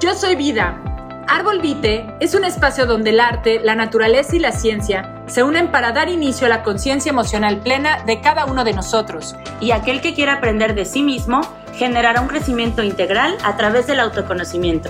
Yo 0.00 0.14
soy 0.14 0.34
Vida. 0.34 0.82
Árbol 1.28 1.60
Vite 1.60 2.06
es 2.20 2.34
un 2.34 2.46
espacio 2.46 2.86
donde 2.86 3.10
el 3.10 3.20
arte, 3.20 3.60
la 3.62 3.74
naturaleza 3.74 4.34
y 4.34 4.38
la 4.38 4.50
ciencia 4.50 5.22
se 5.26 5.42
unen 5.42 5.70
para 5.70 5.92
dar 5.92 6.08
inicio 6.08 6.46
a 6.46 6.48
la 6.48 6.62
conciencia 6.62 7.10
emocional 7.10 7.60
plena 7.60 8.02
de 8.04 8.22
cada 8.22 8.46
uno 8.46 8.64
de 8.64 8.72
nosotros. 8.72 9.36
Y 9.60 9.72
aquel 9.72 10.00
que 10.00 10.14
quiera 10.14 10.32
aprender 10.32 10.74
de 10.74 10.86
sí 10.86 11.02
mismo 11.02 11.42
generará 11.74 12.22
un 12.22 12.28
crecimiento 12.28 12.82
integral 12.82 13.36
a 13.44 13.58
través 13.58 13.86
del 13.88 14.00
autoconocimiento. 14.00 14.88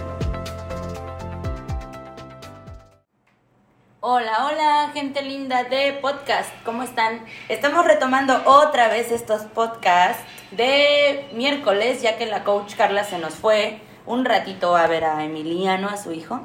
Hola, 3.98 4.46
hola, 4.46 4.90
gente 4.94 5.22
linda 5.22 5.64
de 5.64 5.94
podcast, 5.94 6.50
¿cómo 6.64 6.84
están? 6.84 7.24
Estamos 7.48 7.84
retomando 7.84 8.40
otra 8.46 8.86
vez 8.86 9.10
estos 9.10 9.42
podcasts 9.42 10.22
de 10.52 11.28
miércoles, 11.34 12.00
ya 12.00 12.16
que 12.16 12.26
la 12.26 12.44
coach 12.44 12.76
Carla 12.76 13.02
se 13.02 13.18
nos 13.18 13.34
fue 13.34 13.89
un 14.10 14.24
ratito 14.24 14.76
a 14.76 14.86
ver 14.88 15.04
a 15.04 15.24
Emiliano, 15.24 15.88
a 15.88 15.96
su 15.96 16.12
hijo, 16.12 16.40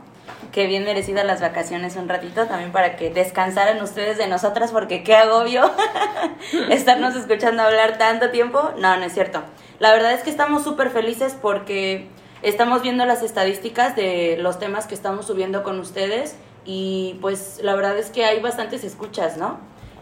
que 0.51 0.67
bien 0.67 0.83
merecida 0.83 1.23
las 1.23 1.41
vacaciones 1.41 1.95
un 1.95 2.07
ratito, 2.07 2.45
también 2.45 2.71
para 2.71 2.95
que 2.95 3.09
descansaran 3.09 3.81
ustedes 3.81 4.17
de 4.17 4.27
nosotras, 4.27 4.71
porque 4.71 5.03
qué 5.03 5.15
agobio 5.15 5.71
estarnos 6.69 7.15
escuchando 7.15 7.63
hablar 7.63 7.97
tanto 7.97 8.29
tiempo. 8.29 8.71
No, 8.77 8.95
no 8.97 9.03
es 9.03 9.13
cierto. 9.13 9.41
La 9.79 9.91
verdad 9.91 10.13
es 10.13 10.21
que 10.21 10.29
estamos 10.29 10.63
súper 10.63 10.91
felices 10.91 11.35
porque 11.41 12.07
estamos 12.43 12.83
viendo 12.83 13.05
las 13.05 13.23
estadísticas 13.23 13.95
de 13.95 14.37
los 14.39 14.59
temas 14.59 14.85
que 14.85 14.93
estamos 14.93 15.25
subiendo 15.25 15.63
con 15.63 15.79
ustedes 15.79 16.35
y 16.65 17.17
pues 17.19 17.59
la 17.63 17.73
verdad 17.75 17.97
es 17.97 18.11
que 18.11 18.25
hay 18.25 18.39
bastantes 18.39 18.83
escuchas, 18.83 19.37
¿no? 19.37 19.59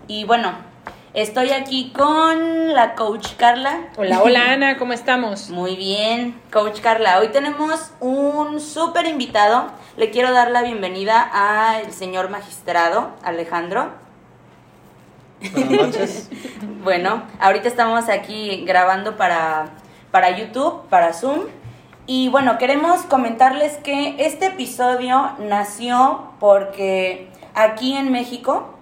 Y 0.08 0.26
bueno, 0.26 0.54
Estoy 1.14 1.52
aquí 1.52 1.94
con 1.96 2.74
la 2.74 2.96
coach 2.96 3.36
Carla. 3.38 3.90
Hola, 3.98 4.24
hola 4.24 4.52
Ana, 4.52 4.78
¿cómo 4.80 4.94
estamos? 4.94 5.50
Muy 5.52 5.76
bien, 5.76 6.42
coach 6.52 6.80
Carla. 6.82 7.20
Hoy 7.20 7.28
tenemos 7.28 7.92
un 8.00 8.60
súper 8.60 9.06
invitado. 9.06 9.68
Le 9.96 10.10
quiero 10.10 10.34
dar 10.34 10.50
la 10.50 10.64
bienvenida 10.64 11.22
al 11.22 11.94
señor 11.94 12.32
magistrado 12.32 13.12
Alejandro. 13.22 13.92
Buenas 15.52 15.72
noches. 15.72 16.30
bueno, 16.84 17.22
ahorita 17.40 17.68
estamos 17.68 18.10
aquí 18.10 18.64
grabando 18.66 19.16
para, 19.16 19.68
para 20.10 20.36
YouTube, 20.36 20.82
para 20.90 21.14
Zoom. 21.14 21.42
Y 22.08 22.30
bueno, 22.30 22.58
queremos 22.58 23.04
comentarles 23.04 23.78
que 23.78 24.16
este 24.18 24.48
episodio 24.48 25.34
nació 25.38 26.32
porque 26.40 27.28
aquí 27.54 27.96
en 27.96 28.12
México 28.12 28.74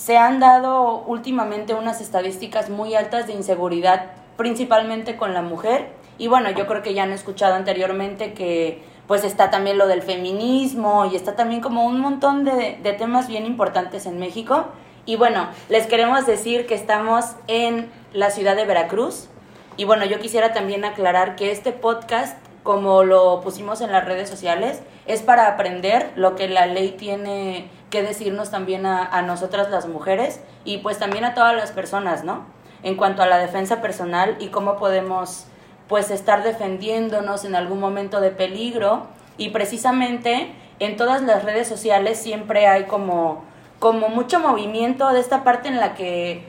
se 0.00 0.16
han 0.16 0.40
dado 0.40 1.04
últimamente 1.06 1.74
unas 1.74 2.00
estadísticas 2.00 2.70
muy 2.70 2.94
altas 2.94 3.26
de 3.26 3.34
inseguridad, 3.34 4.12
principalmente 4.38 5.18
con 5.18 5.34
la 5.34 5.42
mujer. 5.42 5.88
Y 6.16 6.26
bueno, 6.26 6.50
yo 6.50 6.66
creo 6.66 6.80
que 6.80 6.94
ya 6.94 7.02
han 7.02 7.12
escuchado 7.12 7.54
anteriormente 7.54 8.32
que 8.32 8.82
pues 9.06 9.24
está 9.24 9.50
también 9.50 9.76
lo 9.76 9.86
del 9.86 10.00
feminismo 10.00 11.04
y 11.04 11.16
está 11.16 11.36
también 11.36 11.60
como 11.60 11.84
un 11.84 12.00
montón 12.00 12.46
de, 12.46 12.78
de 12.82 12.92
temas 12.94 13.28
bien 13.28 13.44
importantes 13.44 14.06
en 14.06 14.18
México. 14.18 14.68
Y 15.04 15.16
bueno, 15.16 15.48
les 15.68 15.86
queremos 15.86 16.24
decir 16.24 16.66
que 16.66 16.74
estamos 16.74 17.36
en 17.46 17.90
la 18.14 18.30
ciudad 18.30 18.56
de 18.56 18.64
Veracruz. 18.64 19.28
Y 19.76 19.84
bueno, 19.84 20.06
yo 20.06 20.18
quisiera 20.18 20.54
también 20.54 20.86
aclarar 20.86 21.36
que 21.36 21.50
este 21.50 21.72
podcast, 21.72 22.38
como 22.62 23.04
lo 23.04 23.42
pusimos 23.42 23.82
en 23.82 23.92
las 23.92 24.06
redes 24.06 24.30
sociales, 24.30 24.80
es 25.04 25.20
para 25.20 25.46
aprender 25.46 26.10
lo 26.16 26.36
que 26.36 26.48
la 26.48 26.64
ley 26.64 26.94
tiene 26.96 27.68
que 27.90 28.02
decirnos 28.02 28.50
también 28.50 28.86
a, 28.86 29.22
nosotras 29.22 29.70
las 29.70 29.86
mujeres 29.86 30.40
y 30.64 30.78
pues 30.78 30.98
también 30.98 31.24
a 31.24 31.34
todas 31.34 31.54
las 31.54 31.72
personas, 31.72 32.24
¿no? 32.24 32.44
En 32.82 32.96
cuanto 32.96 33.22
a 33.22 33.26
la 33.26 33.38
defensa 33.38 33.82
personal 33.82 34.36
y 34.40 34.48
cómo 34.48 34.76
podemos 34.76 35.46
pues 35.88 36.10
estar 36.10 36.44
defendiéndonos 36.44 37.44
en 37.44 37.56
algún 37.56 37.80
momento 37.80 38.20
de 38.20 38.30
peligro 38.30 39.08
y 39.36 39.50
precisamente 39.50 40.54
en 40.78 40.96
todas 40.96 41.22
las 41.22 41.44
redes 41.44 41.68
sociales 41.68 42.18
siempre 42.18 42.66
hay 42.66 42.84
como 42.84 43.44
como 43.80 44.10
mucho 44.10 44.38
movimiento 44.38 45.10
de 45.10 45.20
esta 45.20 45.42
parte 45.42 45.68
en 45.68 45.80
la 45.80 45.94
que 45.94 46.44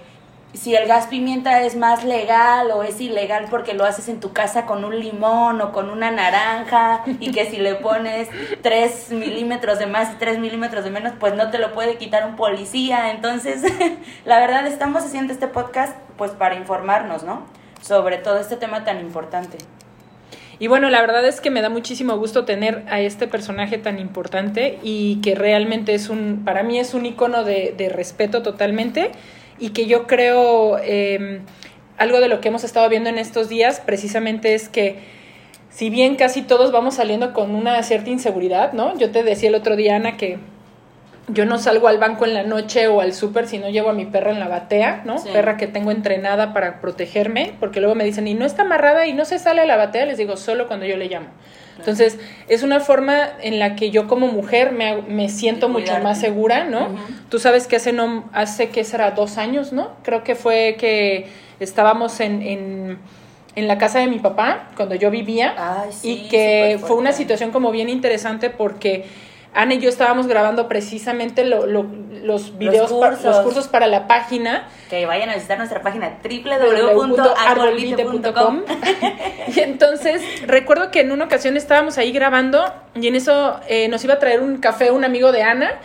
si 0.54 0.76
el 0.76 0.88
gas 0.88 1.08
pimienta 1.08 1.62
es 1.62 1.76
más 1.76 2.04
legal 2.04 2.72
o 2.72 2.84
es 2.84 3.00
ilegal 3.00 3.46
porque 3.50 3.74
lo 3.74 3.86
haces 3.86 4.10
en 4.10 4.20
tu 4.20 4.34
casa 4.34 4.66
con 4.66 4.84
un 4.84 5.00
limón 5.00 5.62
o 5.62 5.72
con 5.72 5.90
una 5.90 6.12
naranja 6.12 7.04
y 7.20 7.32
que 7.32 7.46
si 7.46 7.58
le 7.58 7.76
pones 7.76 8.28
3 8.62 9.12
milímetros 9.12 9.80
de 9.80 9.86
más 9.86 10.14
y 10.14 10.16
3 10.18 10.40
milímetros 10.40 10.84
de 10.84 10.90
menos, 10.90 11.14
pues 11.20 11.36
no 11.36 11.50
te 11.52 11.58
lo 11.58 11.72
puede 11.74 11.96
quitar 11.98 12.28
un 12.28 12.36
policía. 12.36 13.12
Entonces, 13.12 13.64
la 14.26 14.40
verdad 14.40 14.68
estamos 14.68 15.04
haciendo 15.04 15.32
este 15.32 15.48
podcast 15.48 15.96
pues 16.18 16.32
para 16.32 16.56
informarnos, 16.56 17.24
¿no? 17.24 17.46
Sobre 17.82 18.18
todo 18.18 18.38
este 18.38 18.58
tema 18.58 18.84
tan 18.84 19.00
importante. 19.00 19.58
Y 20.60 20.68
bueno, 20.68 20.90
la 20.92 21.02
verdad 21.02 21.26
es 21.26 21.42
que 21.42 21.50
me 21.50 21.62
da 21.62 21.70
muchísimo 21.70 22.18
gusto 22.18 22.46
tener 22.46 22.84
a 22.88 23.00
este 23.00 23.26
personaje 23.26 23.80
tan 23.80 23.98
importante 23.98 24.78
y 24.84 25.20
que 25.22 25.34
realmente 25.34 25.96
es 25.96 26.10
un, 26.10 26.44
para 26.46 26.62
mí 26.62 26.78
es 26.78 26.94
un 26.94 27.06
icono 27.08 27.44
de, 27.44 27.74
de 27.76 27.90
respeto 27.90 28.44
totalmente 28.44 29.12
y 29.62 29.70
que 29.70 29.86
yo 29.86 30.08
creo 30.08 30.78
em, 30.80 31.42
algo 31.98 32.20
de 32.20 32.28
lo 32.28 32.42
que 32.42 32.50
hemos 32.50 32.64
estado 32.66 32.90
viendo 32.90 33.10
en 33.10 33.18
estos 33.18 33.48
días 33.48 33.80
precisamente 33.80 34.56
es 34.56 34.68
que 34.68 35.00
si 35.70 35.90
bien 35.90 36.16
casi 36.16 36.42
todos 36.42 36.72
vamos 36.72 36.96
saliendo 36.96 37.32
con 37.32 37.56
una 37.56 37.82
cierta 37.84 38.10
inseguridad, 38.10 38.74
¿no? 38.74 38.98
Yo 38.98 39.12
te 39.12 39.24
decía 39.24 39.50
el 39.50 39.56
otro 39.56 39.78
día, 39.78 39.96
Ana, 39.96 40.18
que 40.18 40.40
yo 41.28 41.46
no 41.46 41.60
salgo 41.60 41.88
al 41.88 42.00
banco 42.00 42.26
en 42.26 42.34
la 42.34 42.44
noche 42.44 42.88
o 42.88 43.00
al 43.00 43.14
súper 43.14 43.48
si 43.48 43.60
no 43.60 43.70
llevo 43.70 43.90
a 43.90 43.94
mi 43.94 44.06
perra 44.06 44.32
en 44.32 44.40
la 44.40 44.50
batea, 44.50 45.04
¿no? 45.06 45.16
Perra 45.32 45.56
que 45.56 45.68
tengo 45.68 45.92
entrenada 45.92 46.54
para 46.54 46.82
protegerme, 46.82 47.54
porque 47.60 47.80
luego 47.80 47.96
me 47.96 48.04
dicen, 48.04 48.28
y 48.28 48.34
no 48.34 48.46
está 48.46 48.64
amarrada 48.64 49.06
y 49.06 49.14
no 49.14 49.24
se 49.24 49.40
sale 49.40 49.62
a 49.62 49.66
la 49.66 49.78
batea, 49.78 50.08
les 50.08 50.18
digo, 50.18 50.36
solo 50.36 50.68
cuando 50.68 50.86
yo 50.86 50.98
le 50.98 51.08
llamo. 51.08 51.28
Entonces, 51.82 52.20
es 52.48 52.62
una 52.62 52.80
forma 52.80 53.30
en 53.42 53.58
la 53.58 53.76
que 53.76 53.90
yo 53.90 54.08
como 54.08 54.28
mujer 54.28 54.72
me, 54.72 55.02
me 55.02 55.30
siento 55.30 55.68
mucho 55.68 55.98
más 56.00 56.20
segura, 56.20 56.66
¿no? 56.66 56.96
Tú 57.30 57.40
sabes 57.40 57.66
que 57.66 57.78
hace, 57.78 57.92
no, 57.92 58.30
hace 58.34 58.70
que 58.70 58.84
será 58.84 59.12
dos 59.12 59.38
años, 59.38 59.74
¿no? 59.74 59.90
Creo 60.04 60.24
que 60.24 60.36
fue 60.36 60.76
que 60.80 61.28
estábamos 61.60 62.20
en, 62.20 62.44
en, 62.44 63.00
en 63.56 63.68
la 63.68 63.80
casa 63.80 64.00
de 64.00 64.08
mi 64.08 64.20
papá, 64.20 64.70
cuando 64.78 64.94
yo 64.96 65.10
vivía, 65.10 65.56
y 66.04 66.30
que 66.30 66.80
fue 66.80 66.96
una 66.96 67.14
situación 67.14 67.52
como 67.52 67.72
bien 67.72 67.90
interesante 67.90 68.52
porque 68.52 69.06
Ana 69.54 69.74
y 69.74 69.80
yo 69.80 69.90
estábamos 69.90 70.28
grabando 70.28 70.70
precisamente 70.70 71.44
lo, 71.44 71.66
los 71.66 72.58
videos, 72.58 72.90
los 72.92 73.40
cursos. 73.42 73.68
para 73.68 73.88
la 73.88 74.08
página. 74.08 74.70
Que 74.90 75.06
vayan 75.06 75.30
a 75.30 75.36
visitar 75.36 75.58
nuestra 75.58 75.82
página 75.82 76.20
www.arbolvite.com. 76.24 78.62
y 79.56 79.60
entonces, 79.60 80.22
recuerdo 80.48 80.90
que 80.92 81.02
en 81.02 81.12
una 81.12 81.26
ocasión 81.26 81.58
estábamos 81.58 81.98
ahí 81.98 82.14
grabando 82.14 82.74
y 82.96 83.08
en 83.08 83.16
eso 83.16 83.60
eh, 83.68 83.90
nos 83.90 84.04
iba 84.04 84.14
a 84.14 84.20
traer 84.20 84.42
un 84.42 84.58
café 84.58 84.92
un 84.92 85.04
amigo 85.04 85.32
de 85.32 85.42
Ana 85.44 85.80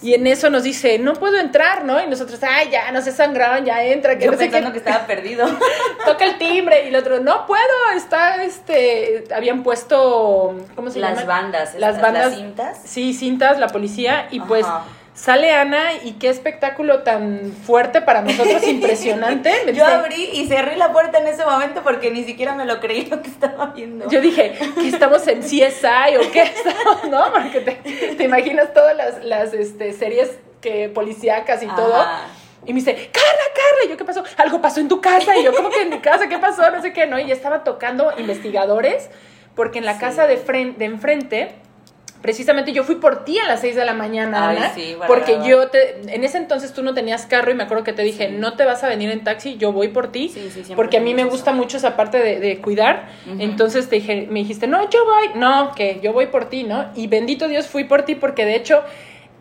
y 0.00 0.14
en 0.14 0.26
eso 0.28 0.48
nos 0.48 0.62
dice, 0.62 0.98
no 0.98 1.14
puedo 1.14 1.38
entrar, 1.38 1.84
¿no? 1.84 2.00
Y 2.00 2.06
nosotros, 2.06 2.40
ay, 2.42 2.68
ya, 2.70 2.90
no 2.92 3.02
se 3.02 3.10
sangraron, 3.10 3.64
ya 3.64 3.82
entra. 3.82 4.16
Que 4.16 4.26
Yo 4.26 4.30
no 4.30 4.38
pensando 4.38 4.70
que 4.70 4.78
estaba 4.78 5.06
perdido. 5.06 5.46
Toca 6.04 6.24
el 6.24 6.38
timbre. 6.38 6.84
Y 6.84 6.88
el 6.88 6.96
otro, 6.96 7.18
no 7.18 7.46
puedo, 7.46 7.62
está, 7.96 8.44
este, 8.44 9.24
habían 9.34 9.64
puesto, 9.64 10.56
¿cómo 10.76 10.90
se 10.90 11.00
llama? 11.00 11.16
Las 11.16 11.26
bandas. 11.26 11.74
Las 11.74 12.00
bandas. 12.00 12.26
Las 12.26 12.36
cintas. 12.36 12.80
Sí, 12.84 13.12
cintas, 13.12 13.58
la 13.58 13.68
policía. 13.68 14.28
Y 14.30 14.38
pues 14.40 14.64
Sale 15.18 15.50
Ana 15.50 15.94
y 16.04 16.12
qué 16.12 16.28
espectáculo 16.28 17.02
tan 17.02 17.52
fuerte 17.66 18.00
para 18.00 18.22
nosotros, 18.22 18.62
impresionante. 18.68 19.52
Yo 19.74 19.84
abrí 19.84 20.30
y 20.32 20.46
cerré 20.46 20.76
la 20.76 20.92
puerta 20.92 21.18
en 21.18 21.26
ese 21.26 21.44
momento 21.44 21.82
porque 21.82 22.12
ni 22.12 22.22
siquiera 22.22 22.54
me 22.54 22.64
lo 22.64 22.78
creí 22.78 23.06
lo 23.06 23.20
que 23.20 23.28
estaba 23.28 23.66
viendo. 23.66 24.08
Yo 24.08 24.20
dije, 24.20 24.56
¿que 24.76 24.86
estamos 24.86 25.26
en 25.26 25.40
CSI 25.40 26.16
o 26.20 26.30
qué 26.30 26.42
estamos? 26.54 27.08
¿No? 27.10 27.32
Porque 27.32 27.60
te, 28.16 28.22
imaginas 28.22 28.72
todas 28.72 28.96
las, 28.96 29.24
las 29.24 29.52
este, 29.54 29.92
series 29.92 30.38
que 30.60 30.88
policíacas 30.88 31.64
y 31.64 31.66
todo. 31.66 32.06
Y 32.64 32.72
me 32.72 32.78
dice, 32.78 32.94
Carla, 32.94 33.44
Carla, 33.56 33.86
y 33.86 33.88
yo, 33.88 33.96
¿qué 33.96 34.04
pasó? 34.04 34.22
Algo 34.36 34.60
pasó 34.60 34.78
en 34.78 34.86
tu 34.86 35.00
casa. 35.00 35.36
Y 35.36 35.42
yo, 35.42 35.52
¿cómo 35.52 35.68
que 35.70 35.82
en 35.82 35.90
mi 35.90 35.98
casa? 35.98 36.28
¿Qué 36.28 36.38
pasó? 36.38 36.70
No 36.70 36.80
sé 36.80 36.92
qué, 36.92 37.08
¿no? 37.08 37.18
Y 37.18 37.32
estaba 37.32 37.64
tocando 37.64 38.12
investigadores, 38.18 39.10
porque 39.56 39.80
en 39.80 39.84
la 39.84 39.98
casa 39.98 40.28
de, 40.28 40.36
de 40.36 40.84
enfrente 40.84 41.56
Precisamente 42.22 42.72
yo 42.72 42.82
fui 42.82 42.96
por 42.96 43.24
ti 43.24 43.38
a 43.38 43.46
las 43.46 43.60
6 43.60 43.76
de 43.76 43.84
la 43.84 43.94
mañana, 43.94 44.50
Ana, 44.50 44.72
porque 45.06 45.38
yo 45.46 45.68
te, 45.68 46.00
en 46.12 46.24
ese 46.24 46.38
entonces 46.38 46.72
tú 46.72 46.82
no 46.82 46.92
tenías 46.92 47.26
carro 47.26 47.52
y 47.52 47.54
me 47.54 47.62
acuerdo 47.62 47.84
que 47.84 47.92
te 47.92 48.02
dije, 48.02 48.28
no 48.30 48.54
te 48.54 48.64
vas 48.64 48.82
a 48.82 48.88
venir 48.88 49.10
en 49.10 49.22
taxi, 49.22 49.56
yo 49.56 49.72
voy 49.72 49.88
por 49.88 50.10
ti, 50.10 50.34
porque 50.74 50.96
a 50.96 51.00
mí 51.00 51.14
me 51.14 51.24
gusta 51.24 51.52
mucho 51.52 51.76
esa 51.76 51.96
parte 51.96 52.18
de, 52.18 52.58
cuidar, 52.58 53.08
entonces 53.38 53.88
te 53.88 53.96
dije, 53.96 54.26
me 54.28 54.40
dijiste, 54.40 54.66
no, 54.66 54.90
yo 54.90 55.04
voy, 55.04 55.38
no, 55.38 55.72
que 55.76 56.00
yo 56.02 56.12
voy 56.12 56.26
por 56.26 56.48
ti, 56.48 56.64
¿no? 56.64 56.86
Y 56.96 57.06
bendito 57.06 57.46
Dios 57.46 57.68
fui 57.68 57.84
por 57.84 58.02
ti, 58.02 58.16
porque 58.16 58.44
de 58.44 58.56
hecho 58.56 58.82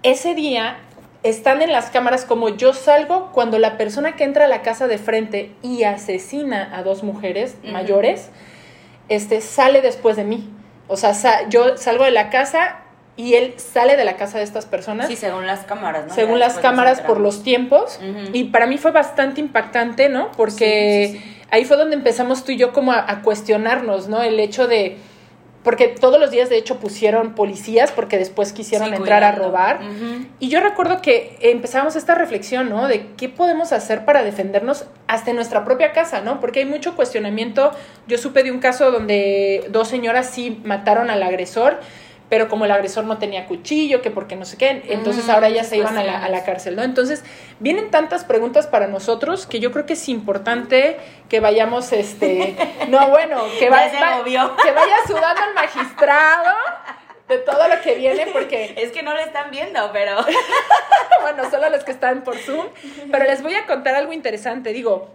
ese 0.04 0.36
día 0.36 0.78
están 1.24 1.62
en 1.64 1.72
las 1.72 1.90
cámaras 1.90 2.26
como 2.26 2.50
yo 2.50 2.74
salgo 2.74 3.32
cuando 3.34 3.58
la 3.58 3.78
persona 3.78 4.16
que 4.16 4.24
entra 4.24 4.46
a 4.46 4.48
la 4.48 4.62
casa 4.62 4.88
de 4.88 4.98
frente 4.98 5.52
y 5.64 5.84
asesina 5.84 6.72
a 6.78 6.84
dos 6.84 7.04
mujeres 7.04 7.58
mayores, 7.64 8.30
este, 9.10 9.42
sale 9.42 9.82
después 9.82 10.16
de 10.16 10.24
mí. 10.24 10.50
O 10.88 10.98
sea, 10.98 11.48
yo 11.50 11.78
salgo 11.78 12.04
de 12.04 12.12
la 12.12 12.30
casa 12.30 12.78
y 13.18 13.34
él 13.34 13.56
sale 13.57 13.98
de 13.98 14.06
la 14.06 14.16
casa 14.16 14.38
de 14.38 14.44
estas 14.44 14.66
personas. 14.68 15.07
Sí, 15.07 15.16
según 15.16 15.48
las 15.48 15.66
cámaras, 15.66 16.07
¿no? 16.07 16.13
Según 16.13 16.39
las 16.39 16.60
cámaras 16.60 17.01
por 17.01 17.19
los 17.19 17.44
tiempos. 17.44 18.00
Y 18.31 18.45
para 18.45 18.68
mí 18.68 18.78
fue 18.78 18.92
bastante 18.92 19.42
impactante, 19.42 20.07
¿no? 20.07 20.31
Porque 20.38 21.22
ahí 21.50 21.66
fue 21.66 21.78
donde 21.78 21.95
empezamos 21.95 22.44
tú 22.44 22.51
y 22.51 22.57
yo 22.57 22.74
como 22.74 22.92
a, 22.92 23.22
cuestionarnos, 23.24 24.07
¿no? 24.07 24.22
El 24.22 24.39
hecho 24.39 24.68
de 24.68 24.98
porque 25.68 25.90
todos 25.90 26.18
los 26.18 26.31
días 26.31 26.50
de 26.50 26.56
hecho 26.56 26.80
pusieron 26.80 27.36
policías 27.36 27.92
porque 27.92 28.18
después 28.18 28.54
quisieron 28.54 28.88
Sí, 28.88 28.96
entrar 28.96 29.25
a 29.25 29.34
robar. 29.34 29.81
Y 30.40 30.48
yo 30.48 30.62
recuerdo 30.62 31.02
que 31.02 31.38
empezábamos 31.42 31.98
esta 31.98 32.16
reflexión, 32.16 32.69
¿no? 32.69 32.88
De 32.88 33.08
qué 33.18 33.28
podemos 33.28 33.74
hacer 33.74 34.06
para 34.06 34.24
defendernos 34.24 34.86
hasta 35.08 35.31
en 35.31 35.36
nuestra 35.36 35.66
propia 35.66 35.92
casa, 35.92 36.22
¿no? 36.22 36.40
Porque 36.40 36.60
hay 36.60 36.66
mucho 36.66 36.96
cuestionamiento. 36.96 37.72
Yo 38.08 38.18
supe 38.18 38.44
de 38.44 38.52
un 38.52 38.60
caso 38.60 38.92
donde 38.92 39.66
dos 39.68 39.90
señoras 39.90 40.30
sí 40.30 40.62
mataron 40.64 41.10
al 41.10 41.22
agresor, 41.22 41.81
pero 42.30 42.50
como 42.50 42.66
el 42.66 42.72
agresor 42.72 43.06
no 43.06 43.18
tenía 43.18 43.46
cuchillo, 43.46 44.02
que 44.02 44.12
porque 44.12 44.36
no 44.36 44.44
sé 44.46 44.58
qué, 44.58 44.84
entonces 44.90 45.26
Mm, 45.26 45.32
ahora 45.32 45.48
ellas 45.48 45.68
se 45.68 45.78
pues 45.78 45.90
iban 45.92 45.98
a 45.98 46.04
la, 46.04 46.26
a 46.26 46.30
la 46.30 46.44
cárcel, 46.44 46.76
¿no? 46.76 46.84
Entonces, 46.84 47.24
vienen 47.60 47.90
tantas 47.90 48.24
preguntas 48.26 48.68
para 48.68 48.88
nosotros 48.88 49.46
que 49.48 49.60
yo 49.60 49.72
creo 49.72 49.86
que 49.86 49.94
es 49.94 50.10
importante 50.10 50.98
que 51.30 51.40
vayamos, 51.40 51.94
este, 51.94 52.56
no, 52.90 53.08
bueno, 53.10 53.44
que, 53.60 53.66
Ya 53.66 53.70
va- 53.72 54.24
que 54.26 54.72
vaya 54.72 54.96
sudando 55.08 55.42
el 55.48 55.54
magistrado 55.54 56.54
de 57.30 57.38
todo 57.40 57.68
lo 57.68 57.82
que 57.82 57.96
viene, 57.96 58.28
porque 58.34 58.74
Es 58.78 58.92
que 58.92 59.04
no 59.04 59.14
lo 59.14 59.20
están 59.20 59.52
viendo, 59.52 59.90
pero... 59.94 60.18
bueno, 61.22 61.50
solo 61.50 61.70
los 61.70 61.84
que 61.84 61.92
están 61.92 62.24
por 62.24 62.38
Zoom, 62.38 62.68
pero 63.12 63.26
les 63.26 63.42
voy 63.44 63.54
a 63.56 63.66
contar 63.66 63.96
algo 63.96 64.14
interesante. 64.14 64.72
Digo, 64.74 65.14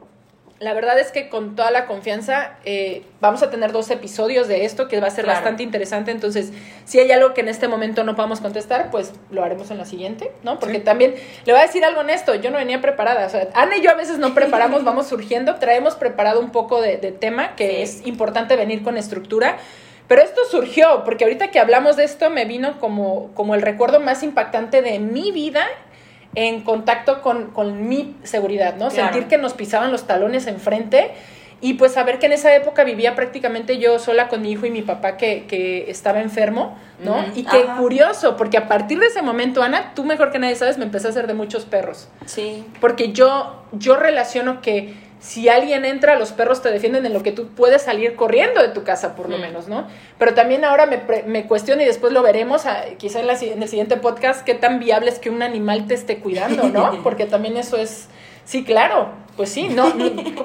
la 0.63 0.73
verdad 0.75 0.99
es 0.99 1.11
que 1.13 1.29
con 1.29 1.57
toda 1.57 1.71
la 1.71 1.87
confianza 1.87 2.53
eh, 2.65 3.03
vamos 3.21 3.43
a 3.43 3.51
tener 3.51 3.73
dos 3.73 3.91
episodios 3.91 4.49
de 4.49 4.65
esto 4.65 4.89
que 4.89 5.01
va 5.01 5.09
a 5.09 5.11
ser 5.11 5.25
Claro. 5.25 5.39
bastante 5.39 5.63
interesante. 5.63 6.11
Entonces, 6.11 6.53
si 6.85 6.99
hay 7.01 7.11
algo 7.11 7.35
que 7.35 7.41
en 7.43 7.49
este 7.49 7.69
momento 7.69 8.05
no 8.05 8.15
podamos 8.17 8.41
contestar, 8.41 8.91
pues 8.91 9.13
lo 9.31 9.43
haremos 9.45 9.71
en 9.71 9.79
la 9.79 9.85
siguiente, 9.85 10.33
¿no? 10.43 10.59
Porque 10.59 10.79
Sí. 10.79 10.83
también 10.85 11.15
le 11.45 11.53
voy 11.53 11.61
a 11.61 11.67
decir 11.67 11.85
algo 11.85 12.01
honesto, 12.01 12.35
yo 12.37 12.51
no 12.51 12.59
venía 12.59 12.81
preparada. 12.81 13.27
O 13.27 13.31
sea, 13.31 13.49
Ana 13.55 13.77
y 13.77 13.83
yo 13.83 13.91
a 13.91 13.95
veces 13.95 14.19
no 14.19 14.35
preparamos, 14.35 14.85
vamos 14.85 15.07
surgiendo, 15.09 15.57
traemos 15.57 15.95
preparado 15.97 16.41
un 16.41 16.51
poco 16.51 16.81
de, 16.81 16.97
de 16.97 17.13
tema, 17.13 17.55
que 17.57 17.69
Sí. 17.87 18.01
es 18.01 18.07
importante 18.07 18.57
venir 18.57 18.83
con 18.83 18.97
estructura. 18.97 19.59
Pero 20.09 20.23
esto 20.23 20.41
surgió, 20.51 21.05
porque 21.05 21.25
ahorita 21.25 21.51
que 21.51 21.59
hablamos 21.59 21.97
de 21.97 22.05
esto 22.05 22.29
me 22.29 22.45
vino 22.45 22.79
como, 22.81 23.31
como 23.35 23.55
el 23.55 23.63
recuerdo 23.63 23.99
más 24.01 24.23
impactante 24.23 24.83
de 24.83 24.99
mi 24.99 25.33
vida 25.33 25.65
en 26.35 26.63
contacto 26.63 27.23
con, 27.23 27.51
con 27.51 27.89
mi 27.89 28.17
seguridad, 28.23 28.77
¿no? 28.77 28.89
Claro. 28.89 29.13
Sentir 29.13 29.29
que 29.29 29.39
nos 29.39 29.55
pisaban 29.55 29.93
los 29.93 30.07
talones 30.07 30.47
enfrente 30.47 31.11
y 31.61 31.75
pues 31.75 31.93
saber 31.93 32.19
que 32.19 32.27
en 32.27 32.33
esa 32.33 32.55
época 32.57 32.83
vivía 32.83 33.15
prácticamente 33.15 33.79
yo 33.79 34.01
sola 34.01 34.27
con 34.27 34.43
mi 34.43 34.51
hijo 34.51 34.67
y 34.67 34.71
mi 34.71 34.83
papá 34.83 35.17
que, 35.17 35.47
que 35.47 35.89
estaba 35.89 36.21
enfermo, 36.21 36.77
¿no? 37.05 37.25
Y 37.37 37.45
qué 37.45 37.67
curioso, 37.79 38.37
porque 38.37 38.57
a 38.57 38.67
partir 38.67 38.99
de 38.99 39.07
ese 39.07 39.23
momento, 39.23 39.63
Ana, 39.63 39.93
tú 39.95 40.03
mejor 40.03 40.33
que 40.33 40.41
nadie 40.41 40.57
sabes, 40.57 40.77
me 40.77 40.85
empecé 40.85 41.07
a 41.07 41.11
hacer 41.11 41.29
de 41.29 41.35
muchos 41.35 41.65
perros. 41.65 42.09
Sí. 42.27 42.65
Porque 42.81 43.13
yo, 43.13 43.63
yo 43.71 43.97
relaciono 43.97 44.61
que 44.61 44.93
si 45.23 45.49
alguien 45.49 45.85
entra, 45.85 46.17
los 46.17 46.33
perros 46.33 46.63
te 46.63 46.71
defienden 46.73 47.07
en 47.07 47.13
lo 47.13 47.23
que 47.23 47.31
tú 47.31 47.47
puedes 47.55 47.83
salir 47.83 48.17
corriendo 48.17 48.61
de 48.61 48.69
tu 48.69 48.83
casa, 48.83 49.15
por 49.15 49.29
lo 49.31 49.39
Mm. 49.39 49.41
menos, 49.41 49.69
¿no? 49.69 49.87
Pero 50.19 50.35
también 50.35 50.65
ahora 50.65 50.87
me, 50.87 51.01
me 51.27 51.47
cuestiono 51.47 51.81
y 51.81 51.85
después 51.85 52.13
lo 52.13 52.23
veremos, 52.23 52.67
ah, 52.67 52.85
quizá 52.99 53.21
en, 53.21 53.29
la 53.29 53.35
en 53.35 53.63
el 53.63 53.69
siguiente 53.69 53.97
podcast, 53.97 54.45
qué 54.45 54.55
tan 54.55 54.81
viable 54.81 55.11
es 55.11 55.21
que 55.21 55.31
un 55.31 55.43
animal 55.43 55.87
te 55.87 55.95
esté 55.95 56.19
cuidando, 56.19 56.65
¿no? 56.69 57.01
Porque 57.05 57.27
también 57.27 57.57
eso 57.57 57.77
es, 57.77 58.09
sí, 58.45 58.65
claro, 58.65 59.11
pues 59.37 59.49
sí, 59.51 59.69
no, 59.69 59.93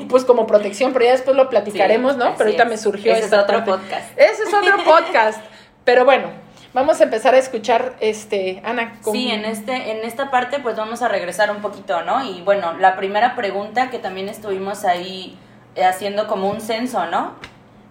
pues 0.09 0.23
como 0.25 0.45
protección, 0.45 0.93
pero 0.93 1.05
ya 1.05 1.11
después 1.13 1.35
lo 1.35 1.49
platicaremos, 1.49 2.13
Sí, 2.13 2.19
¿no? 2.19 2.33
Pero 2.37 2.45
ahorita 2.45 2.63
es. 2.63 2.69
me 2.69 2.77
surgió 2.77 3.13
Ese 3.13 3.25
es 3.25 3.33
otro 3.33 3.57
parte. 3.65 3.71
podcast. 3.71 4.11
Ese 4.15 4.43
es 4.43 4.53
otro 4.53 4.77
podcast, 4.85 5.43
pero 5.85 6.05
bueno. 6.05 6.29
Vamos 6.73 6.99
a 7.01 7.05
empezar 7.05 7.33
a 7.33 7.37
escuchar, 7.37 7.95
este, 7.99 8.61
Ana. 8.63 8.99
¿cómo- 9.01 9.15
Sí, 9.15 9.31
en, 9.31 9.45
este, 9.45 9.91
en 9.91 10.03
esta 10.05 10.29
parte 10.29 10.59
pues 10.59 10.75
vamos 10.75 11.01
a 11.01 11.07
regresar 11.07 11.49
un 11.49 11.57
poquito, 11.61 12.01
¿no? 12.03 12.23
Y 12.23 12.41
bueno, 12.41 12.77
la 12.77 12.95
primera 12.95 13.35
pregunta 13.35 13.89
que 13.89 13.99
también 13.99 14.29
estuvimos 14.29 14.83
ahí 14.85 15.37
eh, 15.75 15.85
haciendo 15.85 16.27
como 16.27 16.49
un 16.49 16.59
censo, 16.61 17.05
¿no? 17.07 17.33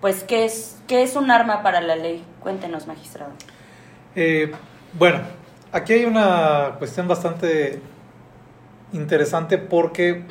Pues, 0.00 0.24
¿qué 0.24 0.44
es, 0.44 0.76
qué 0.86 1.02
es 1.02 1.16
un 1.16 1.30
arma 1.30 1.62
para 1.62 1.80
la 1.80 1.96
ley? 1.96 2.22
Cuéntenos, 2.40 2.86
magistrado. 2.86 3.32
Eh, 4.14 4.52
bueno, 4.92 5.20
aquí 5.72 5.94
hay 5.94 6.04
una 6.04 6.74
cuestión 6.78 7.08
bastante 7.08 7.80
interesante 8.92 9.58
porque, 9.58 10.22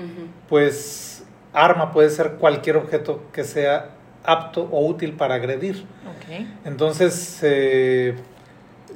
pues, 0.48 1.24
arma 1.54 1.92
puede 1.92 2.10
ser 2.10 2.34
cualquier 2.34 2.78
objeto 2.78 3.24
que 3.34 3.44
sea 3.44 3.90
apto 4.24 4.68
o 4.72 4.86
útil 4.86 5.14
para 5.14 5.36
agredir. 5.36 5.86
Ok. 6.08 6.46
Entonces, 6.66 7.40
eh, 7.44 8.16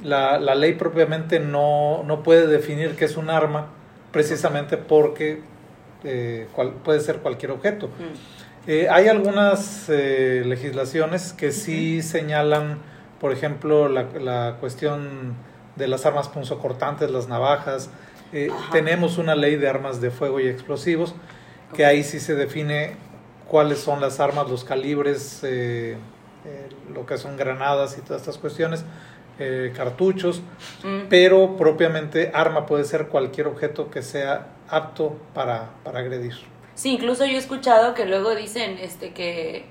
la, 0.03 0.39
la 0.39 0.55
ley 0.55 0.73
propiamente 0.73 1.39
no, 1.39 2.03
no 2.05 2.23
puede 2.23 2.47
definir 2.47 2.95
qué 2.95 3.05
es 3.05 3.17
un 3.17 3.29
arma 3.29 3.67
precisamente 4.11 4.77
porque 4.77 5.41
eh, 6.03 6.47
cual- 6.53 6.73
puede 6.83 6.99
ser 7.01 7.17
cualquier 7.17 7.51
objeto. 7.51 7.87
Mm. 7.87 8.69
Eh, 8.69 8.87
hay 8.89 9.07
algunas 9.07 9.85
eh, 9.89 10.43
legislaciones 10.45 11.33
que 11.33 11.51
sí 11.51 12.01
señalan, 12.01 12.77
por 13.19 13.31
ejemplo, 13.31 13.89
la, 13.89 14.03
la 14.19 14.57
cuestión 14.59 15.33
de 15.75 15.87
las 15.87 16.05
armas 16.05 16.27
punzocortantes, 16.29 17.09
las 17.09 17.27
navajas. 17.27 17.89
Tenemos 18.71 19.17
una 19.17 19.33
ley 19.35 19.55
de 19.55 19.67
armas 19.67 20.01
de 20.01 20.11
fuego 20.11 20.39
y 20.39 20.47
explosivos, 20.47 21.15
que 21.73 21.83
ahí 21.85 22.03
sí 22.03 22.19
se 22.19 22.35
define 22.35 22.95
cuáles 23.47 23.79
son 23.79 24.01
las 24.01 24.19
armas, 24.19 24.47
los 24.51 24.63
calibres, 24.63 25.41
lo 26.93 27.05
que 27.07 27.17
son 27.17 27.37
granadas 27.37 27.97
y 27.97 28.01
todas 28.01 28.21
estas 28.21 28.37
cuestiones, 28.37 28.85
eh, 29.39 29.71
cartuchos, 29.75 30.41
Mm. 30.83 31.07
pero 31.09 31.55
propiamente 31.57 32.31
arma 32.33 32.65
puede 32.65 32.83
ser 32.83 33.07
cualquier 33.07 33.47
objeto 33.47 33.89
que 33.89 34.01
sea 34.01 34.47
apto 34.69 35.15
para, 35.33 35.69
para 35.83 35.99
agredir. 35.99 36.33
Sí, 36.75 36.93
incluso 36.93 37.25
yo 37.25 37.33
he 37.33 37.37
escuchado 37.37 37.93
que 37.93 38.05
luego 38.05 38.35
dicen 38.35 38.77
este 38.81 39.11
que 39.13 39.65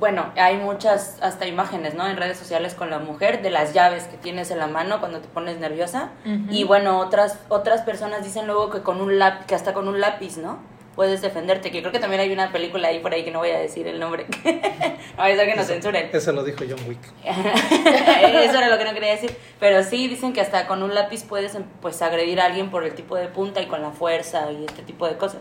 bueno, 0.00 0.32
hay 0.36 0.56
muchas 0.56 1.18
hasta 1.20 1.46
imágenes, 1.46 1.94
¿no? 1.94 2.08
En 2.08 2.16
redes 2.16 2.36
sociales 2.38 2.74
con 2.74 2.90
la 2.90 2.98
mujer 2.98 3.40
de 3.42 3.50
las 3.50 3.72
llaves 3.72 4.04
que 4.04 4.16
tienes 4.16 4.50
en 4.50 4.58
la 4.58 4.66
mano 4.66 4.98
cuando 4.98 5.20
te 5.20 5.28
pones 5.28 5.58
nerviosa 5.58 6.10
y 6.50 6.64
bueno, 6.64 6.98
otras 6.98 7.38
otras 7.48 7.82
personas 7.82 8.24
dicen 8.24 8.46
luego 8.46 8.70
que 8.70 8.80
con 8.82 9.00
un 9.00 9.18
lápiz, 9.18 9.46
que 9.46 9.54
hasta 9.54 9.74
con 9.74 9.86
un 9.88 10.00
lápiz, 10.00 10.38
¿no? 10.38 10.58
Puedes 10.94 11.22
defenderte, 11.22 11.70
que 11.70 11.80
creo 11.80 11.90
que 11.90 11.98
también 11.98 12.20
hay 12.20 12.30
una 12.32 12.52
película 12.52 12.88
ahí 12.88 13.00
por 13.00 13.14
ahí 13.14 13.24
que 13.24 13.30
no 13.30 13.38
voy 13.38 13.50
a 13.50 13.58
decir 13.58 13.86
el 13.86 13.98
nombre. 13.98 14.26
no 14.44 15.16
vaya 15.16 15.34
a 15.34 15.36
ser 15.38 15.48
que 15.48 15.56
nos 15.56 15.66
censuren. 15.66 16.10
Eso 16.12 16.32
lo 16.32 16.44
dijo 16.44 16.64
John 16.68 16.80
Wick. 16.86 16.98
Eso 17.24 18.58
era 18.58 18.68
lo 18.68 18.76
que 18.78 18.84
no 18.84 18.92
quería 18.92 19.12
decir. 19.12 19.34
Pero 19.58 19.82
sí, 19.84 20.08
dicen 20.08 20.32
que 20.32 20.40
hasta 20.42 20.66
con 20.66 20.82
un 20.82 20.94
lápiz 20.94 21.24
puedes 21.24 21.56
pues 21.80 22.02
agredir 22.02 22.40
a 22.40 22.44
alguien 22.46 22.70
por 22.70 22.84
el 22.84 22.94
tipo 22.94 23.16
de 23.16 23.28
punta 23.28 23.62
y 23.62 23.66
con 23.66 23.80
la 23.80 23.90
fuerza 23.90 24.50
y 24.52 24.64
este 24.64 24.82
tipo 24.82 25.08
de 25.08 25.16
cosas. 25.16 25.40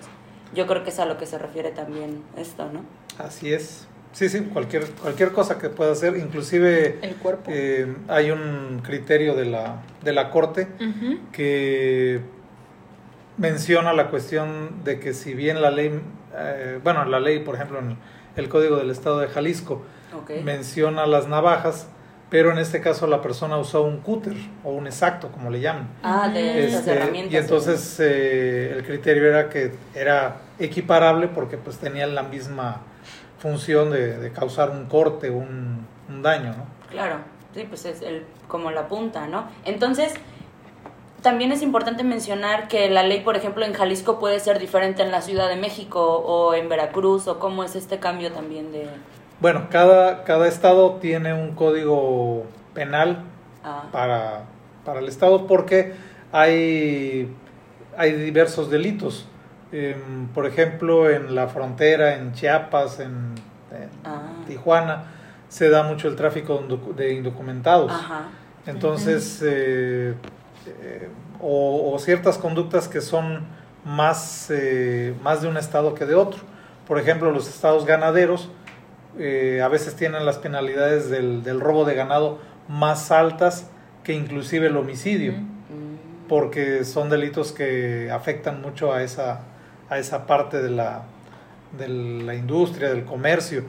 Yo 0.54 0.68
creo 0.68 0.84
que 0.84 0.90
es 0.90 1.00
a 1.00 1.06
lo 1.06 1.18
que 1.18 1.26
se 1.26 1.38
refiere 1.38 1.72
también 1.72 2.24
esto, 2.38 2.70
¿no? 2.72 2.84
Así 3.18 3.54
es. 3.54 3.88
Sí, 4.14 4.28
sí, 4.28 4.42
cualquier, 4.52 4.86
cualquier 4.92 5.32
cosa 5.32 5.58
que 5.58 5.70
pueda 5.70 5.94
hacer, 5.94 6.18
inclusive 6.18 7.00
El 7.02 7.16
cuerpo. 7.16 7.50
eh, 7.54 7.94
hay 8.10 8.32
un 8.32 8.82
criterio 8.84 9.36
de 9.36 9.46
la, 9.46 9.82
de 10.04 10.12
la 10.12 10.30
Corte 10.30 10.68
Ujú. 10.82 11.20
que 11.32 12.20
menciona 13.42 13.92
la 13.94 14.08
cuestión 14.10 14.84
de 14.84 15.00
que 15.00 15.14
si 15.14 15.34
bien 15.34 15.62
la 15.62 15.72
ley, 15.72 16.00
eh, 16.36 16.80
bueno, 16.84 17.04
la 17.06 17.20
ley, 17.20 17.40
por 17.40 17.56
ejemplo, 17.56 17.80
en 17.80 17.98
el 18.36 18.48
Código 18.50 18.78
del 18.78 18.92
Estado 18.92 19.20
de 19.20 19.28
Jalisco 19.28 19.82
menciona 20.44 21.06
las 21.08 21.28
navajas, 21.28 21.88
pero 22.30 22.52
en 22.52 22.60
este 22.60 22.80
caso 22.82 23.08
la 23.08 23.22
persona 23.22 23.58
usó 23.58 23.82
un 23.84 23.98
cúter 23.98 24.36
o 24.64 24.72
un 24.72 24.86
exacto, 24.86 25.30
como 25.32 25.50
le 25.50 25.60
llaman. 25.60 25.88
Ah, 26.04 26.30
de 26.30 26.68
Este, 26.68 26.92
herramientas. 26.94 27.34
y 27.34 27.38
entonces 27.38 27.98
eh, 28.00 28.74
el 28.78 28.84
criterio 28.86 29.26
era 29.28 29.50
que 29.50 29.72
era 29.96 30.38
equiparable 30.60 31.28
porque 31.28 31.58
pues 31.58 31.78
tenía 31.78 32.06
la 32.08 32.24
misma 32.24 32.82
función 33.40 33.90
de, 33.90 34.18
de 34.18 34.32
causar 34.32 34.70
un 34.70 34.86
corte, 34.86 35.30
un, 35.32 35.86
un 36.08 36.22
daño, 36.22 36.52
¿no? 36.56 36.66
Claro, 36.92 37.16
sí, 37.56 37.66
pues 37.68 37.86
es 37.86 38.02
el, 38.02 38.24
como 38.48 38.70
la 38.72 38.88
punta, 38.88 39.26
¿no? 39.28 39.48
Entonces, 39.66 40.14
también 41.22 41.52
es 41.52 41.62
importante 41.62 42.04
mencionar 42.04 42.68
que 42.68 42.90
la 42.90 43.04
ley, 43.04 43.22
por 43.22 43.36
ejemplo, 43.36 43.64
en 43.66 43.74
Jalisco 43.74 44.20
puede 44.20 44.40
ser 44.40 44.60
diferente 44.60 45.04
en 45.04 45.12
la 45.12 45.22
Ciudad 45.22 45.48
de 45.50 45.56
México 45.56 46.18
o 46.18 46.54
en 46.54 46.68
Veracruz, 46.70 47.28
o 47.28 47.40
cómo 47.40 47.64
es 47.64 47.76
este 47.76 48.00
cambio 48.00 48.32
también 48.32 48.72
de... 48.72 48.88
Bueno, 49.40 49.68
cada, 49.70 50.24
cada 50.24 50.48
estado 50.48 50.96
tiene 50.96 51.34
un 51.34 51.56
código 51.56 52.46
penal 52.74 53.24
ah, 53.64 53.84
para, 53.92 54.44
para 54.86 55.00
el 55.00 55.08
estado 55.08 55.48
porque 55.48 55.94
hay, 56.32 57.28
hay 57.98 58.12
diversos 58.14 58.70
delitos. 58.70 59.26
Em, 59.72 60.28
por 60.28 60.46
ejemplo, 60.46 61.10
en 61.10 61.34
la 61.34 61.48
frontera, 61.48 62.16
en 62.16 62.34
Chiapas, 62.34 63.00
en, 63.00 63.34
en 63.72 63.90
Ah. 64.04 64.22
Tijuana, 64.48 65.04
se 65.50 65.70
da 65.70 65.84
mucho 65.84 66.08
el 66.08 66.16
tráfico 66.16 66.58
de 66.58 66.68
indocu- 66.68 66.94
de 66.96 67.14
indocumentados. 67.14 67.92
Ajá. 67.92 68.24
Entonces, 68.68 69.42
eh, 69.46 70.14
eh, 70.66 71.10
o, 71.42 71.94
o 71.94 72.00
ciertas 72.00 72.38
conductas 72.38 72.88
que 72.88 73.02
son 73.02 73.46
más, 73.86 74.48
eh, 74.50 75.14
más 75.24 75.42
de 75.42 75.48
un 75.48 75.58
estado 75.58 75.96
que 75.96 76.06
de 76.06 76.16
otro. 76.16 76.42
Por 76.88 77.00
ejemplo, 77.00 77.32
los 77.32 77.48
estados 77.48 77.86
ganaderos 77.86 78.50
eh, 79.18 79.62
a 79.64 79.68
veces 79.68 79.96
tienen 79.96 80.26
las 80.26 80.38
penalidades 80.38 81.10
del, 81.10 81.44
del 81.44 81.60
robo 81.60 81.86
de 81.86 81.96
ganado 81.96 82.40
más 82.68 83.12
altas 83.12 83.68
que 84.04 84.14
inclusive 84.14 84.68
el 84.68 84.78
homicidio, 84.78 85.34
porque 86.28 86.86
son 86.86 87.10
delitos 87.10 87.52
que 87.52 88.10
afectan 88.12 88.62
mucho 88.62 88.94
a 88.94 89.04
esa, 89.04 89.42
a 89.90 90.00
esa 90.00 90.26
parte 90.26 90.62
de 90.62 90.70
la, 90.70 91.04
de 91.78 91.88
la 91.88 92.36
industria, 92.36 92.90
del 92.90 93.04
comercio. 93.04 93.64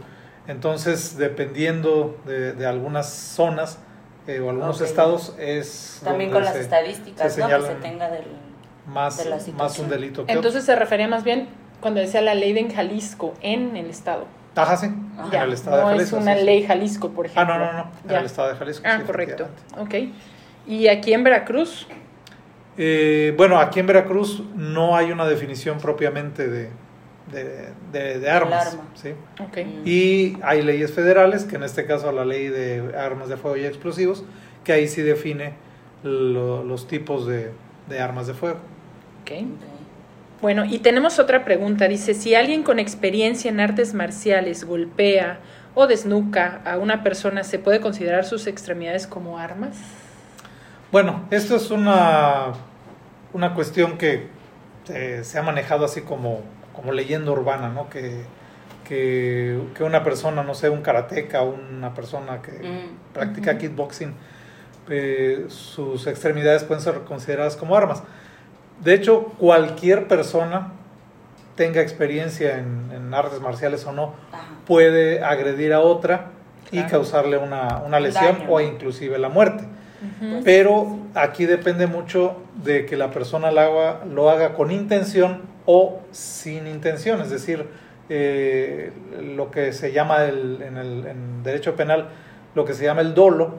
Entonces, 0.47 1.19
dependiendo 1.19 2.19
de, 2.27 2.53
de 2.53 2.67
algunas 2.67 3.09
zonas 3.11 3.79
eh, 4.27 4.41
o 4.41 4.51
algunos 4.51 4.81
estados, 4.81 5.35
es 5.39 6.01
También 6.05 6.31
con 6.31 6.45
las 6.45 6.55
se- 6.55 6.61
estadísticas, 6.61 7.33
se 7.35 7.41
¿no? 7.41 7.49
Que 7.49 7.61
se 7.67 7.75
tenga 7.77 8.09
del... 8.11 8.25
más, 8.87 9.19
de 9.19 9.31
la 9.31 9.39
más 9.57 9.79
un 9.79 9.89
delito 9.89 10.25
que 10.27 10.33
Entonces 10.33 10.65
se 10.65 10.77
refería 10.77 11.09
más 11.09 11.25
bien 11.25 11.49
cuando 11.81 12.01
decía 12.01 12.21
la 12.23 12.35
ley 12.35 12.53
de 12.53 12.61
en 12.61 12.73
Jalisco, 12.75 13.35
en 13.41 13.77
el 13.77 13.87
estado. 13.91 14.27
Ajá, 14.55 14.77
sí, 14.77 14.87
Ah. 15.19 15.29
en 15.33 15.43
el 15.43 15.53
estado 15.53 15.83
no 15.83 15.89
de 15.89 15.95
es 15.95 15.99
Jalisco. 16.01 16.17
una 16.19 16.35
sí, 16.35 16.41
sí. 16.41 16.47
ley 16.47 16.63
Jalisco, 16.65 17.11
por 17.11 17.27
Ah, 17.27 17.31
ejemplo. 17.31 17.59
no, 17.59 17.65
no, 17.65 17.73
no, 17.73 17.91
en 18.05 18.11
Ya. 18.11 18.19
el 18.21 18.27
estado 18.27 18.49
de 18.49 18.55
Jalisco. 18.57 18.83
Ah, 18.87 18.99
sí, 18.99 19.05
correcto. 19.05 19.49
Ok. 19.79 19.95
¿Y 20.69 20.89
aquí 20.89 21.13
en 21.13 21.25
Veracruz? 21.25 21.87
Eh, 22.79 23.35
bueno, 23.37 23.59
aquí 23.59 23.81
en 23.81 23.87
Veracruz 23.87 24.43
no 24.55 24.97
hay 24.97 25.11
una 25.13 25.27
definición 25.27 25.79
propiamente 25.79 26.49
de, 26.49 26.71
de, 27.31 27.69
de- 27.93 28.19
de 28.19 28.31
armas. 28.31 28.67
arma. 28.69 28.83
¿sí? 28.95 29.15
Y 29.85 30.39
hay 30.43 30.63
leyes 30.63 30.93
federales, 30.93 31.45
que 31.45 31.57
en 31.57 31.63
este 31.63 31.87
caso 31.87 32.11
la 32.13 32.25
ley 32.25 32.49
de 32.49 32.95
armas 32.99 33.29
de 33.29 33.37
fuego 33.37 33.57
y 33.57 33.65
explosivos, 33.65 34.25
que 34.65 34.73
ahí 34.73 34.89
sí 34.89 35.03
define 35.03 35.55
lo- 36.03 36.65
los 36.65 36.89
tipos 36.89 37.27
de, 37.27 37.53
de 37.89 38.01
armas 38.01 38.27
de 38.27 38.35
fuego. 38.35 38.59
Ok. 39.23 39.31
Ok. 39.33 39.69
Bueno, 40.41 40.65
y 40.65 40.81
tenemos 40.81 41.21
otra 41.21 41.45
pregunta. 41.45 41.87
Dice, 41.87 42.15
si 42.15 42.35
alguien 42.35 42.65
con 42.65 42.81
experiencia 42.81 43.49
en 43.49 43.61
artes 43.61 43.95
marciales 43.95 44.65
golpea 44.65 45.39
o 45.77 45.87
desnuca 45.87 46.61
a 46.65 46.79
una 46.79 47.05
persona, 47.05 47.45
¿se 47.45 47.61
puede 47.61 47.81
considerar 47.81 48.25
sus 48.25 48.49
extremidades 48.49 49.07
como 49.07 49.39
armas? 49.39 49.77
Bueno, 50.91 51.25
esto 51.31 51.55
es 51.55 51.71
una, 51.71 52.55
una 53.33 53.55
cuestión 53.55 53.97
que 53.99 54.27
eh, 54.89 55.21
se 55.23 55.39
ha 55.39 55.43
manejado 55.43 55.85
así 55.85 56.01
como, 56.01 56.41
como 56.73 56.93
leyenda 56.93 57.31
urbana, 57.31 57.69
¿no? 57.69 57.89
Que, 57.91 58.23
que, 58.87 59.61
que 59.75 59.85
una 59.85 60.03
persona, 60.05 60.43
no 60.43 60.55
sé, 60.55 60.69
un 60.69 60.83
karateca, 60.83 61.43
una 61.43 61.95
persona 61.95 62.43
que 62.43 62.53
Mm. 62.53 63.13
practica 63.15 63.59
kickboxing, 63.59 64.15
eh, 64.89 65.45
sus 65.49 66.07
extremidades 66.07 66.65
pueden 66.65 66.83
ser 66.83 67.01
consideradas 67.05 67.57
como 67.57 67.77
armas. 67.77 68.03
De 68.83 68.95
hecho, 68.95 69.25
cualquier 69.39 70.09
persona, 70.09 70.73
tenga 71.55 71.81
experiencia 71.83 72.59
en, 72.59 72.91
en 72.95 73.15
artes 73.15 73.41
marciales 73.41 73.85
o 73.87 73.93
no, 73.93 74.15
Ajá. 74.33 74.43
puede 74.67 75.23
agredir 75.23 75.73
a 75.75 75.81
otra 75.81 76.27
y 76.73 76.83
causarle 76.85 77.37
una, 77.37 77.83
una 77.87 77.99
Un 77.99 78.03
lesión 78.03 78.39
daño, 78.39 78.51
o 78.51 78.61
inclusive 78.61 79.19
la 79.19 79.29
muerte. 79.29 79.65
Pero 80.43 80.99
aquí 81.15 81.45
depende 81.47 81.87
mucho 81.87 82.37
de 82.65 82.87
que 82.87 82.97
la 82.97 83.11
persona 83.13 83.53
lo 83.53 83.61
haga, 83.61 84.05
lo 84.05 84.31
haga 84.31 84.55
con 84.55 84.73
intención 84.73 85.43
o 85.67 86.01
sin 86.11 86.67
intención, 86.67 87.21
es 87.21 87.31
decir, 87.31 87.67
eh, 88.09 88.93
lo 89.35 89.51
que 89.51 89.73
se 89.73 89.93
llama 89.93 90.25
el- 90.25 90.61
en 90.63 90.77
el 90.77 91.07
en 91.07 91.43
derecho 91.43 91.77
penal, 91.77 92.09
lo 92.55 92.65
que 92.65 92.75
se 92.75 92.85
llama 92.85 93.01
el 93.01 93.15
dolo, 93.15 93.55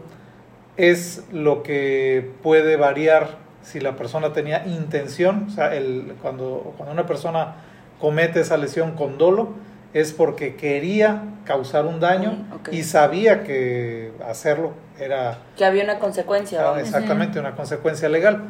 es 0.78 1.24
lo 1.32 1.64
que 1.64 2.32
puede 2.42 2.76
variar 2.76 3.38
si 3.62 3.80
la 3.80 3.96
persona 3.96 4.34
tenía 4.34 4.66
intención, 4.66 5.46
o 5.48 5.52
sea, 5.52 5.74
el, 5.76 6.16
cuando, 6.22 6.74
cuando 6.78 6.92
una 6.94 7.06
persona 7.06 7.56
comete 8.00 8.42
esa 8.42 8.58
lesión 8.58 8.92
con 8.94 9.18
dolo, 9.18 9.50
es 9.94 10.12
porque 10.12 10.56
quería 10.56 11.24
causar 11.46 11.86
un 11.86 12.00
daño 12.00 12.32
Mm, 12.32 12.54
ok. 12.56 12.70
y 12.74 12.84
sabía 12.84 13.44
que 13.44 14.12
hacerlo 14.28 14.74
era 15.00 15.38
Que 15.56 15.64
había 15.66 15.84
una 15.84 16.00
consecuencia. 16.00 16.60
Ah, 16.62 16.72
vamos. 16.72 16.80
exactamente, 16.82 17.40
una 17.40 17.56
consecuencia 17.56 18.10
legal. 18.10 18.44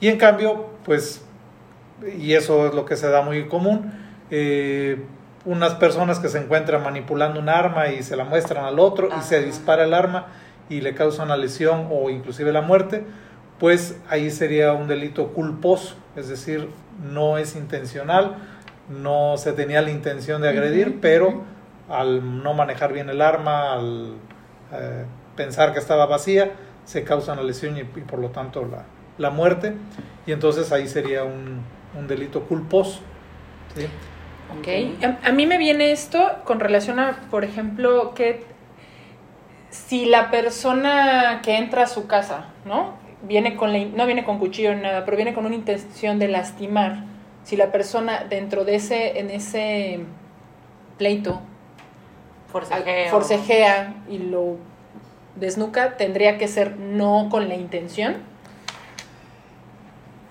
Y 0.00 0.08
en 0.08 0.18
cambio, 0.18 0.66
pues, 0.84 1.24
y 2.18 2.34
eso 2.34 2.66
es 2.66 2.74
lo 2.74 2.84
que 2.84 2.96
se 2.96 3.08
da 3.08 3.22
muy 3.22 3.46
común, 3.48 3.92
eh, 4.30 5.02
unas 5.44 5.74
personas 5.74 6.20
que 6.20 6.28
se 6.28 6.38
encuentran 6.38 6.82
manipulando 6.82 7.40
un 7.40 7.48
arma 7.48 7.88
y 7.88 8.02
se 8.02 8.16
la 8.16 8.24
muestran 8.24 8.64
al 8.64 8.78
otro 8.78 9.08
y 9.18 9.22
se 9.22 9.42
dispara 9.42 9.84
el 9.84 9.94
arma 9.94 10.26
y 10.68 10.80
le 10.80 10.94
causa 10.94 11.24
una 11.24 11.36
lesión 11.36 11.88
o 11.90 12.10
inclusive 12.10 12.52
la 12.52 12.62
muerte, 12.62 13.04
pues 13.58 13.96
ahí 14.08 14.30
sería 14.30 14.72
un 14.72 14.88
delito 14.88 15.28
culposo, 15.28 15.96
es 16.16 16.28
decir, 16.28 16.68
no 17.02 17.38
es 17.38 17.56
intencional, 17.56 18.36
no 18.88 19.36
se 19.36 19.52
tenía 19.52 19.82
la 19.82 19.90
intención 19.90 20.42
de 20.42 20.48
agredir, 20.48 21.00
pero 21.00 21.42
al 21.88 22.42
no 22.42 22.54
manejar 22.54 22.92
bien 22.92 23.08
el 23.08 23.20
arma, 23.20 23.74
al 23.74 24.14
eh, 24.72 25.04
pensar 25.36 25.72
que 25.72 25.78
estaba 25.78 26.06
vacía, 26.06 26.52
se 26.84 27.04
causa 27.04 27.32
una 27.32 27.42
lesión 27.42 27.76
y, 27.76 27.80
y 27.80 27.84
por 27.84 28.18
lo 28.18 28.30
tanto 28.30 28.64
la, 28.64 28.84
la 29.18 29.30
muerte, 29.30 29.74
y 30.26 30.32
entonces 30.32 30.72
ahí 30.72 30.88
sería 30.88 31.24
un, 31.24 31.62
un 31.98 32.06
delito 32.06 32.42
culposo. 32.42 33.00
¿sí? 33.76 33.86
Ok. 34.58 35.04
A, 35.04 35.28
a 35.28 35.32
mí 35.32 35.46
me 35.46 35.58
viene 35.58 35.92
esto 35.92 36.30
con 36.44 36.60
relación 36.60 36.98
a, 36.98 37.18
por 37.30 37.44
ejemplo, 37.44 38.14
que 38.14 38.44
si 39.70 40.04
la 40.04 40.30
persona 40.30 41.40
que 41.42 41.56
entra 41.56 41.84
a 41.84 41.86
su 41.86 42.06
casa, 42.06 42.46
¿no? 42.64 43.00
Viene 43.22 43.56
con 43.56 43.72
la, 43.72 43.78
no 43.84 44.04
viene 44.06 44.24
con 44.24 44.38
cuchillo 44.38 44.74
ni 44.74 44.82
nada, 44.82 45.04
pero 45.04 45.16
viene 45.16 45.32
con 45.32 45.46
una 45.46 45.54
intención 45.54 46.18
de 46.18 46.28
lastimar. 46.28 47.04
Si 47.44 47.56
la 47.56 47.72
persona 47.72 48.24
dentro 48.28 48.64
de 48.64 48.76
ese, 48.76 49.18
en 49.18 49.30
ese 49.30 50.00
pleito 50.98 51.40
Forcejeo. 52.48 53.10
forcejea 53.10 53.94
y 54.10 54.18
lo 54.18 54.56
desnuca, 55.36 55.96
tendría 55.96 56.36
que 56.36 56.48
ser 56.48 56.76
no 56.76 57.28
con 57.30 57.48
la 57.48 57.54
intención. 57.54 58.16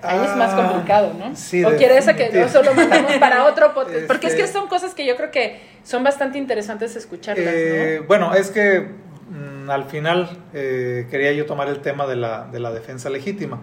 Ahí 0.03 0.19
es 0.25 0.35
más 0.35 0.53
Ah, 0.53 0.67
complicado, 0.67 1.13
¿no? 1.17 1.35
sí, 1.35 1.63
o 1.63 1.75
quieres 1.75 2.07
a 2.07 2.15
que 2.15 2.25
eso 2.41 2.63
lo 2.63 2.73
mandemos 2.73 3.13
para 3.17 3.45
otro 3.45 3.73
podcast. 3.73 4.07
Porque 4.07 4.27
es 4.27 4.35
que 4.35 4.41
Este- 4.43 4.53
son 4.59 4.67
cosas 4.67 4.93
que 4.93 5.05
yo 5.05 5.15
creo 5.15 5.31
que 5.31 5.59
son 5.83 6.03
bastante 6.03 6.37
interesantes 6.37 6.95
escucharlas, 6.95 7.45
Eh, 7.47 7.97
¿no? 8.01 8.07
Bueno, 8.07 8.33
es 8.33 8.49
que 8.51 8.87
mm, 9.29 9.69
al 9.69 9.85
final 9.85 10.29
eh, 10.53 11.07
quería 11.11 11.31
yo 11.33 11.45
tomar 11.45 11.67
el 11.69 11.79
tema 11.81 12.05
de 12.07 12.15
la, 12.15 12.47
de 12.51 12.59
la 12.59 12.71
defensa 12.71 13.09
legítima. 13.09 13.59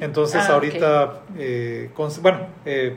Entonces 0.00 0.42
Ah, 0.48 0.54
ahorita, 0.54 1.20
eh, 1.38 1.90
bueno, 2.20 2.46
eh, 2.64 2.96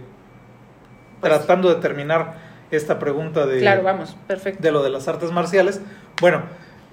Pues- 1.19 1.31
tratando 1.33 1.69
de 1.73 1.81
terminar 1.81 2.35
esta 2.71 2.97
pregunta 2.99 3.45
de, 3.45 3.59
Claro, 3.59 3.83
vamos, 3.83 4.15
perfecto. 4.27 4.61
de 4.63 4.71
lo 4.71 4.83
de 4.83 4.89
las 4.89 5.07
artes 5.07 5.31
marciales, 5.31 5.81
bueno, 6.21 6.43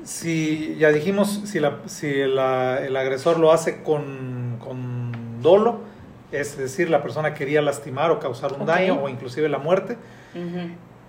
si 0.04 0.76
ya 0.78 0.90
dijimos, 0.90 1.42
si, 1.46 1.58
la, 1.58 1.78
si 1.86 2.12
la- 2.26 2.78
el 2.84 2.96
agresor 2.96 3.38
lo 3.38 3.50
hace 3.52 3.82
con 3.82 4.35
dolo, 5.42 5.80
es 6.32 6.56
decir, 6.58 6.90
la 6.90 7.02
persona 7.02 7.34
quería 7.34 7.62
lastimar 7.62 8.10
o 8.10 8.18
causar 8.18 8.52
un 8.54 8.66
daño 8.66 9.00
o 9.02 9.08
inclusive 9.08 9.48
la 9.48 9.58
muerte, 9.58 9.96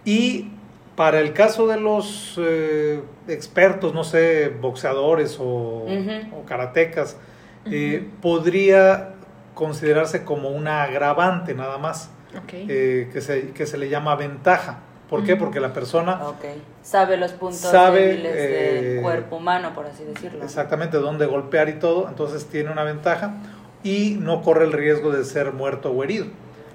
y 0.06 0.52
para 0.96 1.20
el 1.20 1.34
caso 1.34 1.68
de 1.68 1.80
los 1.80 2.36
eh, 2.40 3.02
expertos, 3.28 3.94
no 3.94 4.04
sé, 4.04 4.50
boxeadores 4.62 5.38
o, 5.40 5.44
o 5.86 6.46
karatecas, 6.46 7.18
eh, 7.66 8.08
podría 8.22 9.14
considerarse 9.54 10.24
como 10.24 10.50
una 10.50 10.84
agravante 10.84 11.54
nada 11.54 11.78
más, 11.78 12.10
Ok. 12.36 12.54
eh, 12.54 13.10
que, 13.12 13.22
se, 13.22 13.50
que 13.52 13.66
se 13.66 13.78
le 13.78 13.90
llama 13.90 14.16
ventaja. 14.16 14.80
¿Por 15.10 15.24
qué? 15.24 15.36
Porque 15.38 15.60
la 15.62 15.72
persona 15.72 16.20
Ok. 16.28 16.44
Sabe 16.84 17.16
los 17.18 17.32
puntos 17.34 17.58
Sabe, 17.60 18.08
débiles 18.08 18.34
del 18.36 18.98
eh, 18.98 19.00
cuerpo 19.02 19.38
humano, 19.38 19.74
por 19.74 19.86
así 19.86 20.04
decirlo. 20.04 20.44
exactamente 20.44 20.98
dónde 20.98 21.26
golpear 21.26 21.70
y 21.70 21.74
todo, 21.74 22.08
entonces 22.10 22.46
tiene 22.48 22.72
una 22.72 22.84
ventaja 22.84 23.34
y 23.84 24.18
no 24.20 24.42
corre 24.42 24.66
el 24.66 24.74
riesgo 24.74 25.12
de 25.12 25.24
ser 25.24 25.54
muerto 25.54 25.92
o 25.92 26.04
herido. 26.04 26.26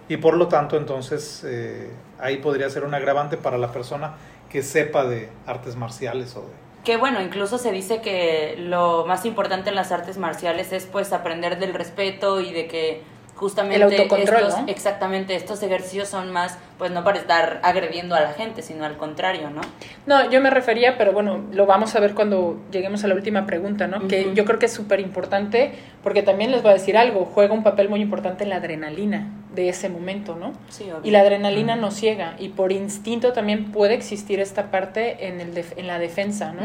Y 0.09 0.17
por 0.19 0.37
lo 0.37 0.49
tanto, 0.49 0.77
entonces, 0.77 1.45
eh, 1.47 1.91
ahí 2.19 2.39
podría 2.39 2.69
ser 2.71 2.85
un 2.85 2.95
agravante 2.95 3.37
para 3.37 3.59
la 3.59 3.73
persona 3.73 4.15
que 4.51 4.63
sepa 4.63 5.05
de 5.05 5.31
artes 5.47 5.77
marciales 5.77 6.37
o 6.37 6.41
de... 6.41 6.63
Que 6.85 6.97
bueno, 6.97 7.23
incluso 7.23 7.59
se 7.59 7.71
dice 7.71 8.03
que 8.03 8.57
lo 8.59 9.07
más 9.07 9.25
importante 9.25 9.71
en 9.71 9.77
las 9.77 9.93
artes 9.93 10.19
marciales 10.19 10.73
es 10.73 10.87
pues 10.87 11.13
aprender 11.13 11.59
del 11.59 11.75
respeto 11.75 12.41
y 12.41 12.53
de 12.53 12.67
que 12.67 13.03
justamente 13.43 13.75
El 13.77 13.83
autocontrol, 13.83 14.43
estos, 14.45 14.61
¿no? 14.61 14.69
exactamente 14.69 15.35
estos 15.35 15.61
ejercicios 15.65 16.09
son 16.09 16.31
más 16.31 16.57
pues 16.79 16.93
no 16.93 17.03
para 17.03 17.19
estar 17.19 17.59
agrediendo 17.65 18.15
a 18.15 18.21
la 18.21 18.33
gente, 18.33 18.63
sino 18.63 18.85
al 18.85 18.97
contrario, 18.97 19.51
¿no? 19.51 19.61
No, 20.07 20.31
yo 20.31 20.41
me 20.41 20.49
refería, 20.49 20.97
pero 20.97 21.13
bueno, 21.13 21.41
lo 21.53 21.67
vamos 21.67 21.95
a 21.97 22.01
ver 22.01 22.15
cuando 22.15 22.61
lleguemos 22.71 23.03
a 23.03 23.09
la 23.09 23.15
última 23.15 23.45
pregunta, 23.47 23.87
¿no? 23.89 24.07
Que 24.09 24.33
yo 24.35 24.45
creo 24.45 24.59
que 24.61 24.67
es 24.67 24.73
súper 24.73 25.01
importante, 25.01 25.73
porque 26.05 26.23
también 26.23 26.51
les 26.53 26.63
voy 26.63 26.71
a 26.71 26.75
decir 26.75 26.97
algo, 26.97 27.25
juega 27.25 27.53
un 27.53 27.63
papel 27.65 27.89
muy 27.89 28.01
importante 28.01 28.45
en 28.45 28.51
la 28.51 28.57
adrenalina 28.57 29.29
de 29.55 29.69
ese 29.69 29.89
momento, 29.89 30.35
¿no? 30.37 30.53
Sí, 30.71 30.85
obvio. 30.85 31.01
Y 31.05 31.11
la 31.11 31.21
adrenalina 31.21 31.73
Ujú. 31.75 31.83
nos 31.83 31.95
ciega, 31.95 32.35
y 32.39 32.49
por 32.51 32.71
instinto 32.73 33.33
también 33.33 33.71
puede 33.73 33.95
existir 33.95 34.39
esta 34.41 34.71
parte 34.71 35.27
en, 35.29 35.41
el 35.41 35.53
def- 35.55 35.77
en 35.77 35.87
la 35.89 35.99
defensa, 35.99 36.53
¿no? 36.53 36.63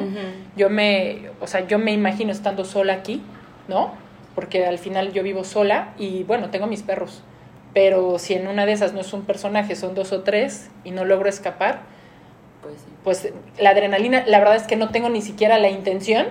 Yo 0.55 0.69
me, 0.69 1.29
o 1.41 1.47
sea, 1.47 1.67
yo 1.67 1.79
me 1.79 1.91
imagino 1.91 2.31
estando 2.31 2.65
sola 2.65 2.93
aquí, 2.93 3.21
¿no? 3.67 3.91
Porque 4.37 4.67
al 4.67 4.77
final 4.77 5.13
yo 5.13 5.23
vivo 5.23 5.43
sola 5.43 5.95
y 5.97 6.21
bueno, 6.25 6.51
tengo 6.51 6.67
mis 6.67 6.83
perros. 6.83 7.23
Pero 7.73 8.19
si 8.19 8.35
en 8.35 8.47
una 8.47 8.67
de 8.67 8.73
esas 8.73 8.93
no 8.93 9.01
es 9.01 9.11
un 9.11 9.23
personaje, 9.23 9.75
son 9.75 9.95
dos 9.95 10.11
o 10.13 10.21
tres 10.21 10.69
y 10.83 10.91
no 10.91 11.05
logro 11.05 11.27
escapar, 11.27 11.79
Pues 12.61 12.75
sí. 12.75 12.93
pues 13.03 13.33
la 13.59 13.71
adrenalina, 13.71 14.23
la 14.27 14.37
verdad 14.37 14.55
es 14.55 14.67
que 14.67 14.75
no 14.75 14.89
tengo 14.89 15.09
ni 15.09 15.23
siquiera 15.23 15.57
la 15.57 15.69
intención, 15.69 16.27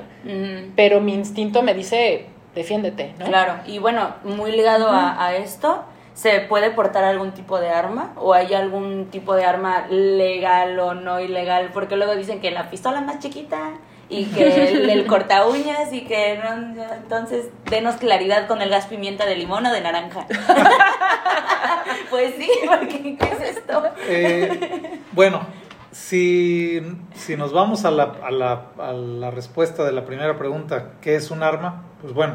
pero 0.77 1.01
mi 1.01 1.15
instinto 1.15 1.63
me 1.65 1.75
dice, 1.75 2.27
defiéndete, 2.55 3.13
¿no? 3.19 3.25
Claro, 3.27 3.55
y 3.67 3.81
bueno, 3.81 4.15
muy 4.23 4.53
ligado 4.53 4.89
a, 4.89 5.27
a 5.27 5.35
esto, 5.35 5.83
¿Se 6.15 6.41
puede 6.41 6.71
portar 6.71 7.03
algún 7.05 7.33
tipo 7.33 7.61
de 7.61 7.69
arma? 7.69 8.15
¿O 8.17 8.33
hay 8.33 8.55
algún 8.55 9.09
tipo 9.11 9.35
de 9.35 9.45
arma 9.45 9.87
legal 9.91 10.79
o 10.79 10.95
no 10.95 11.21
ilegal? 11.21 11.69
Porque 11.75 11.97
luego 11.97 12.17
dicen 12.17 12.41
que 12.41 12.51
la 12.53 12.71
pistola 12.71 13.03
más 13.03 13.19
chiquita 13.19 13.73
y 14.09 14.27
que 14.27 14.69
el, 14.69 14.89
el 14.89 15.07
corta 15.07 15.47
uñas 15.47 15.93
y 15.93 16.03
que 16.05 16.39
no, 16.39 16.83
entonces 16.95 17.49
denos 17.69 17.97
claridad 17.97 18.47
con 18.47 18.63
el 18.63 18.71
gas 18.71 18.87
pimienta 18.87 19.27
de 19.27 19.37
limón 19.37 19.67
o 19.67 19.73
de 19.73 19.81
naranja. 19.81 20.27
pues 22.11 22.35
sí, 22.37 22.49
porque 22.67 23.17
¿qué 23.17 23.29
es 23.33 23.57
esto? 23.57 23.83
Eh, 24.09 25.01
bueno, 25.13 25.41
si, 25.91 26.81
si 27.15 27.37
nos 27.37 27.53
vamos 27.53 27.85
a 27.85 27.91
la, 27.91 28.17
a, 28.23 28.31
la, 28.31 28.67
a 28.79 28.93
la 28.93 29.31
respuesta 29.31 29.85
de 29.85 29.93
la 29.93 30.05
primera 30.05 30.39
pregunta, 30.39 30.93
¿qué 31.01 31.17
es 31.17 31.31
un 31.31 31.43
arma? 31.43 31.85
Pues 32.01 32.13
bueno, 32.13 32.35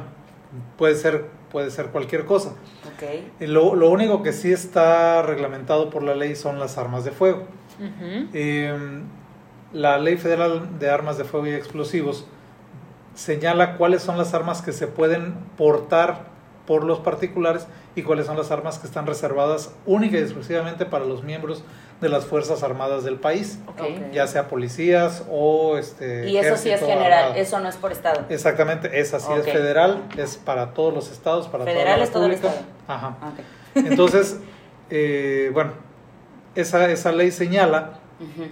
puede 0.78 0.96
ser 0.96 1.42
puede 1.51 1.70
ser 1.70 1.88
cualquier 1.88 2.25
cosa. 2.25 2.54
Okay. 2.96 3.30
Lo, 3.42 3.75
lo, 3.75 3.90
único 3.90 4.24
que 4.24 4.32
sí 4.32 4.51
está 4.54 5.22
reglamentado 5.22 5.90
por 5.90 6.01
la 6.01 6.16
ley 6.16 6.36
son 6.36 6.60
las 6.60 6.78
armas 6.78 7.04
de 7.04 7.12
fuego. 7.12 7.46
Uh 7.78 7.84
-huh. 7.84 8.30
eh, 8.34 9.04
la 9.74 9.98
Ley 9.98 10.18
Federal 10.18 10.80
de 10.80 10.90
Armas 10.90 11.18
de 11.18 11.24
Fuego 11.24 11.48
y 11.48 11.54
Explosivos 11.54 12.25
señala 13.16 13.78
cuáles 13.78 14.01
son 14.01 14.18
las 14.18 14.34
armas 14.34 14.62
que 14.62 14.72
se 14.72 14.88
pueden 14.88 15.34
portar 15.58 16.32
por 16.66 16.84
los 16.84 17.00
particulares 17.00 17.68
y 17.96 18.04
cuáles 18.04 18.25
son 18.25 18.38
las 18.38 18.51
armas 18.51 18.80
que 18.80 18.88
están 18.88 19.06
reservadas 19.06 19.74
única 19.86 20.18
y 20.18 20.22
exclusivamente 20.22 20.86
para 20.86 21.06
los 21.06 21.24
miembros 21.24 21.63
de 22.00 22.10
las 22.10 22.25
Fuerzas 22.25 22.63
Armadas 22.63 23.04
del 23.04 23.20
país, 23.20 23.60
okay. 23.68 24.10
ya 24.13 24.25
sea 24.25 24.48
policías 24.48 25.24
o 25.30 25.78
este... 25.78 26.30
Y 26.30 26.38
eso 26.38 26.58
sí 26.58 26.70
es 26.72 26.80
general, 26.80 27.13
armado. 27.13 27.36
eso 27.36 27.60
no 27.60 27.70
es 27.70 27.75
por 27.75 27.92
estado. 27.92 28.25
Exactamente, 28.30 29.00
esa 29.00 29.20
sí 29.20 29.28
okay. 29.30 29.40
es 29.40 29.51
federal, 29.51 30.04
es 30.18 30.38
para 30.38 30.74
todos 30.74 30.94
los 30.94 31.12
estados, 31.12 31.48
para 31.48 31.66
federal 31.66 31.86
toda 31.86 31.98
la 31.98 32.04
es 32.04 32.12
todo 32.12 32.25
el 32.25 32.32
estado. 32.32 32.56
Ajá. 32.88 33.18
Okay. 33.34 33.86
Entonces, 33.86 34.40
eh, 34.90 35.51
bueno, 35.54 35.74
esa, 36.56 36.90
esa 36.90 37.12
ley 37.12 37.32
señala 37.32 38.00
uh 38.20 38.24
-huh. 38.24 38.50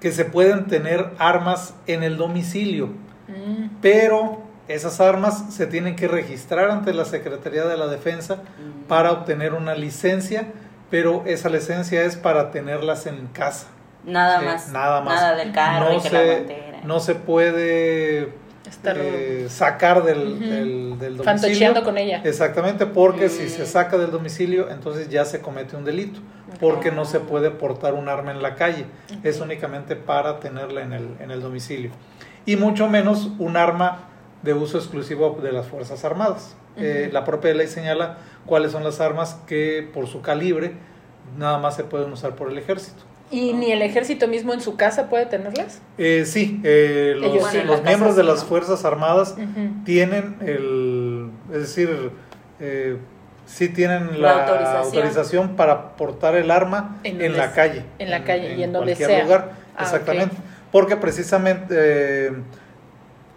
Que 0.00 0.12
se 0.12 0.24
pueden 0.24 0.66
tener 0.66 1.10
armas 1.18 1.74
en 1.86 2.02
el 2.02 2.16
domicilio, 2.16 2.88
mm. 3.28 3.78
pero 3.80 4.42
esas 4.68 5.00
armas 5.00 5.52
se 5.54 5.66
tienen 5.66 5.96
que 5.96 6.08
registrar 6.08 6.70
ante 6.70 6.94
la 6.94 7.04
Secretaría 7.04 7.64
de 7.64 7.76
la 7.76 7.86
Defensa 7.86 8.36
mm. 8.36 8.88
para 8.88 9.12
obtener 9.12 9.52
una 9.54 9.74
licencia 9.74 10.46
pero 10.90 11.22
esa 11.24 11.48
licencia 11.48 12.02
es 12.02 12.16
para 12.16 12.50
tenerlas 12.50 13.06
en 13.06 13.28
casa. 13.28 13.68
Nada 14.04 14.42
más. 14.42 14.68
Nada 14.70 15.00
más. 15.00 15.14
Nada 15.14 15.34
del 15.36 15.52
carro 15.52 15.90
no 15.90 15.98
y 15.98 16.00
que 16.00 16.08
se, 16.08 16.14
la 16.14 16.32
guantera. 16.34 16.80
No 16.84 17.00
se 17.00 17.14
puede 17.14 18.32
Estar 18.70 18.96
eh, 18.98 19.48
sacar 19.50 20.04
del, 20.04 20.18
uh 20.18 20.22
-huh. 20.22 20.38
del, 20.38 20.98
del, 20.98 21.16
domicilio. 21.16 21.24
Fantocheando 21.24 21.82
con 21.82 21.98
ella. 21.98 22.22
Exactamente, 22.24 22.86
porque 22.86 23.26
mm. 23.26 23.30
si 23.30 23.48
se 23.48 23.66
saca 23.66 23.98
del 23.98 24.10
domicilio, 24.10 24.70
entonces 24.70 25.08
ya 25.08 25.24
se 25.24 25.40
comete 25.40 25.76
un 25.76 25.84
delito. 25.84 26.20
Porque 26.58 26.90
no 26.90 27.04
se 27.04 27.20
puede 27.20 27.50
portar 27.50 27.94
un 27.94 28.08
arma 28.08 28.32
en 28.32 28.42
la 28.42 28.54
calle. 28.54 28.86
Okay. 29.04 29.30
Es 29.30 29.40
únicamente 29.40 29.96
para 29.96 30.40
tenerla 30.40 30.82
en 30.82 30.92
el, 30.92 31.08
en 31.20 31.30
el 31.30 31.40
domicilio. 31.40 31.90
Y 32.46 32.56
mucho 32.56 32.88
menos 32.88 33.30
un 33.38 33.56
arma 33.56 34.08
de 34.42 34.54
uso 34.54 34.78
exclusivo 34.78 35.38
de 35.42 35.52
las 35.52 35.66
Fuerzas 35.66 36.04
Armadas. 36.04 36.56
Uh 36.76 36.80
-huh. 36.80 36.84
eh, 36.84 37.10
la 37.12 37.24
propia 37.24 37.52
ley 37.54 37.66
señala 37.66 38.18
cuáles 38.46 38.72
son 38.72 38.84
las 38.84 39.00
armas 39.00 39.38
que 39.46 39.88
por 39.92 40.06
su 40.06 40.22
calibre 40.22 40.74
nada 41.36 41.58
más 41.58 41.76
se 41.76 41.84
pueden 41.84 42.12
usar 42.12 42.34
por 42.34 42.50
el 42.50 42.58
ejército. 42.58 43.09
¿Y 43.30 43.52
ni 43.52 43.70
el 43.70 43.82
ejército 43.82 44.26
mismo 44.26 44.52
en 44.52 44.60
su 44.60 44.76
casa 44.76 45.08
puede 45.08 45.26
tenerlas? 45.26 45.80
Eh, 45.98 46.24
sí, 46.26 46.60
eh, 46.64 47.14
los, 47.16 47.30
bueno, 47.38 47.64
los 47.64 47.82
miembros 47.84 48.16
de 48.16 48.24
las 48.24 48.44
Fuerzas 48.44 48.84
Armadas 48.84 49.36
uh 49.38 49.40
-huh. 49.40 49.84
tienen 49.84 50.36
el, 50.40 51.30
es 51.52 51.60
decir, 51.60 52.10
eh, 52.58 52.96
sí 53.46 53.68
tienen 53.68 54.20
la, 54.20 54.34
la 54.34 54.42
autorización. 54.42 54.82
autorización. 54.84 55.56
para 55.56 55.96
portar 55.96 56.34
el 56.34 56.50
arma 56.50 56.98
en, 57.04 57.20
en 57.20 57.36
la 57.36 57.52
calle. 57.52 57.84
En 58.00 58.10
la 58.10 58.24
calle 58.24 58.52
en, 58.52 58.58
y 58.60 58.62
en 58.64 58.72
donde 58.72 58.94
cualquier 58.96 59.10
sea. 59.10 59.24
lugar, 59.24 59.52
ah, 59.76 59.82
exactamente. 59.84 60.34
Okay. 60.36 60.50
Porque 60.72 60.96
precisamente, 60.96 61.74
eh, 61.76 62.32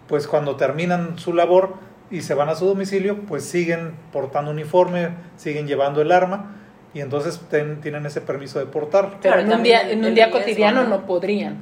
pues 0.08 0.26
cuando 0.26 0.56
terminan 0.56 1.18
su 1.18 1.32
labor 1.32 1.74
y 2.10 2.22
se 2.22 2.34
van 2.34 2.48
a 2.48 2.54
su 2.56 2.66
domicilio, 2.66 3.20
pues 3.28 3.44
siguen 3.44 3.94
portando 4.12 4.50
uniforme, 4.50 5.10
siguen 5.36 5.66
llevando 5.66 6.00
el 6.02 6.10
arma 6.12 6.56
y 6.94 7.00
entonces 7.00 7.40
ten, 7.50 7.80
tienen 7.80 8.06
ese 8.06 8.20
permiso 8.20 8.60
de 8.60 8.66
portar. 8.66 9.18
Pero 9.20 9.40
en 9.40 9.52
un 9.52 9.62
día, 9.62 9.90
en 9.90 10.04
un 10.04 10.14
día 10.14 10.30
cotidiano 10.30 10.84
¿no? 10.84 10.88
no 10.88 11.06
podrían. 11.06 11.58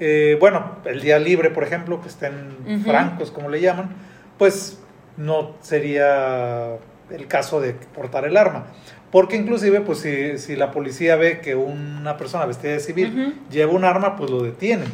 Eh, 0.00 0.36
bueno, 0.38 0.76
el 0.84 1.00
día 1.00 1.18
libre, 1.18 1.50
por 1.50 1.64
ejemplo, 1.64 2.00
que 2.00 2.08
estén 2.08 2.56
uh 2.64 2.70
-huh. 2.70 2.84
francos, 2.84 3.32
como 3.32 3.48
le 3.48 3.60
llaman, 3.60 3.90
pues 4.38 4.78
no 5.16 5.56
sería 5.60 6.76
el 7.10 7.26
caso 7.26 7.60
de 7.60 7.72
portar 7.72 8.24
el 8.24 8.36
arma. 8.36 8.66
Porque 9.10 9.36
inclusive, 9.36 9.80
pues 9.80 9.98
si, 9.98 10.38
si 10.38 10.54
la 10.54 10.70
policía 10.70 11.16
ve 11.16 11.40
que 11.40 11.56
una 11.56 12.16
persona 12.16 12.46
vestida 12.46 12.72
de 12.72 12.80
civil 12.80 13.12
uh 13.12 13.18
-huh. 13.18 13.50
lleva 13.50 13.72
un 13.72 13.84
arma, 13.84 14.14
pues 14.16 14.30
lo 14.30 14.42
detienen. 14.42 14.88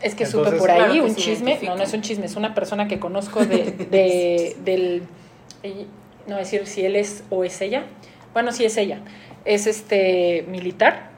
Es 0.00 0.14
que 0.14 0.24
Entonces, 0.24 0.50
supe 0.52 0.60
por 0.60 0.70
ahí 0.70 0.92
claro 0.92 1.04
un 1.04 1.14
chisme, 1.14 1.58
no, 1.62 1.76
no 1.76 1.82
es 1.82 1.92
un 1.92 2.02
chisme, 2.02 2.24
es 2.24 2.36
una 2.36 2.54
persona 2.54 2.86
que 2.86 3.00
conozco 3.00 3.44
de, 3.44 3.72
de 3.90 4.56
del, 4.64 5.02
no 6.28 6.36
decir 6.36 6.66
si 6.66 6.84
él 6.84 6.94
es 6.94 7.24
o 7.30 7.42
es 7.42 7.60
ella, 7.60 7.84
bueno, 8.32 8.52
sí 8.52 8.64
es 8.64 8.76
ella, 8.76 9.00
es 9.44 9.66
este 9.66 10.44
militar 10.48 11.10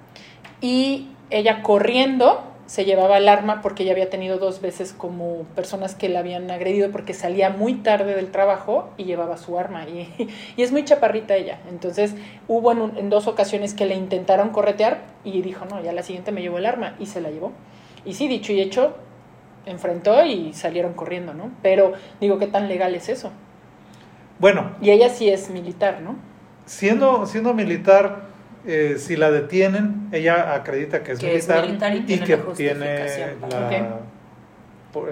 y 0.61 1.09
ella 1.31 1.63
corriendo 1.63 2.51
se 2.71 2.85
llevaba 2.85 3.19
el 3.19 3.29
arma 3.29 3.63
porque 3.63 3.83
ella 3.83 3.91
había 3.91 4.11
tenido 4.11 4.39
dos 4.39 4.61
veces 4.61 4.93
como 4.93 5.43
personas 5.57 5.97
que 5.97 6.09
la 6.09 6.21
habían 6.21 6.49
agredido 6.53 6.93
porque 6.93 7.15
salía 7.15 7.51
muy 7.51 7.75
tarde 7.75 8.15
del 8.15 8.31
trabajo 8.31 8.91
y 8.97 9.07
llevaba 9.07 9.39
su 9.39 9.59
arma 9.59 9.89
y, 9.89 10.29
y 10.57 10.63
es 10.63 10.71
muy 10.71 10.85
chaparrita 10.85 11.35
ella. 11.35 11.59
Entonces 11.69 12.15
hubo 12.47 12.71
en, 12.71 12.81
un, 12.81 12.97
en, 12.97 13.11
dos 13.11 13.27
ocasiones 13.27 13.75
que 13.75 13.87
le 13.87 13.97
intentaron 13.97 14.51
corretear 14.51 15.03
y 15.25 15.43
dijo, 15.43 15.65
no, 15.65 15.83
ya 15.83 15.93
la 15.93 16.05
siguiente 16.05 16.31
me 16.31 16.43
llevó 16.43 16.59
el 16.59 16.67
arma 16.67 16.95
y 17.01 17.07
se 17.07 17.21
la 17.21 17.31
llevó. 17.31 17.51
Y 18.05 18.15
sí, 18.15 18.29
dicho 18.29 18.53
y 18.53 18.61
hecho, 18.61 18.95
enfrentó 19.67 20.25
y 20.25 20.53
salieron 20.53 20.93
corriendo, 20.93 21.35
¿no? 21.35 21.51
Pero 21.63 21.95
digo, 22.21 22.39
¿qué 22.39 22.47
tan 22.47 22.69
legal 22.69 22.95
es 22.95 23.09
eso? 23.09 23.33
Bueno. 24.39 24.77
Y 24.81 24.91
ella 24.91 25.09
sí 25.09 25.29
es 25.29 25.51
militar, 25.51 26.03
¿no? 26.03 26.15
Siendo, 26.71 27.27
siendo 27.27 27.53
militar, 27.53 28.21
eh, 28.65 28.95
si 28.97 29.17
la 29.17 29.33
detienen, 29.33 30.09
ella 30.13 30.55
acredita 30.55 31.03
que 31.03 31.13
es, 31.13 31.19
que 31.19 31.27
militar, 31.27 31.59
es 31.59 31.67
militar, 31.67 31.95
y, 31.97 31.99
y 31.99 32.03
tiene 32.03 32.25
que 32.25 32.37
la 32.37 32.53
tiene 32.55 33.37
la, 33.41 33.67
okay. 33.67 33.87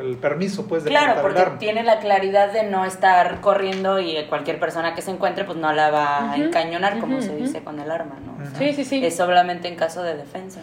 el 0.01 0.16
permiso 0.18 0.68
pues 0.68 0.85
de 0.85 0.90
claro 0.90 1.21
porque 1.21 1.40
el 1.40 1.47
arma. 1.47 1.59
tiene 1.59 1.83
la 1.83 1.99
claridad 1.99 2.53
de 2.53 2.62
no 2.62 2.85
estar 2.85 3.40
corriendo 3.40 3.99
y 3.99 4.25
cualquier 4.29 4.61
persona 4.61 4.94
que 4.94 5.03
se 5.03 5.11
encuentre 5.11 5.44
pues 5.44 5.59
no 5.59 5.73
la 5.73 5.90
va 5.90 6.21
uh 6.21 6.27
-huh. 6.29 6.31
a 6.31 6.37
encañonar 6.37 7.01
como 7.01 7.16
uh 7.16 7.21
-huh. 7.21 7.27
se 7.27 7.35
dice 7.35 7.64
con 7.64 7.81
el 7.81 7.90
arma 7.90 8.18
no 8.25 8.35
uh 8.35 8.49
-huh. 8.49 8.57
sí 8.57 8.73
sí 8.75 8.85
sí 8.85 9.05
es 9.05 9.16
solamente 9.16 9.66
en 9.66 9.75
caso 9.75 10.05
de 10.05 10.16
defensa 10.16 10.61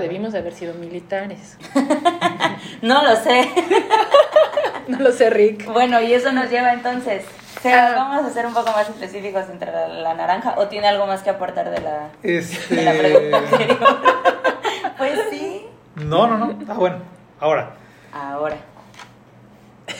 debimos 0.00 0.32
de 0.32 0.40
haber 0.40 0.54
sido 0.54 0.74
militares 0.74 1.56
no 2.82 3.04
lo 3.04 3.14
sé 3.14 3.48
no 4.88 4.98
lo 4.98 5.12
sé 5.12 5.30
Rick 5.30 5.72
bueno 5.72 6.02
y 6.02 6.12
eso 6.12 6.32
nos 6.32 6.50
lleva 6.50 6.72
entonces 6.72 7.24
Ah. 7.64 7.92
vamos 7.96 8.26
a 8.26 8.30
ser 8.30 8.46
un 8.46 8.54
poco 8.54 8.72
más 8.72 8.88
específicos 8.88 9.44
entre 9.50 9.70
la, 9.70 9.88
la, 9.88 10.14
naranja 10.14 10.54
o 10.58 10.68
tiene 10.68 10.88
algo 10.88 11.06
más 11.06 11.22
que 11.22 11.30
aportar 11.30 11.70
de 11.70 11.80
la, 11.80 12.10
este... 12.22 12.74
de 12.74 12.82
la 12.82 12.92
pregunta 12.92 13.38
anterior. 13.38 13.78
pues 14.98 15.20
sí. 15.30 15.66
No, 15.96 16.26
no, 16.26 16.38
no. 16.38 16.58
Ah, 16.68 16.74
bueno. 16.74 16.96
Ahora. 17.38 17.70
Ahora. 18.12 18.56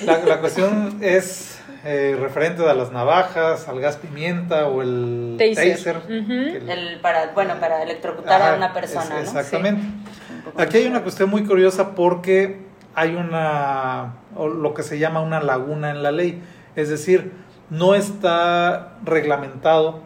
La, 0.05 0.19
la 0.19 0.41
cuestión 0.41 0.99
es 1.01 1.61
eh, 1.85 2.17
referente 2.21 2.69
a 2.69 2.75
las 2.75 2.93
navajas, 2.93 3.69
al 3.69 3.81
gas 3.81 3.97
pimienta 3.97 4.69
o 4.69 4.83
el 4.83 5.37
taser. 5.39 5.77
taser 5.77 5.97
uh 5.97 6.01
-huh. 6.09 6.57
el, 6.57 6.71
el, 6.71 7.01
para, 7.01 7.33
bueno, 7.33 7.55
para 7.59 7.83
electrocutar 7.83 8.41
Ajá, 8.41 8.53
a 8.55 8.57
una 8.57 8.73
persona. 8.73 9.21
Es, 9.21 9.29
exactamente. 9.29 9.83
Sí. 9.83 10.51
Aquí 10.57 10.77
hay 10.79 10.87
una 10.87 11.03
cuestión 11.03 11.31
muy 11.31 11.45
curiosa 11.45 11.95
porque 11.95 12.61
hay 12.95 13.15
una, 13.15 14.15
o 14.37 14.49
lo 14.49 14.75
que 14.75 14.83
se 14.83 14.99
llama 14.99 15.21
una 15.21 15.41
laguna 15.41 15.91
en 15.91 16.03
la 16.03 16.13
ley. 16.13 16.43
Es 16.77 16.89
decir, 16.89 17.33
no 17.73 17.95
está 17.95 18.99
reglamentado 19.03 20.01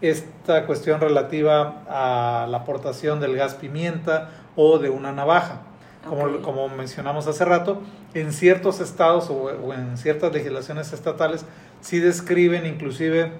esta 0.00 0.66
cuestión 0.66 1.00
relativa 1.00 1.84
a 1.88 2.48
la 2.48 2.58
aportación 2.58 3.20
del 3.20 3.36
gas 3.36 3.54
pimienta 3.54 4.30
o 4.56 4.78
de 4.78 4.90
una 4.90 5.12
navaja. 5.12 5.60
Como, 6.04 6.24
okay. 6.24 6.40
como 6.40 6.68
mencionamos 6.68 7.28
hace 7.28 7.44
rato, 7.44 7.80
en 8.12 8.32
ciertos 8.32 8.80
estados 8.80 9.30
o, 9.30 9.44
o, 9.44 9.72
en 9.72 9.96
ciertas 9.96 10.32
legislaciones 10.32 10.92
estatales 10.92 11.44
sí 11.80 12.00
describen 12.00 12.66
inclusive 12.66 13.30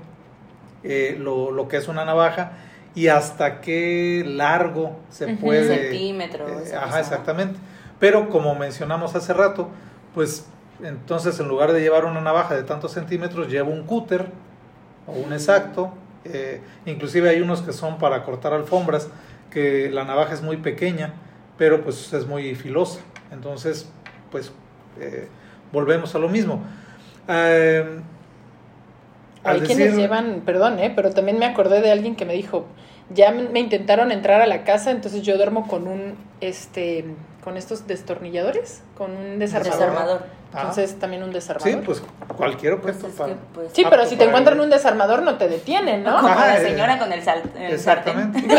eh, 0.85 1.17
lo, 1.19 1.51
lo, 1.51 1.67
que 1.67 1.79
es 1.79 1.89
una 1.89 2.05
navaja 2.05 2.53
y 2.95 3.09
hasta 3.09 3.61
qué 3.61 4.23
largo 4.25 4.95
se 5.11 5.25
uh 5.25 5.29
-huh. 5.31 5.41
puede... 5.41 5.91
Centímetros. 5.91 6.71
Eh, 6.71 6.77
ajá, 6.77 7.01
exactamente. 7.01 7.59
Pero 7.99 8.29
como 8.31 8.55
mencionamos 8.55 9.17
hace 9.17 9.33
rato, 9.33 9.71
pues 10.15 10.47
entonces, 10.83 11.39
en 11.41 11.49
lugar 11.49 11.73
de 11.73 11.81
llevar 11.81 12.05
una 12.05 12.21
navaja 12.21 12.55
de 12.55 12.65
tantos 12.65 12.93
centímetros, 12.93 13.49
llevo 13.49 13.71
un 13.71 13.85
cúter 13.85 14.27
o 15.07 15.13
un 15.13 15.33
exacto. 15.33 15.93
Eh, 16.25 16.61
inclusive 16.87 17.29
hay 17.29 17.41
unos 17.41 17.63
que 17.63 17.73
son 17.73 17.99
para 17.99 18.23
cortar 18.25 18.53
alfombras, 18.53 19.09
que 19.51 19.91
la 19.91 20.05
navaja 20.05 20.35
es 20.35 20.43
muy 20.43 20.57
pequeña, 20.57 21.15
pero 21.57 21.83
pues 21.83 22.13
es 22.13 22.27
muy 22.27 22.55
filosa. 22.55 23.01
Entonces, 23.31 23.89
pues 24.31 24.53
eh, 25.01 25.29
volvemos 25.73 26.15
a 26.15 26.19
lo 26.19 26.29
mismo. 26.29 26.63
Eh, 27.29 28.01
Hay 29.45 29.61
quienes 29.61 29.97
llevan, 29.97 30.43
perdón, 30.45 30.79
¿eh? 30.79 30.93
pero 30.95 31.11
también 31.11 31.39
me 31.39 31.47
acordé 31.47 31.81
de 31.81 31.91
alguien 31.91 32.17
que 32.17 32.25
me 32.25 32.35
dijo, 32.35 32.67
ya 33.11 33.31
me 33.31 33.61
intentaron 33.61 34.13
entrar 34.13 34.41
a 34.41 34.47
la 34.47 34.65
casa, 34.65 34.91
entonces 34.91 35.23
yo 35.23 35.37
duermo 35.37 35.67
con 35.69 35.87
un, 35.89 36.17
este, 36.41 37.05
con 37.45 37.57
estos 37.57 37.87
destornilladores, 37.87 38.83
con 38.97 39.17
un 39.17 39.39
desarmador. 39.39 39.79
Desarmador. 39.81 40.23
Entonces 40.55 40.99
también 40.99 41.23
un 41.23 41.33
desarmador. 41.33 41.73
Sí, 41.73 41.81
pues 41.85 42.03
cualquier 42.37 42.79
Pues 42.81 42.97
para- 42.97 43.33
que, 43.33 43.39
pues, 43.55 43.69
Sí, 43.73 43.85
pero 43.85 44.03
apto 44.03 44.11
si 44.11 44.17
te 44.17 44.25
encuentran 44.25 44.61
un 44.61 44.69
desarmador 44.69 45.23
no 45.23 45.37
te 45.39 45.49
detienen, 45.49 46.03
¿no? 46.05 46.15
como 46.17 46.29
Ajá, 46.29 46.47
la 46.49 46.59
eh, 46.59 46.69
señora 46.69 46.99
con 46.99 47.11
el, 47.13 47.23
sal- 47.23 47.43
el 47.59 47.79
sartén. 47.81 48.33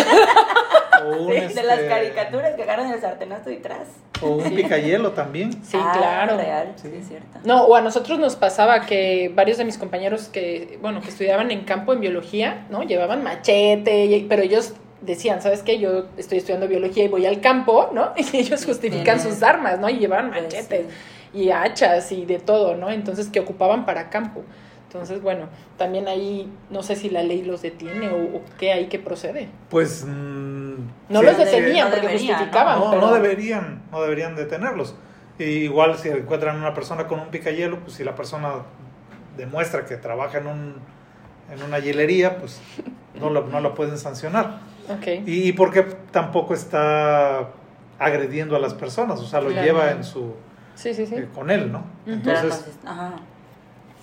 Exactamente. 1.04 1.18
o 1.18 1.24
un, 1.24 1.48
De, 1.50 1.54
de 1.62 1.64
las 1.68 1.78
este, 1.80 1.90
caricaturas 1.90 2.56
que 2.56 2.64
agarran 2.64 2.92
el 2.92 3.00
sartenazo 3.02 3.52
y 3.52 3.58
tras. 3.58 3.88
O 4.22 4.28
un 4.38 4.56
picayelo 4.56 5.12
también. 5.12 5.52
Sí, 5.64 5.78
Ah, 5.80 5.94
claro. 5.98 6.38
real, 6.38 6.74
sí, 6.76 6.90
Sí. 6.90 6.98
es 7.02 7.08
cierto. 7.08 7.40
No, 7.44 7.64
o 7.66 7.76
a 7.76 7.82
nosotros 7.82 8.20
nos 8.20 8.36
pasaba 8.36 8.86
que 8.86 9.32
varios 9.36 9.58
de 9.58 9.66
mis 9.66 9.78
compañeros 9.78 10.30
que, 10.30 10.78
bueno, 10.82 11.02
que 11.02 11.10
estudiaban 11.10 11.52
en 11.52 11.62
campo 11.66 11.94
en 11.94 12.00
biología, 12.00 12.66
¿no? 12.70 12.84
Llevaban 12.84 13.24
machete, 13.24 14.06
y- 14.06 14.24
pero 14.30 14.42
ellos 14.44 14.74
decían, 15.02 15.42
¿sabes 15.42 15.64
qué? 15.64 15.80
Yo 15.80 16.06
estoy 16.18 16.38
estudiando 16.38 16.68
biología 16.68 17.04
y 17.04 17.08
voy 17.10 17.26
al 17.26 17.42
campo, 17.42 17.90
¿no? 17.94 18.14
Y 18.34 18.38
ellos 18.38 18.66
justifican 18.66 19.20
sus 19.20 19.44
armas, 19.44 19.80
¿no? 19.80 19.90
Y 19.90 19.98
llevaban 19.98 20.30
Pues, 20.32 20.44
machetes 20.44 20.86
sí. 21.34 21.40
y 21.40 21.52
hachas 21.52 22.12
y 22.14 22.26
de 22.26 22.40
todo, 22.40 22.76
¿no? 22.76 22.90
Entonces, 22.92 23.28
que 23.28 23.42
ocupaban 23.42 23.86
para 23.86 24.10
campo. 24.10 24.42
Entonces, 24.88 25.22
bueno, 25.24 25.48
también 25.78 26.08
ahí 26.08 26.48
no 26.70 26.84
sé 26.84 26.96
si 26.96 27.10
la 27.10 27.24
ley 27.24 27.42
los 27.42 27.64
detiene 27.64 28.10
o, 28.10 28.38
o 28.38 28.42
qué 28.60 28.72
ahí 28.72 28.86
que 28.86 29.00
procede. 29.00 29.50
Pues. 29.70 30.06
No 31.10 31.20
sí, 31.20 31.26
los 31.26 31.38
detenían 31.38 31.90
no 31.90 31.96
porque 31.96 32.12
justificaban, 32.18 32.80
No, 32.80 32.90
pero 32.92 33.02
no 33.02 33.14
deberían, 33.14 33.82
no 33.92 34.02
deberían 34.02 34.36
detenerlos. 34.36 34.96
Y 35.40 35.44
igual 35.44 35.98
si 35.98 36.10
encuentran 36.10 36.58
una 36.58 36.74
persona 36.74 37.08
con 37.08 37.20
un 37.20 37.28
picayelo, 37.30 37.80
pues 37.80 37.94
si 37.94 38.04
la 38.04 38.16
persona 38.16 38.52
demuestra 39.38 39.86
que 39.86 39.98
trabaja 39.98 40.38
en 40.40 40.48
un 40.48 40.76
en 41.52 41.62
una 41.62 41.78
hielería, 41.80 42.38
pues 42.38 42.62
no 43.20 43.30
lo, 43.30 43.46
no 43.48 43.60
lo 43.60 43.76
pueden 43.76 43.98
sancionar. 43.98 44.60
Ok. 44.90 45.08
Y, 45.28 45.50
y 45.50 45.52
porque 45.54 45.84
tampoco 46.12 46.54
está 46.54 47.50
agrediendo 48.00 48.56
a 48.56 48.60
las 48.60 48.74
personas, 48.74 49.20
o 49.20 49.26
sea, 49.26 49.42
lo 49.42 49.50
Claro. 49.50 49.66
lleva 49.66 49.92
en 49.92 50.04
su 50.04 50.36
Sí, 50.76 50.94
sí, 50.94 51.06
sí. 51.06 51.16
eh, 51.16 51.30
con 51.36 51.52
él, 51.52 51.72
¿no? 51.72 51.84
Ajá. 52.86 53.12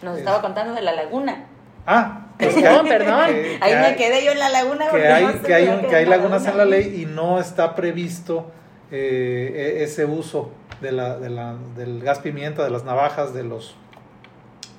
Nos 0.02 0.12
Es- 0.14 0.18
estaba 0.20 0.40
contando 0.42 0.74
de 0.74 0.82
la 0.82 0.92
laguna. 0.92 1.46
ah, 1.86 2.26
Perdón, 2.40 2.88
perdón. 2.88 3.26
que- 3.26 3.58
Ahí 3.60 3.70
que 3.72 3.76
me 3.78 3.86
hay- 3.86 3.96
quedé 3.96 4.24
yo 4.24 4.32
en 4.32 4.38
la 4.38 4.48
laguna. 4.48 4.88
que 4.90 5.06
hay, 5.08 5.24
no 5.24 5.42
que 5.42 5.54
hay, 5.54 5.68
un- 5.68 5.86
que 5.86 6.06
lagunas 6.06 6.46
en 6.46 6.56
la 6.56 6.64
ley 6.64 7.02
y 7.02 7.06
no 7.06 7.38
está 7.40 7.74
previsto 7.74 8.50
eh, 8.92 9.76
e- 9.78 9.84
ese 9.84 10.04
uso 10.04 10.50
de 10.80 10.92
la, 10.92 11.16
de 11.18 11.30
la- 11.30 11.54
del 11.76 12.02
gas 12.02 12.18
pimienta, 12.20 12.64
de 12.64 12.70
las 12.70 12.84
navajas, 12.84 13.32
de 13.34 13.44
los, 13.44 13.76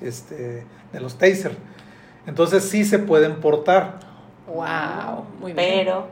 este, 0.00 0.64
de 0.92 1.00
los 1.00 1.16
taser. 1.18 1.52
Entonces 2.26 2.64
sí 2.64 2.84
se 2.84 2.98
pueden 2.98 3.36
portar. 3.40 3.98
Wow, 4.46 5.24
muy 5.40 5.52
bien. 5.52 5.56
Pero, 5.84 6.08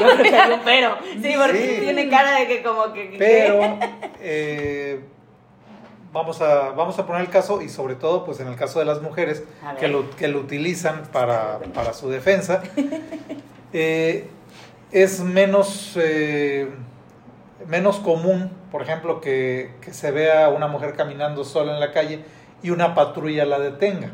yo 0.00 0.16
creo 0.16 0.22
que 0.22 0.36
hay 0.36 0.52
un 0.52 0.60
pero. 0.60 0.96
Sí, 1.20 1.34
porque 1.36 1.74
Sí. 1.76 1.80
tiene 1.80 2.08
cara 2.08 2.38
de 2.38 2.46
que 2.46 2.62
como 2.62 2.92
que... 2.92 3.10
que- 3.10 3.18
Pero 3.18 3.78
eh, 4.20 5.00
vamos, 6.12 6.40
a, 6.40 6.70
vamos 6.70 6.98
a 6.98 7.06
poner 7.06 7.22
el 7.22 7.30
caso 7.30 7.62
y 7.62 7.68
sobre 7.68 7.94
todo 7.94 8.24
pues 8.24 8.40
en 8.40 8.48
el 8.48 8.56
caso 8.56 8.78
de 8.78 8.84
las 8.84 9.00
mujeres 9.02 9.44
que 9.78 9.88
lo, 9.88 10.10
que 10.10 10.28
lo 10.28 10.40
utilizan 10.40 11.02
para, 11.12 11.58
para 11.74 11.92
su 11.92 12.08
defensa, 12.08 12.62
eh, 13.72 14.28
es 14.90 15.20
menos, 15.20 15.96
eh, 15.96 16.68
menos 17.66 17.98
común, 17.98 18.50
por 18.70 18.82
ejemplo, 18.82 19.20
que, 19.20 19.74
que 19.80 19.92
se 19.92 20.10
vea 20.10 20.48
una 20.50 20.68
mujer 20.68 20.94
caminando 20.94 21.44
sola 21.44 21.72
en 21.74 21.80
la 21.80 21.92
calle 21.92 22.24
y 22.62 22.70
una 22.70 22.94
patrulla 22.94 23.44
la 23.44 23.58
detenga. 23.58 24.10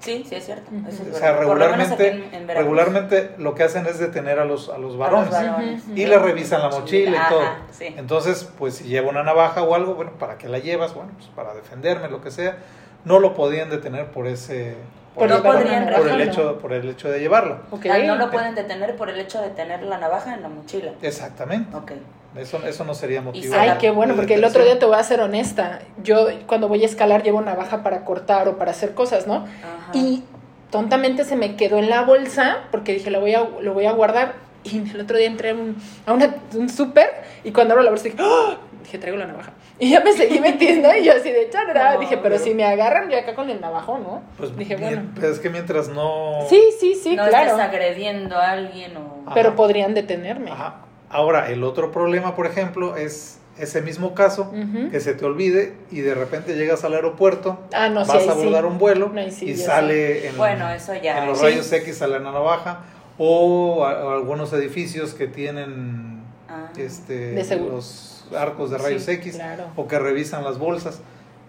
Sí, 0.00 0.24
sí, 0.28 0.34
es 0.34 0.44
cierto. 0.44 0.70
Ujú. 0.70 0.88
eso 0.88 1.02
es 1.02 1.14
O 1.14 1.18
sea, 1.18 1.32
lo 1.32 1.38
regularmente, 1.40 2.08
en- 2.10 2.22
en 2.34 2.46
Veracruz. 2.46 2.56
regularmente 2.56 3.30
lo 3.38 3.54
que 3.54 3.62
hacen 3.62 3.86
es 3.86 3.98
detener 3.98 4.38
a 4.38 4.44
los, 4.44 4.68
a 4.68 4.76
los 4.78 4.94
A 5.00 5.10
los 5.10 5.30
varones. 5.30 5.82
Y 5.94 6.04
le 6.06 6.18
revisan 6.18 6.60
la 6.60 6.68
mochila 6.68 7.10
y 7.10 7.14
Ajá, 7.14 7.28
todo. 7.30 7.42
sí. 7.70 7.94
Entonces, 7.96 8.48
pues 8.58 8.74
si 8.74 8.84
lleva 8.84 9.08
una 9.08 9.22
navaja 9.22 9.62
o 9.62 9.74
algo, 9.74 9.94
bueno, 9.94 10.12
¿para 10.18 10.36
qué 10.36 10.48
la 10.48 10.58
llevas? 10.58 10.94
Bueno, 10.94 11.10
pues 11.16 11.28
para 11.28 11.54
defenderme, 11.54 12.08
lo 12.10 12.20
que 12.20 12.30
sea. 12.30 12.58
No 13.04 13.18
lo 13.18 13.34
podían 13.34 13.70
detener 13.70 14.06
por 14.10 14.26
ese... 14.26 14.76
Por 15.14 15.28
No 15.28 15.36
una 15.40 15.44
podrían 15.44 15.86
por 15.94 16.08
el 16.08 16.20
hecho 16.22 16.58
por 16.58 16.72
el 16.72 16.88
hecho 16.88 17.08
de 17.08 17.20
llevarlo. 17.20 17.58
Ok. 17.70 17.86
Ah, 17.86 17.98
no 17.98 18.16
lo 18.16 18.30
pueden 18.30 18.54
detener 18.56 18.96
por 18.96 19.08
el 19.10 19.20
hecho 19.20 19.40
de 19.40 19.50
tener 19.50 19.82
la 19.84 19.98
navaja 19.98 20.34
en 20.34 20.42
la 20.42 20.48
mochila. 20.48 20.92
Exactamente. 21.02 21.74
Ok. 21.76 21.92
Eso, 22.36 22.60
eso 22.66 22.84
no 22.84 22.94
sería 22.94 23.22
motivo. 23.22 23.54
Ay, 23.56 23.74
qué 23.80 23.90
bueno, 23.90 24.14
porque 24.16 24.34
el 24.34 24.44
otro 24.44 24.64
día 24.64 24.78
te 24.78 24.86
voy 24.86 24.96
a 24.96 25.02
ser 25.02 25.20
honesta. 25.20 25.80
Yo 26.02 26.26
cuando 26.46 26.68
voy 26.68 26.82
a 26.82 26.86
escalar 26.86 27.22
llevo 27.22 27.40
navaja 27.40 27.82
para 27.82 28.04
cortar 28.04 28.48
o 28.48 28.58
para 28.58 28.72
hacer 28.72 28.94
cosas, 28.94 29.26
¿no? 29.26 29.34
Ajá. 29.36 29.90
Y 29.92 30.24
tontamente 30.70 31.24
se 31.24 31.36
me 31.36 31.54
quedó 31.56 31.78
en 31.78 31.88
la 31.90 32.02
bolsa 32.02 32.58
porque 32.72 32.92
dije, 32.94 33.10
lo 33.10 33.20
voy 33.20 33.34
a, 33.34 33.44
lo 33.60 33.72
voy 33.74 33.86
a 33.86 33.92
guardar. 33.92 34.34
Y 34.64 34.78
el 34.94 35.00
otro 35.00 35.16
día 35.16 35.26
entré 35.28 35.50
a 35.50 35.54
un, 35.54 35.76
a 36.06 36.12
una- 36.12 36.34
un 36.54 36.68
súper 36.68 37.08
y 37.44 37.52
cuando 37.52 37.74
abro 37.74 37.84
la 37.84 37.90
bolsa 37.90 38.04
dije, 38.04 38.16
¡Ah! 38.20 38.56
dije, 38.82 38.98
traigo 38.98 39.18
la 39.18 39.26
navaja. 39.26 39.52
Y 39.76 39.90
ya 39.90 40.00
me 40.00 40.12
seguí 40.12 40.38
metiendo 40.38 40.88
y 40.96 41.02
yo 41.04 41.12
así 41.14 41.32
de 41.32 41.50
chadra. 41.50 41.94
No, 41.94 42.00
dije, 42.00 42.16
pero 42.18 42.36
pero- 42.36 42.44
si 42.44 42.54
me 42.54 42.64
agarran 42.64 43.10
yo 43.10 43.18
acá 43.18 43.34
con 43.34 43.50
el 43.50 43.60
navajo, 43.60 43.98
¿no? 43.98 44.22
Pues 44.38 44.56
dije, 44.56 44.76
bien, 44.76 45.10
bueno. 45.14 45.28
es 45.28 45.40
que 45.40 45.50
mientras 45.50 45.88
no... 45.88 46.38
Sí, 46.48 46.60
sí, 46.78 46.94
sí, 46.94 47.16
no 47.16 47.26
claro. 47.26 47.50
estés 47.50 47.60
agrediendo 47.64 48.36
a 48.38 48.52
alguien 48.52 48.96
o... 48.96 49.22
Ajá. 49.26 49.34
Pero 49.34 49.56
podrían 49.56 49.92
detenerme. 49.92 50.52
Ajá. 50.52 50.76
Ahora, 51.10 51.50
el 51.50 51.62
otro 51.64 51.92
problema, 51.92 52.34
por 52.34 52.46
ejemplo, 52.46 52.96
es 52.96 53.38
ese 53.58 53.82
mismo 53.82 54.14
caso, 54.14 54.52
que 54.90 54.98
se 54.98 55.14
te 55.14 55.24
olvide 55.24 55.74
y 55.92 56.00
de 56.00 56.14
repente 56.14 56.56
llegas 56.56 56.82
al 56.82 56.94
aeropuerto, 56.94 57.58
Ah, 57.72 57.88
no, 57.88 58.00
vas 58.04 58.26
a 58.26 58.32
abordar 58.32 58.62
sí. 58.62 58.68
un 58.68 58.78
vuelo 58.78 59.10
No, 59.14 59.20
ahí 59.20 59.30
sí, 59.30 59.50
y 59.50 59.56
sale 59.56 60.26
en, 60.28 60.36
Bueno, 60.36 60.68
eso 60.70 60.92
ya 60.94 61.18
en 61.22 61.28
los 61.28 61.40
rayos 61.40 61.70
X 61.72 61.98
sale 61.98 62.18
la 62.18 62.32
navaja 62.32 62.80
o, 63.16 63.84
a- 63.84 64.14
algunos 64.14 64.52
edificios 64.52 65.14
que 65.14 65.28
tienen 65.28 66.20
Ah. 66.48 66.68
este 66.76 67.32
los 67.58 68.24
arcos 68.36 68.70
de 68.70 68.78
rayos 68.78 69.04
Sí, 69.04 69.12
X 69.12 69.36
claro. 69.36 69.64
o 69.76 69.86
que 69.86 69.98
revisan 70.00 70.42
las 70.42 70.58
bolsas. 70.58 71.00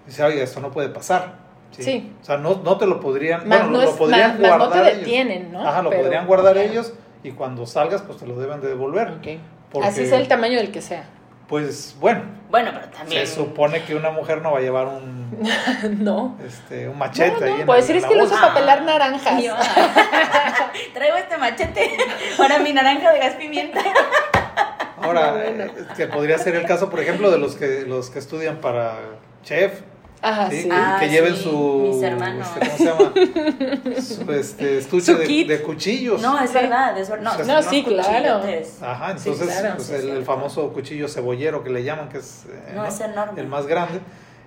Dice, 0.06 0.24
oye, 0.24 0.44
esto 0.44 0.60
no 0.60 0.70
puede 0.70 0.89
pasar. 0.89 1.44
Sí. 1.72 2.12
O 2.22 2.26
sea, 2.26 2.38
no, 2.38 2.62
no 2.63 2.78
te 2.78 2.86
lo 2.86 3.00
podrían, 3.00 3.48
Más 3.50 3.62
bueno, 3.62 3.72
no 3.72 3.78
lo, 3.80 3.84
es- 3.84 3.89
lo 3.91 3.96
podrían 3.98 4.32
más- 4.39 4.39
más 4.41 4.58
no 4.60 4.63
te 4.65 4.70
guardar 4.70 4.88
ellos. 4.94 5.00
detienen, 5.00 5.52
¿no? 5.52 5.68
Ajá, 5.68 5.82
lo 5.82 5.89
Pero- 5.89 6.04
podrían 6.04 6.28
guardar 6.28 6.54
claro. 6.54 6.70
ellos 6.70 6.94
y 7.28 7.32
cuando 7.32 7.66
salgas, 7.66 8.02
pues 8.04 8.18
te 8.20 8.26
lo 8.28 8.36
deben 8.38 8.62
de 8.62 8.68
devolver. 8.70 9.14
Porque, 9.72 9.88
Así 9.88 10.06
sea 10.06 10.20
el 10.20 10.28
tamaño 10.28 10.58
del 10.58 10.72
que 10.72 10.82
sea. 10.82 11.06
Pues 11.48 11.96
bueno, 12.00 12.24
Bueno, 12.50 12.72
pero 12.74 12.88
también... 12.90 13.28
se 13.28 13.36
supone 13.36 13.84
que 13.84 13.94
una 13.96 14.10
mujer 14.10 14.42
no 14.42 14.52
va 14.54 14.58
a 14.58 14.62
llevar 14.62 14.88
un, 14.88 15.38
no. 16.04 16.38
este, 16.44 16.88
un 16.88 16.94
No, 16.94 17.00
machete 17.00 17.40
no, 17.40 17.46
ahí 17.46 17.60
en, 17.62 17.66
puedo 17.68 17.80
la- 17.80 17.86
decir 17.86 17.96
en 17.98 18.04
es 18.04 18.08
que 18.10 18.16
lo 18.16 18.24
uso 18.24 18.32
bolsa. 18.34 18.48
para 18.48 18.60
pelar 18.60 18.82
naranjas. 18.84 19.44
Yo- 19.44 19.56
Traigo 20.94 21.18
este 21.18 21.38
machete 21.38 21.98
para 22.38 22.60
mi 22.60 22.74
naranja 22.74 23.12
de 23.12 23.20
gas 23.20 23.36
pimienta. 23.36 23.80
Ahora, 25.02 25.34
Bueno. 25.34 25.64
eh, 25.66 25.74
que 25.96 26.08
podría 26.08 26.38
ser 26.40 26.56
el 26.56 26.66
caso, 26.66 26.90
por 26.90 27.00
ejemplo, 27.00 27.30
de 27.30 27.38
los 27.38 27.56
que 27.56 27.82
los 27.88 28.10
que 28.10 28.18
estudian 28.20 28.58
para 28.58 28.96
chef, 29.44 29.82
Ajá, 30.26 30.50
¿sí? 30.50 30.62
sí. 30.64 30.70
que, 30.70 30.76
Ah, 30.76 30.98
que 31.00 31.10
lleven 31.10 31.36
sí, 31.36 31.44
su, 31.44 31.90
mis 31.94 32.02
hermanos. 32.04 32.48
este, 32.62 32.68
¿cómo 32.68 32.78
se 32.78 32.86
llama? 32.86 34.02
Su 34.02 34.32
este, 34.32 34.78
estuche 34.80 35.06
Su 35.14 35.18
de, 35.48 35.62
cuchillos. 35.62 36.22
No, 36.22 36.40
es 36.42 36.50
Sí. 36.50 36.56
verdad, 36.56 36.98
es 36.98 37.10
verdad. 37.10 37.34
O 37.34 37.36
sea, 37.38 37.46
No, 37.46 37.54
unos 37.60 37.66
sí, 37.66 37.84
claro. 37.84 38.42
Ajá, 38.82 39.18
Sí, 39.18 39.30
entonces 39.30 39.60
claro. 39.60 39.76
pues, 39.76 39.88
Sí, 39.88 40.10
el, 40.10 40.24
famoso 40.26 40.74
cuchillo 40.74 41.08
cebollero 41.08 41.64
que 41.64 41.70
le 41.70 41.84
llaman, 41.84 42.10
que 42.10 42.18
es, 42.18 42.46
eh, 42.50 42.72
No, 42.74 42.86
es 42.86 43.00
enorme. 43.02 43.40
el 43.40 43.48
más 43.48 43.68
grande. 43.68 44.00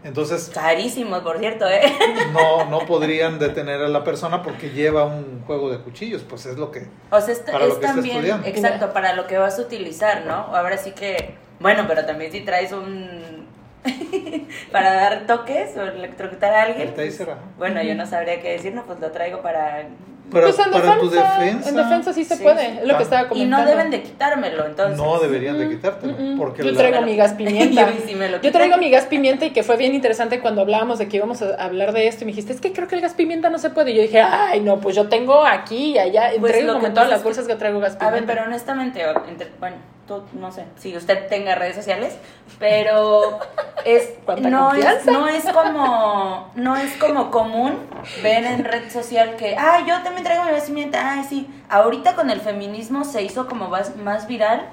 Entonces 0.04 0.50
Carísimos, 0.54 1.20
por 1.22 1.38
cierto, 1.38 1.68
¿eh? 1.68 1.82
no, 2.32 2.64
no 2.66 2.80
podrían 2.86 3.38
detener 3.40 3.80
a 3.82 3.88
la 3.88 4.04
persona 4.04 4.42
porque 4.42 4.70
lleva 4.70 5.04
un 5.04 5.42
juego 5.44 5.70
de 5.70 5.78
cuchillos, 5.78 6.22
pues 6.28 6.46
es 6.46 6.56
lo 6.56 6.70
que... 6.70 6.86
O 7.10 7.20
sea, 7.20 7.34
es, 7.34 7.40
Para 7.40 7.58
lo 7.60 7.64
es 7.66 7.74
que 7.74 7.84
está 7.84 7.94
también, 7.94 8.16
estudiando. 8.16 8.46
exacto, 8.46 8.92
para 8.92 9.14
lo 9.14 9.26
que 9.26 9.38
vas 9.38 9.58
a 9.58 9.62
utilizar, 9.62 10.24
¿no? 10.24 10.34
Ahora 10.34 10.78
sí 10.78 10.92
que, 10.92 11.34
bueno, 11.58 11.84
pero 11.88 12.06
también 12.06 12.30
si 12.30 12.42
traes 12.42 12.70
un... 12.72 13.37
para 14.72 14.92
dar 14.94 15.26
toques 15.26 15.76
o 15.76 15.82
electrocutar 15.82 16.52
a 16.52 16.62
alguien. 16.62 16.88
El 16.88 16.94
taser, 16.94 17.26
pues, 17.26 17.28
ajá. 17.38 17.38
bueno, 17.56 17.82
yo 17.82 17.94
no 17.94 18.06
sabría 18.06 18.40
qué 18.40 18.52
decir, 18.52 18.74
no, 18.74 18.84
pues 18.84 19.00
lo 19.00 19.10
traigo 19.10 19.40
para... 19.42 19.86
Para, 20.30 20.44
pues 20.44 20.58
en 20.58 20.70
para 20.70 20.84
defensa, 20.84 21.00
tu 21.00 21.08
defensa... 21.10 21.68
En 21.70 21.74
defensa 21.76 22.12
sí 22.12 22.22
se 22.22 22.36
Sí, 22.36 22.42
puede, 22.42 22.60
sí. 22.60 22.78
es 22.82 22.86
lo 22.86 22.98
que 22.98 23.02
estaba 23.02 23.22
Y 23.22 23.28
comentando. 23.28 23.64
no 23.64 23.70
deben 23.70 23.90
de 23.90 24.02
quitármelo, 24.02 24.66
entonces. 24.66 24.98
No 24.98 25.18
deberían 25.20 25.56
de 25.58 25.64
Mm, 25.64 25.70
quitártelo, 25.70 26.12
mm, 26.12 26.34
mm. 26.34 26.38
porque 26.38 26.62
Yo 26.64 26.70
la- 26.72 26.76
traigo 26.76 27.00
mi 27.00 27.16
gas 27.16 27.32
pimienta. 27.32 27.90
Yo 27.90 27.96
sí 28.06 28.14
me 28.14 28.28
lo 28.28 28.38
Yo 28.42 28.52
traigo 28.52 28.76
mi 28.76 28.90
gas 28.90 29.06
pimienta 29.06 29.46
y 29.46 29.52
que 29.52 29.62
fue 29.62 29.78
bien 29.78 29.94
interesante 29.94 30.40
cuando 30.40 30.60
hablábamos 30.60 30.98
de 30.98 31.08
que 31.08 31.16
íbamos 31.16 31.40
a 31.40 31.54
hablar 31.54 31.92
de 31.94 32.08
esto 32.08 32.24
y 32.24 32.26
me 32.26 32.32
dijiste, 32.32 32.52
es 32.52 32.60
que 32.60 32.74
creo 32.74 32.86
que 32.88 32.96
el 32.96 33.00
gas 33.00 33.14
pimienta 33.14 33.48
no 33.48 33.56
se 33.58 33.70
puede. 33.70 33.92
Y 33.92 33.94
yo 33.94 34.02
dije, 34.02 34.20
ay, 34.20 34.60
no, 34.60 34.78
pues 34.80 34.94
yo 34.96 35.08
tengo 35.08 35.46
aquí 35.46 35.92
y 35.94 35.98
allá, 35.98 36.30
Pues 36.38 36.52
traigo 36.52 36.74
lo 36.74 36.80
como 36.80 36.92
todas 36.92 37.08
las 37.08 37.16
es 37.20 37.22
que- 37.22 37.28
bolsas 37.28 37.46
que 37.46 37.54
traigo 37.54 37.80
gas 37.80 37.94
A 37.94 37.98
pimienta. 37.98 38.20
ver, 38.20 38.26
pero 38.26 38.42
honestamente, 38.48 39.02
entre- 39.30 39.48
bueno, 39.58 39.76
tú 40.08 40.24
no 40.32 40.50
sé, 40.50 40.64
si 40.78 40.96
usted 40.96 41.28
tenga 41.28 41.54
redes 41.54 41.76
sociales, 41.76 42.16
pero 42.58 43.38
es 43.84 44.14
¿Cuánta 44.24 44.50
no 44.50 44.74
es, 44.74 45.06
no 45.06 45.28
es 45.28 45.44
como 45.44 46.50
no 46.54 46.76
es 46.76 46.96
como 46.96 47.30
común 47.30 47.78
ver 48.22 48.44
en 48.44 48.64
red 48.64 48.90
social 48.90 49.36
que, 49.36 49.56
ah, 49.56 49.84
yo 49.86 50.02
también 50.02 50.24
traigo 50.24 50.44
mi 50.44 50.52
vestimenta, 50.52 51.12
ay, 51.12 51.24
sí. 51.28 51.48
Ahorita 51.68 52.14
con 52.14 52.30
el 52.30 52.40
feminismo 52.40 53.04
se 53.04 53.22
hizo 53.22 53.46
como 53.46 53.68
más, 53.68 53.94
más 53.96 54.26
viral 54.26 54.66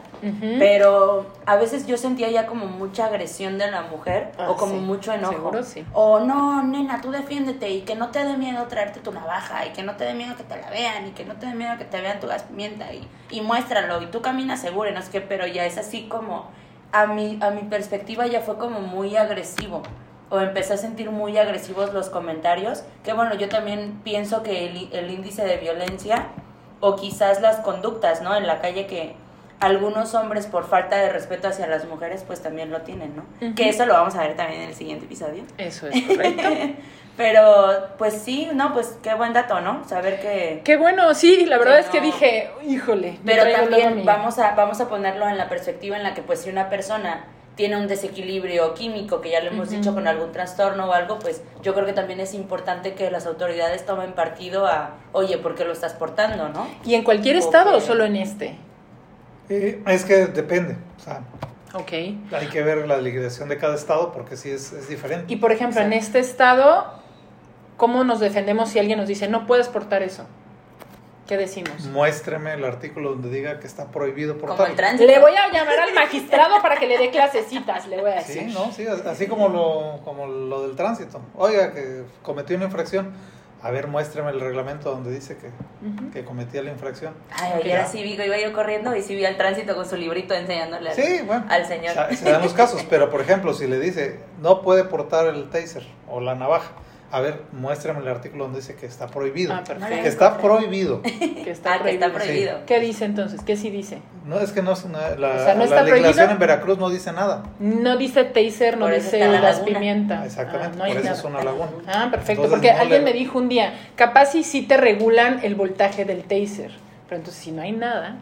Pero 0.59 1.25
a 1.45 1.55
veces 1.55 1.85
yo 1.87 1.97
sentía 1.97 2.29
ya 2.29 2.47
como 2.47 2.65
mucha 2.65 3.05
agresión 3.05 3.57
de 3.57 3.69
la 3.69 3.83
mujer 3.83 4.31
Ah, 4.37 4.49
o 4.49 4.55
como 4.57 4.73
sí. 4.75 4.79
mucho 4.79 5.13
enojo. 5.13 5.33
Seguro 5.33 5.63
sí. 5.63 5.85
O 5.93 6.19
no, 6.19 6.63
nena, 6.63 7.01
tú 7.01 7.11
defiéndete 7.11 7.69
y 7.69 7.81
que 7.81 7.95
no 7.95 8.09
te 8.09 8.23
dé 8.23 8.37
miedo 8.37 8.63
traerte 8.67 8.99
tu 8.99 9.11
navaja 9.11 9.65
y 9.65 9.69
que 9.69 9.83
no 9.83 9.95
te 9.95 10.03
dé 10.05 10.13
miedo 10.13 10.35
que 10.35 10.43
te 10.43 10.59
la 10.59 10.69
vean 10.69 11.07
y 11.07 11.11
que 11.11 11.25
no 11.25 11.35
te 11.35 11.45
dé 11.47 11.53
miedo 11.53 11.77
que 11.77 11.85
te 11.85 12.01
vean 12.01 12.19
tu 12.19 12.27
gas 12.27 12.43
pimienta 12.43 12.91
y, 12.93 13.07
y 13.29 13.41
muéstralo 13.41 14.01
y 14.01 14.07
tú 14.07 14.21
caminas 14.21 14.59
seguro 14.61 14.89
y 14.89 14.93
no 14.93 15.01
sé 15.01 15.11
qué, 15.11 15.21
pero 15.21 15.45
ya 15.47 15.65
es 15.65 15.77
así 15.77 16.07
como 16.07 16.45
a 16.91 17.05
mi, 17.07 17.37
a 17.41 17.49
mi 17.51 17.61
perspectiva 17.63 18.25
ya 18.27 18.41
fue 18.41 18.57
como 18.57 18.79
muy 18.81 19.15
agresivo 19.17 19.81
o 20.29 20.39
empecé 20.39 20.73
a 20.73 20.77
sentir 20.77 21.11
muy 21.11 21.37
agresivos 21.37 21.93
los 21.93 22.09
comentarios, 22.09 22.83
que 23.03 23.13
bueno, 23.13 23.35
yo 23.35 23.47
también 23.47 23.99
pienso 24.03 24.41
que 24.41 24.67
el, 24.67 24.89
el 24.91 25.11
índice 25.11 25.43
de 25.45 25.57
violencia 25.57 26.29
o 26.79 26.95
quizás 26.95 27.41
las 27.41 27.57
conductas, 27.57 28.21
¿no? 28.21 28.35
En 28.35 28.47
la 28.47 28.59
calle 28.59 28.87
que 28.87 29.15
algunos 29.59 30.13
hombres 30.13 30.47
por 30.47 30.67
falta 30.67 30.97
de 30.97 31.09
respeto 31.09 31.47
hacia 31.47 31.67
las 31.67 31.85
mujeres 31.85 32.23
pues 32.25 32.41
también 32.41 32.71
lo 32.71 32.81
tienen, 32.81 33.13
¿no? 33.15 33.55
Que 33.55 33.69
eso 33.69 33.85
lo 33.85 33.93
vamos 33.93 34.15
a 34.15 34.21
ver 34.21 34.35
también 34.35 34.61
en 34.61 34.69
el 34.69 34.75
siguiente 34.75 35.05
episodio. 35.05 35.43
Eso 35.57 35.87
es 35.87 36.03
correcto. 36.03 36.43
Pero 37.17 37.91
pues 37.97 38.13
sí, 38.13 38.49
no, 38.53 38.73
pues 38.73 38.97
qué 39.01 39.13
buen 39.13 39.31
dato, 39.31 39.61
¿no? 39.61 39.87
Saber 39.87 40.19
que... 40.19 40.61
Qué 40.65 40.75
bueno, 40.75 41.13
sí, 41.13 41.45
la 41.45 41.57
verdad 41.57 41.75
Que 41.75 41.81
es 41.81 41.87
que 41.87 42.01
dije, 42.01 42.49
híjole. 42.67 43.19
Pero 43.25 43.49
también 43.49 44.03
vamos 44.03 44.37
a, 44.37 44.53
vamos 44.55 44.81
a 44.81 44.89
ponerlo 44.89 45.27
en 45.29 45.37
la 45.37 45.47
perspectiva 45.47 45.95
en 45.95 46.03
la 46.03 46.13
que 46.13 46.21
pues 46.21 46.41
si 46.41 46.49
una 46.49 46.69
persona 46.69 47.25
tiene 47.55 47.77
un 47.77 47.87
desequilibrio 47.87 48.73
químico, 48.73 49.21
que 49.21 49.31
ya 49.31 49.39
lo 49.39 49.49
hemos 49.49 49.69
dicho 49.69 49.93
con 49.93 50.07
algún 50.07 50.33
trastorno 50.33 50.87
o 50.87 50.91
algo, 50.91 51.19
pues 51.19 51.41
yo 51.63 51.73
creo 51.73 51.85
que 51.85 51.93
también 51.93 52.19
es 52.19 52.33
importante 52.33 52.93
que 52.95 53.09
las 53.09 53.25
autoridades 53.25 53.85
tomen 53.85 54.11
partido 54.11 54.67
a, 54.67 54.95
oye, 55.13 55.37
¿por 55.37 55.55
qué 55.55 55.63
lo 55.63 55.71
estás 55.71 55.93
portando, 55.93 56.49
no? 56.49 56.67
¿Y 56.85 56.95
en 56.95 57.03
cualquier 57.03 57.37
estado 57.37 57.77
o 57.77 57.79
solo 57.79 58.03
en 58.03 58.17
este? 58.17 58.55
Eh, 59.49 59.81
es 59.87 60.05
que 60.05 60.27
depende. 60.27 60.75
O 60.97 60.99
sea, 61.03 61.21
Ok. 61.73 61.91
hay 61.91 62.47
que 62.51 62.61
ver 62.63 62.87
la 62.87 62.97
legislación 62.97 63.49
de 63.49 63.57
cada 63.57 63.75
estado 63.75 64.11
porque 64.11 64.37
sí 64.37 64.49
es, 64.49 64.71
es 64.73 64.87
diferente. 64.89 65.31
Y 65.31 65.37
por 65.37 65.51
ejemplo, 65.51 65.81
en 65.81 65.93
este 65.93 66.19
estado, 66.19 66.85
¿cómo 67.77 68.03
nos 68.03 68.19
defendemos 68.19 68.69
si 68.69 68.79
alguien 68.79 68.97
nos 68.99 69.07
dice, 69.07 69.27
no 69.27 69.45
puedes 69.45 69.67
portar 69.67 70.01
eso? 70.03 70.25
¿Qué 71.27 71.37
decimos? 71.37 71.85
Muéstreme 71.87 72.53
el 72.53 72.63
artículo 72.63 73.09
donde 73.11 73.31
diga 73.31 73.59
que 73.59 73.65
está 73.65 73.87
prohibido 73.89 74.37
portar. 74.37 74.69
Le 74.99 75.19
voy 75.19 75.31
a 75.35 75.51
llamar 75.51 75.79
al 75.79 75.93
magistrado 75.95 76.61
para 76.61 76.77
que 76.77 76.85
le 76.85 76.99
dé 76.99 77.09
clasecitas, 77.09 77.87
le 77.87 77.99
voy 77.99 78.11
a 78.11 78.21
Sí, 78.21 78.35
decir. 78.35 78.53
¿no? 78.53 78.71
Sí, 78.71 78.85
así 78.87 79.25
como 79.25 79.49
lo, 79.49 80.01
como 80.05 80.27
lo 80.27 80.67
del 80.67 80.75
tránsito. 80.75 81.19
Oiga, 81.35 81.73
que 81.73 82.03
cometió 82.21 82.55
una 82.55 82.65
infracción. 82.65 83.11
A 83.61 83.71
ver, 83.71 83.87
muéstreme 83.87 84.29
el 84.29 84.39
reglamento 84.39 84.91
donde 84.91 85.11
dice 85.11 85.37
que, 86.13 86.23
cometía 86.23 86.61
la 86.61 86.71
infracción. 86.71 87.13
Ay, 87.31 87.61
ayer 87.63 87.79
así 87.79 88.03
vi, 88.03 88.13
iba 88.13 88.37
yo 88.37 88.53
corriendo 88.53 88.95
y 88.95 89.01
sí 89.01 89.15
vi 89.15 89.25
al 89.25 89.37
tránsito 89.37 89.75
con 89.75 89.87
su 89.87 89.95
librito 89.95 90.33
enseñándole 90.33 90.89
al, 90.89 90.95
Sí, 90.95 91.21
bueno. 91.25 91.45
al 91.49 91.65
señor. 91.65 91.95
Se, 92.09 92.17
se 92.17 92.31
dan 92.31 92.41
los 92.43 92.53
casos, 92.53 92.85
pero 92.89 93.09
por 93.09 93.21
ejemplo, 93.21 93.53
si 93.53 93.65
le 93.65 93.79
dice, 93.79 94.19
no 94.39 94.61
puede 94.61 94.83
portar 94.83 95.27
el 95.27 95.49
taser 95.49 95.83
o 96.07 96.21
la 96.21 96.35
navaja, 96.35 96.71
a 97.15 97.21
ver, 97.21 97.41
muéstrame 97.53 98.01
el 98.01 98.07
artículo 98.09 98.43
donde 98.43 98.59
dice 98.59 98.75
que 98.75 98.85
está 98.85 99.07
prohibido. 99.07 99.53
Ah, 99.53 99.63
perfecto. 99.65 100.01
que 100.03 100.07
está 100.09 100.37
prohibido. 100.37 101.01
Que 101.45 101.51
está 101.51 101.75
ah, 101.75 101.83
que 101.83 101.91
está 101.91 102.11
prohibido. 102.11 102.13
prohibido. 102.13 102.65
¿Qué 102.65 102.79
dice 102.79 103.05
entonces? 103.05 103.41
¿Qué 103.41 103.55
sí 103.55 103.69
dice? 103.69 103.99
No, 104.25 104.39
es 104.39 104.51
que 104.51 104.61
no 104.61 104.73
es 104.73 104.83
una- 104.83 105.11
la, 105.15 105.29
O 105.29 105.39
sea, 105.39 105.53
¿no 105.53 105.59
la 105.59 105.65
está 105.65 105.83
legislación 105.83 106.13
prohibido? 106.13 106.31
en 106.31 106.39
Veracruz 106.39 106.77
no 106.79 106.89
dice 106.89 107.11
nada. 107.13 107.43
No 107.59 107.95
dice 107.97 108.23
taser, 108.25 108.77
no 108.77 108.87
dice 108.87 109.19
la 109.19 109.39
las 109.39 109.59
pimienta. 109.59 110.25
Exactamente, 110.25 110.71
Ah, 110.73 110.77
no 110.77 110.83
hay 110.83 110.91
por 110.91 110.97
eso 111.01 111.05
nada. 111.09 111.19
es 111.19 111.23
una 111.25 111.43
laguna. 111.43 111.71
Ah, 111.87 112.07
perfecto, 112.11 112.43
Entonces, 112.45 112.49
porque 112.51 112.73
no 112.73 112.81
alguien 112.81 113.05
le- 113.05 113.11
me 113.13 113.17
dijo 113.17 113.37
un 113.37 113.47
día, 113.49 113.73
capaz 113.95 114.25
si 114.31 114.43
sí 114.43 114.63
te 114.63 114.75
regulan 114.77 115.39
el 115.43 115.55
voltaje 115.55 116.03
del 116.05 116.23
taser, 116.23 116.71
pero 117.07 117.17
entonces 117.19 117.41
si 117.43 117.51
no 117.51 117.61
hay 117.61 117.71
nada, 117.71 118.17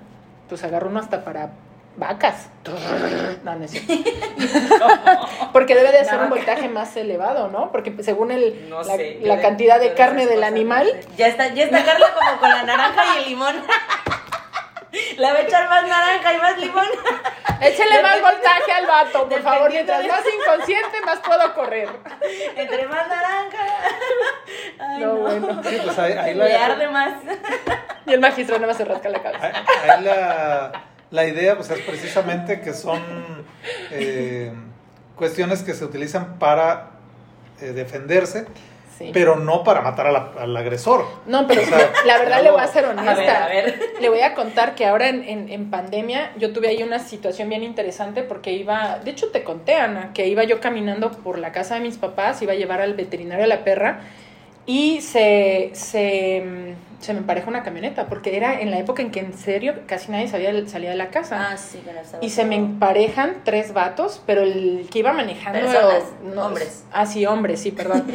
pues 0.49 0.63
agarro 0.63 0.89
uno 0.89 0.99
hasta 0.99 1.23
para 1.23 1.51
vacas. 1.95 2.49
No, 3.43 3.56
no 3.56 3.65
es. 3.65 3.73
Porque 5.53 5.75
debe 5.75 5.91
de 5.91 6.06
ser 6.06 6.19
un 6.19 6.29
voltaje 6.29 6.67
más 6.69 6.95
elevado, 6.95 7.47
¿no? 7.49 7.71
Porque 7.71 7.93
según 8.03 8.32
el, 8.32 8.69
No 8.69 8.84
la, 8.84 8.95
sé, 8.95 9.19
yo 9.21 9.27
la 9.27 9.36
de- 9.38 9.41
cantidad 9.41 9.79
de 9.79 9.89
de 9.89 9.95
carne 9.95 10.25
del 10.25 10.41
no 10.41 10.45
animal, 10.47 10.88
sé. 10.88 11.08
Ya 11.17 11.27
está, 11.27 11.47
ya 11.49 11.63
está 11.65 11.84
Carla 11.84 12.08
como 12.13 12.39
con 12.39 12.49
la 12.49 12.63
naranja 12.63 13.03
y 13.15 13.23
el 13.23 13.29
limón. 13.29 13.56
Le 15.17 15.32
va 15.32 15.39
a 15.39 15.41
echar 15.41 15.67
más 15.69 15.88
naranja 15.88 16.34
y 16.34 16.38
más 16.38 16.58
limón. 16.60 16.86
échale 17.62 18.01
más 18.03 18.21
voltaje 18.21 18.71
al 18.71 18.86
vato, 18.86 19.27
por 19.27 19.41
favor. 19.41 19.71
Mientras 19.71 20.06
más 20.08 20.21
inconsciente, 20.39 21.01
más 21.03 21.19
puedo 21.19 21.53
correr. 21.56 21.89
Entre 22.56 22.88
más 22.88 23.08
naranja. 23.08 23.65
Ay, 24.79 25.01
No, 25.01 25.13
bueno. 25.15 25.62
Sí, 25.63 25.79
pues 25.84 25.97
ahí, 25.97 26.36
la, 26.36 26.65
arde 26.65 26.88
más. 26.89 27.13
Y 28.06 28.13
el 28.13 28.19
magistrado 28.19 28.60
nada 28.62 28.71
más 28.71 28.77
se 28.77 28.86
rasca 28.86 29.10
la 29.10 29.21
cabeza. 29.23 29.47
ahí- 29.47 29.89
ahí 29.89 30.03
la, 30.03 30.71
la 31.13 31.26
idea 31.28 31.56
pues, 31.56 31.69
es 31.69 31.80
precisamente 31.82 32.60
que 32.62 32.73
son 32.73 32.99
eh, 33.91 34.52
cuestiones 35.15 35.62
que 35.62 35.73
se 35.73 35.86
utilizan 35.86 36.39
para 36.39 36.89
eh, 37.62 37.67
defenderse, 37.67 38.45
Sí. 38.97 39.10
pero 39.12 39.36
no 39.38 39.63
para 39.63 39.82
matar 39.82 40.06
a 40.08 40.12
la- 40.12 40.32
al 40.39 40.56
agresor. 40.56 41.04
No, 41.26 41.47
pero 41.47 41.62
O 41.63 41.65
sea, 41.65 41.91
la 42.06 42.17
verdad 42.19 42.34
algo- 42.39 42.43
le 42.43 42.52
voy 42.52 42.62
a 42.62 42.67
ser 42.67 42.86
honesta. 42.86 43.12
A 43.12 43.15
ver, 43.15 43.30
a 43.32 43.47
ver. 43.47 43.80
Le 43.99 44.10
voy 44.10 44.21
a 44.21 44.36
contar 44.36 44.76
que 44.76 44.86
ahora 44.86 45.10
en, 45.10 45.23
en- 45.23 45.49
en 45.49 45.71
pandemia 45.71 46.32
yo 46.38 46.52
tuve 46.54 46.67
ahí 46.67 46.84
una 46.84 46.99
situación 46.99 47.49
bien 47.49 47.63
interesante 47.63 48.21
porque 48.21 48.52
iba, 48.54 48.99
de 49.04 49.10
hecho 49.12 49.30
te 49.30 49.43
conté, 49.43 49.76
Ana, 49.76 50.12
que 50.13 50.28
iba 50.28 50.43
yo 50.43 50.60
caminando 50.60 51.12
por 51.12 51.39
la 51.39 51.52
casa 51.52 51.73
de 51.76 51.82
mis 51.82 51.97
papás, 51.97 52.41
iba 52.43 52.54
a 52.54 52.56
llevar 52.56 52.82
al 52.82 52.93
veterinario 52.93 53.45
a 53.45 53.47
la 53.47 53.63
perra 53.63 54.02
y 54.65 55.02
se, 55.02 55.71
se, 55.73 56.76
se 56.99 57.13
me 57.13 57.19
emparejó 57.19 57.49
una 57.49 57.63
camioneta 57.63 58.08
porque 58.08 58.38
era 58.38 58.62
en 58.62 58.71
la 58.71 58.80
época 58.80 59.02
en 59.02 59.12
que 59.12 59.19
en 59.19 59.34
serio 59.34 59.73
casi 59.88 60.12
nadie 60.12 60.28
sabía, 60.28 60.67
salía 60.67 60.91
de 60.91 60.95
la 60.95 61.10
casa. 61.10 61.52
Ah, 61.52 61.58
sí, 61.58 61.82
Y 62.21 62.30
se 62.30 62.45
me 62.45 62.56
emparejan 62.56 63.41
tres 63.43 63.73
vatos, 63.73 64.21
pero 64.26 64.41
el 64.41 64.88
que 64.89 64.99
iba 64.99 65.12
manejando... 65.12 65.60
Personas, 65.60 66.04
hombres. 66.38 66.86
Ah, 66.91 67.06
sí, 67.06 67.26
hombres, 67.26 67.60
sí, 67.60 67.71
perdón. 67.71 68.06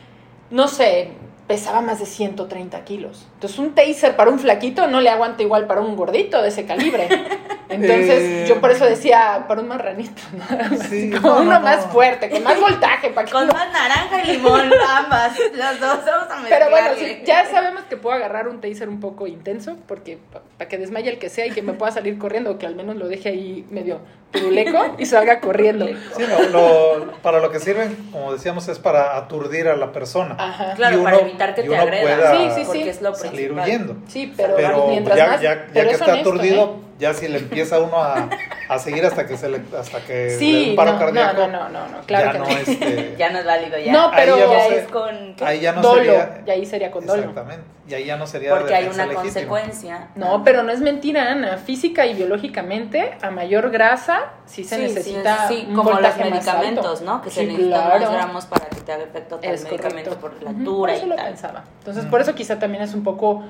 no 0.50 0.68
sé, 0.68 1.10
pesaba 1.46 1.80
más 1.80 2.00
de 2.00 2.06
130 2.06 2.84
kilos. 2.84 3.26
Entonces 3.34 3.58
un 3.58 3.74
taser 3.74 4.16
para 4.16 4.30
un 4.30 4.38
flaquito 4.38 4.88
no 4.88 5.00
le 5.00 5.10
aguanta 5.10 5.42
igual 5.42 5.66
para 5.66 5.80
un 5.80 5.94
gordito 5.96 6.42
de 6.42 6.48
ese 6.48 6.66
calibre. 6.66 7.08
Entonces 7.68 8.20
Eh, 8.22 8.44
yo 8.48 8.60
por 8.60 8.70
eso 8.70 8.84
decía, 8.84 9.44
para 9.48 9.60
un 9.60 9.68
marranito, 9.68 10.22
¿no? 10.32 10.76
Sí, 10.88 11.10
como 11.10 11.34
no, 11.36 11.42
uno 11.42 11.52
no, 11.52 11.60
más 11.60 11.86
fuerte, 11.86 12.30
con 12.30 12.42
más 12.44 12.60
voltaje, 12.60 13.10
para 13.10 13.26
que 13.26 13.32
Con 13.32 13.46
no- 13.46 13.52
más 13.52 13.72
naranja 13.72 14.22
y 14.24 14.32
limón, 14.36 14.70
ambas. 14.88 15.36
Los 15.38 15.80
dos 15.80 16.04
vamos 16.04 16.28
a 16.30 16.48
Pero 16.48 16.70
bueno, 16.70 16.90
sí, 16.98 17.18
ya 17.24 17.44
sabemos 17.50 17.82
que 17.84 17.96
puedo 17.96 18.14
agarrar 18.16 18.48
un 18.48 18.60
taser 18.60 18.88
un 18.88 19.00
poco 19.00 19.26
intenso, 19.26 19.76
porque 19.88 20.18
para 20.58 20.68
que 20.68 20.78
desmaye 20.78 21.10
el 21.10 21.18
que 21.18 21.28
sea 21.28 21.46
y 21.46 21.50
que 21.50 21.62
me 21.62 21.72
pueda 21.72 21.90
salir 21.92 22.18
corriendo, 22.18 22.52
o 22.52 22.58
que 22.58 22.66
al 22.66 22.76
menos 22.76 22.96
lo 22.96 23.08
deje 23.08 23.28
ahí 23.30 23.66
medio 23.70 24.00
turuleco 24.30 24.94
y 24.98 25.06
salga 25.06 25.40
corriendo. 25.40 25.86
Sí, 25.86 26.22
lo- 26.28 26.48
lo- 26.50 27.12
para 27.22 27.40
lo 27.40 27.50
que 27.50 27.58
sirven, 27.60 27.96
como 28.12 28.32
decíamos, 28.32 28.68
es 28.68 28.78
para 28.78 29.16
aturdir 29.16 29.68
a 29.68 29.76
la 29.76 29.92
persona. 29.92 30.36
Ajá. 30.38 30.74
Claro, 30.76 31.00
y 31.00 31.04
para 31.04 31.18
uno- 31.18 31.26
evitar 31.28 31.54
que 31.54 31.60
y 31.62 31.64
te 31.64 31.70
uno 31.70 31.80
agredan. 31.82 32.02
pueda 32.18 32.36
Sí, 32.36 32.44
sí, 32.54 32.60
sí. 32.60 32.66
Porque 32.66 32.90
es 32.90 33.02
lo 33.02 33.14
salir 33.14 33.30
principal. 33.32 33.64
huyendo. 33.64 33.96
Sí, 34.08 34.34
pero, 34.36 34.56
Pero 34.56 34.86
mientras 34.88 35.16
ya, 35.16 35.26
más. 35.28 35.40
ya, 35.40 35.54
ya 35.54 35.66
pero 35.72 35.88
que 35.88 35.94
es 35.94 36.00
está 36.00 36.12
honesto, 36.12 36.30
aturdido, 36.30 36.64
¿eh? 36.64 36.85
Ya 36.98 37.12
si 37.14 37.28
le 37.28 37.38
empieza 37.38 37.78
uno 37.80 37.96
a, 38.02 38.28
a 38.68 38.78
seguir 38.78 39.04
hasta 39.04 39.26
que 39.26 39.36
se 39.36 39.48
le, 39.48 39.60
hasta 39.78 40.00
que 40.00 40.12
le 40.26 40.38
Sí, 40.38 40.70
un 40.70 40.76
paro 40.76 40.92
no, 40.94 40.98
cardíaco. 40.98 41.40
no, 41.42 41.48
no, 41.48 41.68
no, 41.68 41.88
no, 41.88 42.00
claro 42.06 42.26
ya 42.26 42.32
que 42.32 42.38
no, 42.38 42.44
no. 42.44 42.50
este, 42.50 43.14
Ya 43.18 43.30
no 43.30 43.38
es 43.40 43.44
válido 43.46 43.78
ya. 43.78 43.92
No, 43.92 44.04
ahí 44.08 44.12
pero- 44.16 44.38
ya 44.38 44.46
no 44.46 44.52
ya 44.52 44.68
se- 44.68 44.78
es 44.78 44.88
con... 44.88 45.34
¿qué? 45.36 45.44
ahí 45.44 45.60
ya 45.60 45.72
no 45.72 45.82
dolo, 45.82 45.96
sería 46.02 46.42
y 46.46 46.50
ahí 46.50 46.66
sería 46.66 46.90
con 46.90 47.04
dolo. 47.06 47.20
exactamente 47.20 47.64
y 47.88 47.94
ahí 47.94 48.04
ya 48.06 48.16
no 48.16 48.26
sería 48.26 48.50
Porque 48.50 48.74
hay 48.74 48.84
una 48.86 49.06
legítima. 49.06 49.22
consecuencia. 49.22 50.08
No, 50.16 50.42
pero 50.42 50.64
no 50.64 50.72
es 50.72 50.80
mentira, 50.80 51.30
Ana. 51.30 51.56
Física 51.56 52.04
y 52.04 52.14
biológicamente, 52.14 53.16
a 53.22 53.30
mayor 53.30 53.70
grasa, 53.70 54.24
sí 54.44 54.64
se 54.64 54.74
Sí, 54.74 54.82
necesita 54.82 55.46
sí, 55.46 55.54
sí, 55.60 55.66
un 55.68 55.76
como 55.76 55.92
los 55.92 56.16
medicamentos. 56.16 57.02
¿no? 57.02 57.22
Que 57.22 57.30
se 57.30 57.44
necesitan 57.46 57.82
claro. 57.84 58.00
más 58.06 58.12
gramos 58.12 58.46
para 58.46 58.66
que 58.66 58.80
te 58.80 58.92
haga 58.92 59.04
efecto 59.04 59.36
tal 59.38 59.54
Es 59.54 59.62
medicamento 59.62 60.10
correcto. 60.18 60.20
por 60.36 60.42
la 60.42 60.50
altura 60.50 60.76
por 60.78 60.90
eso 60.90 61.06
y 61.06 61.08
lo 61.10 61.14
tal. 61.14 61.26
pensaba. 61.26 61.64
Entonces, 61.78 62.04
por 62.06 62.20
eso 62.20 62.34
quizá 62.34 62.58
también 62.58 62.82
es 62.82 62.92
un 62.92 63.04
poco 63.04 63.44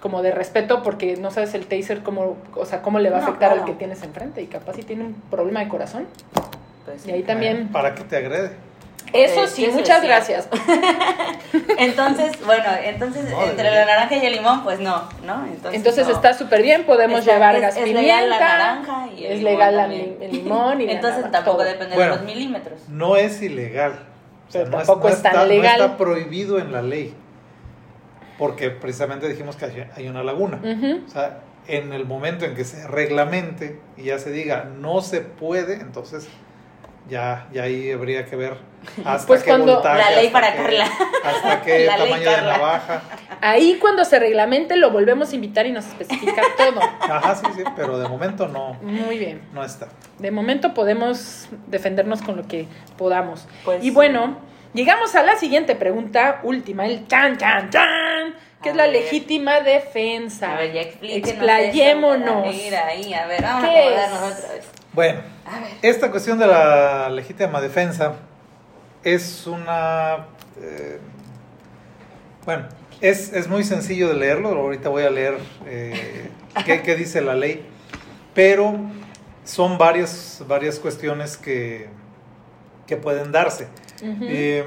como 0.00 0.22
de 0.22 0.32
respeto 0.32 0.82
porque 0.82 1.16
no 1.16 1.30
sabes 1.30 1.54
el 1.54 1.66
taser 1.66 2.02
cómo, 2.02 2.36
o 2.54 2.64
sea, 2.66 2.80
cómo 2.82 2.98
le 2.98 3.10
va 3.10 3.18
a 3.18 3.20
No, 3.20 3.26
afectar 3.26 3.50
al 3.50 3.58
claro. 3.58 3.72
que 3.72 3.78
tienes 3.78 4.02
enfrente 4.02 4.40
y 4.42 4.46
capaz 4.46 4.74
si 4.74 4.82
tiene 4.82 5.04
un 5.04 5.14
problema 5.30 5.60
de 5.60 5.68
corazón. 5.68 6.06
Pues, 6.86 7.06
Y 7.06 7.10
ahí 7.12 7.22
también 7.22 7.68
para 7.68 7.94
que 7.94 8.02
te 8.04 8.16
agrede 8.16 8.52
Eso 9.12 9.44
Eh, 9.44 9.48
sí, 9.48 9.64
eso 9.66 9.76
muchas 9.76 10.02
gracias. 10.02 10.48
Entonces, 11.78 12.32
bueno, 12.44 12.64
entonces 12.84 13.30
No, 13.30 13.42
entre 13.44 13.70
la 13.70 13.84
naranja 13.84 14.16
y 14.16 14.24
el 14.26 14.32
limón, 14.34 14.62
pues 14.62 14.80
no, 14.80 15.02
¿no? 15.24 15.44
Entonces, 15.46 15.74
Entonces 15.74 16.06
no. 16.06 16.12
está 16.14 16.34
súper 16.34 16.62
bien, 16.62 16.84
podemos 16.84 17.20
Está- 17.20 17.32
llevar 17.34 17.56
es- 17.56 17.60
gas 17.62 17.76
es 17.76 17.84
legal 17.92 18.28
la 18.30 18.36
pimienta, 18.38 18.58
naranja 18.58 19.06
y 19.16 19.24
el 19.24 19.32
es 19.32 19.38
limón 19.38 19.52
legal 19.52 19.76
también. 19.76 20.16
el 20.20 20.32
limón 20.32 20.80
y 20.80 20.86
la 20.86 20.92
Entonces 20.92 21.16
naranja, 21.22 21.32
tampoco 21.38 21.58
todo. 21.58 21.66
depende 21.66 21.94
Bueno. 21.96 22.12
de 22.12 22.16
los 22.18 22.26
milímetros. 22.26 22.80
no 22.88 23.16
es 23.16 23.42
ilegal 23.42 23.92
O 24.48 24.52
sea, 24.52 24.62
Pero 24.64 24.70
no 24.76 24.80
es- 24.80 24.86
tampoco 24.86 25.08
no 25.08 25.14
es 25.14 25.22
tan 25.22 25.32
está, 25.32 25.42
no 25.44 25.48
legal. 25.48 25.80
está 25.80 25.96
prohibido 25.96 26.58
en 26.58 26.72
la 26.72 26.82
ley 26.82 27.14
porque 28.40 28.70
precisamente 28.70 29.28
dijimos 29.28 29.54
que 29.54 29.86
hay, 29.96 30.08
una 30.08 30.24
laguna 30.24 30.58
o 31.06 31.08
sea 31.10 31.42
en 31.68 31.92
el 31.92 32.06
momento 32.06 32.44
en 32.46 32.56
que 32.56 32.64
se 32.64 32.88
reglamente 32.88 33.78
y 33.96 34.04
ya 34.04 34.18
se 34.18 34.32
diga 34.32 34.64
no 34.64 35.00
se 35.02 35.20
puede 35.20 35.74
entonces 35.74 36.26
ya, 37.08 37.48
ya 37.52 37.64
ahí 37.64 37.90
habría 37.90 38.24
que 38.26 38.36
ver 38.36 38.56
hasta 39.04 39.26
Pues 39.26 39.42
qué 39.42 39.50
cuando- 39.50 39.74
voltaje, 39.74 39.98
La 39.98 40.10
ley 40.16 40.26
hasta 40.26 40.32
para 40.40 40.52
qué- 40.52 40.62
Carla. 40.62 40.86
hasta 41.24 41.62
qué 41.62 41.78
La 41.86 41.96
ley 41.98 42.04
tamaño 42.10 42.30
de 42.30 42.36
Carla. 42.36 42.52
navaja 42.52 43.02
Ahí 43.42 43.78
cuando 43.80 44.04
se 44.04 44.18
reglamente 44.18 44.76
lo 44.76 44.90
volvemos 44.90 45.32
a 45.32 45.34
invitar 45.34 45.66
y 45.66 45.72
nos 45.72 45.86
especifica 45.86 46.42
todo. 46.58 46.80
Ajá, 47.00 47.34
sí, 47.34 47.46
sí, 47.56 47.62
pero 47.74 47.98
de 47.98 48.06
momento 48.08 48.48
no, 48.48 48.74
Muy 48.82 49.18
bien. 49.18 49.40
no 49.54 49.64
está. 49.64 49.88
De 50.18 50.30
momento 50.30 50.74
podemos 50.74 51.48
defendernos 51.68 52.20
con 52.22 52.36
lo 52.36 52.46
que 52.46 52.66
podamos. 52.98 53.46
Pues 53.64 53.80
y 53.82 53.88
sí. 53.88 53.90
bueno, 53.92 54.36
llegamos 54.74 55.14
a 55.14 55.22
la 55.22 55.36
siguiente 55.36 55.74
pregunta, 55.76 56.40
última, 56.42 56.86
el 56.86 57.06
chan, 57.08 57.36
chan, 57.36 57.70
chan, 57.70 58.34
que 58.62 58.68
A 58.68 58.72
es 58.72 58.76
la 58.76 58.84
ver. 58.84 58.92
legítima 58.92 59.60
defensa. 59.60 60.52
A 60.52 60.56
ver, 60.58 60.72
ya. 60.72 60.80
Explayémonos. 61.02 62.46
ahí, 62.46 63.14
a 63.14 63.26
ver, 63.26 63.42
vamos 63.42 63.64
a 63.64 63.68
¿Qué 63.68 63.94
es? 63.94 64.12
otra 64.12 64.52
vez. 64.54 64.68
Bueno, 64.92 65.20
A 65.46 65.60
ver. 65.60 65.70
esta 65.82 66.10
cuestión 66.10 66.38
de 66.38 66.46
la 66.46 67.08
legítima 67.10 67.60
defensa 67.60 68.14
es 69.04 69.46
una... 69.46 70.26
eh, 70.60 70.98
bueno, 72.44 72.66
es, 73.00 73.32
es 73.32 73.48
muy 73.48 73.64
sencillo 73.64 74.08
de 74.08 74.14
leerlo, 74.14 74.50
ahorita 74.50 74.88
voy 74.88 75.04
a 75.04 75.10
leer 75.10 75.38
eh, 75.66 76.28
qué, 76.66 76.82
qué 76.82 76.96
dice 76.96 77.20
la 77.22 77.34
ley, 77.34 77.64
pero 78.34 78.78
son 79.44 79.78
varias, 79.78 80.42
varias 80.46 80.78
cuestiones 80.78 81.36
que, 81.36 81.88
que 82.86 82.96
pueden 82.96 83.32
darse. 83.32 83.68
Eh, 84.02 84.64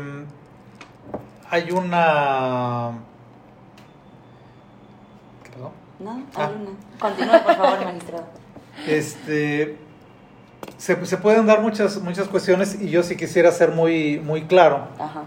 hay 1.50 1.72
una... 1.72 2.92
¿Qué 5.44 5.50
pasó? 5.52 5.72
No, 6.00 6.24
Ah. 6.36 6.50
hay 6.50 6.56
una. 6.62 7.00
Continúa, 7.00 7.44
por 7.44 7.56
favor, 7.56 7.86
magistrado. 7.86 8.26
Este, 8.88 9.78
se, 10.78 11.06
se 11.06 11.18
pueden 11.18 11.46
dar 11.46 11.62
muchas, 11.62 11.98
muchas 12.02 12.28
cuestiones 12.28 12.80
y 12.82 12.90
yo 12.90 13.04
sí 13.04 13.16
quisiera 13.16 13.52
ser 13.52 13.72
muy, 13.72 14.20
muy 14.20 14.44
claro 14.44 14.88
Ajá. 15.00 15.24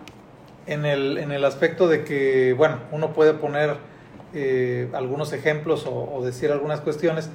en 0.66 0.84
el, 0.84 1.18
en 1.18 1.30
el 1.32 1.44
aspecto 1.44 1.86
de 1.88 2.04
que, 2.04 2.54
bueno, 2.54 2.78
uno 2.92 3.12
puede 3.12 3.34
poner 3.34 3.76
eh, 4.34 4.90
algunos 4.94 5.32
ejemplos 5.32 5.86
o, 5.86 6.12
o 6.14 6.24
decir 6.24 6.50
algunas 6.50 6.80
cuestiones, 6.80 7.30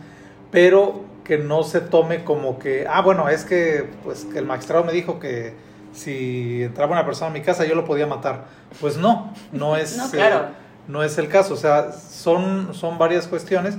pero 0.52 1.02
que 1.24 1.38
no 1.38 1.64
se 1.64 1.80
tome 1.82 2.24
como 2.26 2.60
que, 2.60 2.86
ah, 2.90 3.02
bueno, 3.02 3.30
es 3.30 3.46
que, 3.46 3.86
pues, 4.04 4.26
que 4.26 4.40
el 4.40 4.46
magistrado 4.46 4.84
me 4.84 4.92
dijo 4.92 5.18
que 5.20 5.54
si 5.94 6.64
entraba 6.64 6.94
una 6.94 7.06
persona 7.06 7.32
a 7.32 7.34
mi 7.34 7.42
casa 7.42 7.66
yo 7.66 7.76
lo 7.76 7.86
podía 7.86 8.08
matar. 8.08 8.46
Pues 8.80 8.98
no, 8.98 9.34
no 9.52 9.76
es, 9.78 9.98
No, 9.98 10.10
claro. 10.10 10.36
eh, 10.46 10.48
no 10.88 11.04
es 11.04 11.18
el 11.18 11.28
caso. 11.28 11.54
O 11.54 11.58
sea, 11.58 11.92
son, 11.92 12.74
son 12.74 12.98
varias 12.98 13.28
cuestiones. 13.28 13.78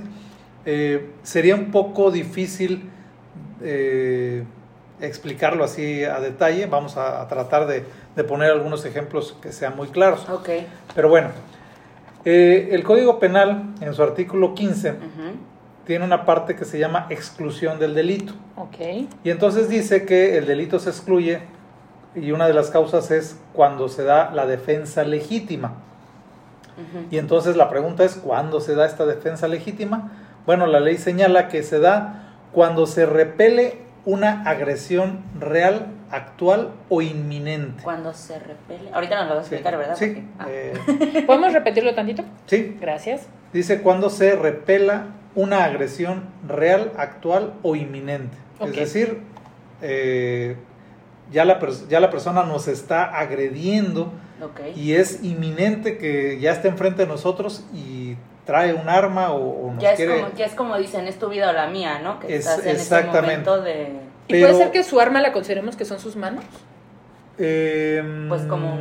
Eh, 0.65 1.11
sería 1.23 1.55
un 1.55 1.71
poco 1.71 2.09
difícil 2.11 2.89
eh, 3.61 4.43
explicarlo 5.01 5.63
así 5.63 6.03
a 6.03 6.19
detalle. 6.19 6.65
Vamos 6.67 6.97
a, 6.97 7.21
a 7.21 7.27
tratar 7.27 7.67
de, 7.67 7.83
de 8.15 8.23
poner 8.23 8.51
algunos 8.51 8.85
ejemplos 8.85 9.35
que 9.41 9.51
sean 9.51 9.75
muy 9.75 9.87
claros. 9.89 10.27
Ok. 10.29 10.49
Pero 10.95 11.09
bueno, 11.09 11.29
el 12.25 12.83
Código 12.83 13.19
Penal, 13.19 13.73
en 13.81 13.93
su 13.93 14.01
artículo 14.01 14.53
15, 14.55 14.91
Ujú. 14.91 14.97
tiene 15.85 16.05
una 16.05 16.25
parte 16.25 16.55
que 16.55 16.63
se 16.63 16.79
llama 16.79 17.07
exclusión 17.09 17.79
del 17.79 17.93
delito. 17.95 18.33
Y 19.23 19.29
entonces 19.29 19.67
dice 19.67 20.05
que 20.05 20.37
el 20.37 20.45
delito 20.45 20.79
se 20.79 20.89
excluye 20.89 21.39
y 22.15 22.31
una 22.31 22.47
de 22.47 22.53
las 22.53 22.69
causas 22.69 23.11
es 23.11 23.37
cuando 23.53 23.89
se 23.89 24.03
da 24.03 24.31
la 24.31 24.45
defensa 24.45 25.03
legítima. 25.03 25.73
Y 27.11 27.17
entonces 27.19 27.55
la 27.55 27.69
pregunta 27.69 28.03
es, 28.03 28.15
¿cuándo 28.15 28.59
se 28.59 28.73
da 28.75 28.85
esta 28.87 29.05
defensa 29.05 29.47
legítima? 29.47 30.11
Bueno, 30.47 30.65
la 30.65 30.79
ley 30.79 30.97
señala 30.97 31.47
que 31.47 31.61
se 31.63 31.79
da 31.79 32.33
cuando 32.51 32.87
se 32.87 33.05
repele 33.05 33.77
una 34.05 34.41
agresión 34.49 35.19
real, 35.39 35.87
actual 36.11 36.71
o 36.89 37.01
inminente. 37.01 37.83
Cuando 37.83 38.11
se 38.13 38.37
repele. 38.39 38.89
Ahorita 38.91 39.19
nos 39.21 39.29
lo 39.29 39.35
vas 39.35 39.45
a 39.45 39.49
Sí, 39.49 39.55
explicar, 39.55 39.77
¿verdad? 39.77 39.95
sí, 39.95 40.27
ah. 40.39 40.45
eh, 40.49 41.23
¿Podemos 41.27 41.53
repetirlo 41.53 41.93
tantito? 41.95 42.23
sí, 42.47 42.77
Gracias. 42.81 43.27
dice 43.53 43.81
cuando 43.81 44.09
se 44.09 44.35
repela 44.35 45.05
una 45.35 45.63
agresión 45.65 46.23
real, 46.47 46.91
actual 46.97 47.53
o 47.63 47.75
inminente. 47.75 48.35
Es 48.59 48.75
decir, 48.75 49.21
eh, 49.81 50.57
ya, 51.31 51.45
la 51.45 51.59
ya 51.89 51.99
la 51.99 52.09
persona 52.09 52.43
nos 52.43 52.67
está 52.67 53.05
agrediendo 53.17 54.11
y 54.75 54.93
es 54.93 55.23
inminente 55.23 55.97
que 55.97 56.37
ya 56.39 56.51
esté 56.51 56.67
enfrente 56.67 57.03
de 57.03 57.07
nosotros 57.07 57.63
y 57.73 58.15
trae 58.45 58.73
un 58.73 58.89
arma 58.89 59.31
o, 59.31 59.67
o 59.67 59.71
nos 59.73 59.81
ya, 59.81 59.91
es 59.91 59.95
quiere... 59.95 60.21
como, 60.21 60.35
ya 60.35 60.45
es 60.45 60.53
como 60.53 60.77
dicen, 60.77 61.07
es 61.07 61.17
tu 61.17 61.29
vida 61.29 61.49
o 61.49 61.53
la 61.53 61.67
mía, 61.67 61.99
¿no? 61.99 62.19
Que 62.19 62.27
Es- 62.35 62.41
estás 62.45 62.59
en 62.59 62.71
ese 62.71 62.81
exactamente. 62.81 63.21
momento 63.49 63.61
de... 63.61 63.83
¿Y 64.27 64.31
Pero- 64.33 64.47
puede 64.47 64.63
ser 64.63 64.71
que 64.71 64.83
su 64.83 64.99
arma 64.99 65.21
la 65.21 65.31
consideremos 65.31 65.75
que 65.77 65.85
son 65.85 65.99
sus 65.99 66.15
manos? 66.17 66.43
Eh, 67.37 68.25
Pues 68.29 68.41
como- 68.43 68.77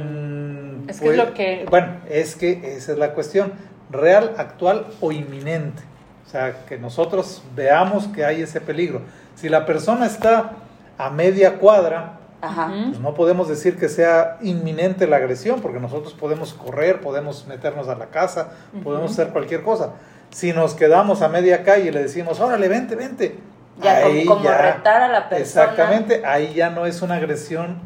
Es 0.89 1.01
que 1.01 1.11
es 1.11 1.17
lo 1.17 1.33
que- 1.35 1.67
Bueno, 1.71 1.97
es 2.11 2.35
que 2.37 2.77
esa 2.77 2.93
es 2.93 2.99
la 2.99 3.13
cuestión. 3.15 3.53
Real, 3.91 4.35
actual 4.39 4.87
o 5.01 5.13
inminente. 5.13 5.83
O 6.27 6.31
sea, 6.31 6.65
que 6.67 6.79
nosotros 6.79 7.43
veamos 7.55 8.09
que 8.09 8.25
hay 8.25 8.43
ese 8.43 8.61
peligro. 8.61 9.03
Si 9.35 9.49
la 9.49 9.65
persona 9.67 10.07
está 10.07 10.53
a 10.99 11.11
media 11.11 11.59
cuadra, 11.59 12.19
Ajá. 12.43 12.71
Pues 12.89 12.99
no 13.01 13.15
podemos 13.15 13.49
decir 13.49 13.79
que 13.79 13.89
sea 13.89 14.37
inminente 14.43 15.07
la 15.07 15.17
agresión, 15.17 15.61
porque 15.61 15.79
nosotros 15.81 16.13
podemos 16.13 16.53
correr, 16.53 17.01
podemos 17.01 17.47
meternos 17.47 17.89
a 17.89 17.95
la 17.95 18.07
casa, 18.07 18.51
podemos 18.83 19.13
hacer 19.13 19.29
cualquier 19.29 19.63
cosa. 19.63 19.93
Si 20.31 20.53
nos 20.53 20.75
quedamos 20.75 21.23
a 21.23 21.29
media 21.29 21.63
calle 21.63 21.89
y 21.89 21.91
le 21.93 22.03
decimos, 22.03 22.41
órale, 22.41 22.67
vente, 22.69 22.97
vente. 22.97 23.37
Ya 23.81 23.99
ahí 23.99 24.25
como 24.27 24.43
ya- 24.45 24.75
retar 24.75 25.03
a 25.03 25.09
la 25.09 25.29
persona. 25.29 25.41
Exactamente, 25.67 26.27
ahí 26.27 26.53
ya 26.53 26.69
no 26.71 26.85
es 26.85 27.01
una 27.01 27.15
agresión 27.15 27.79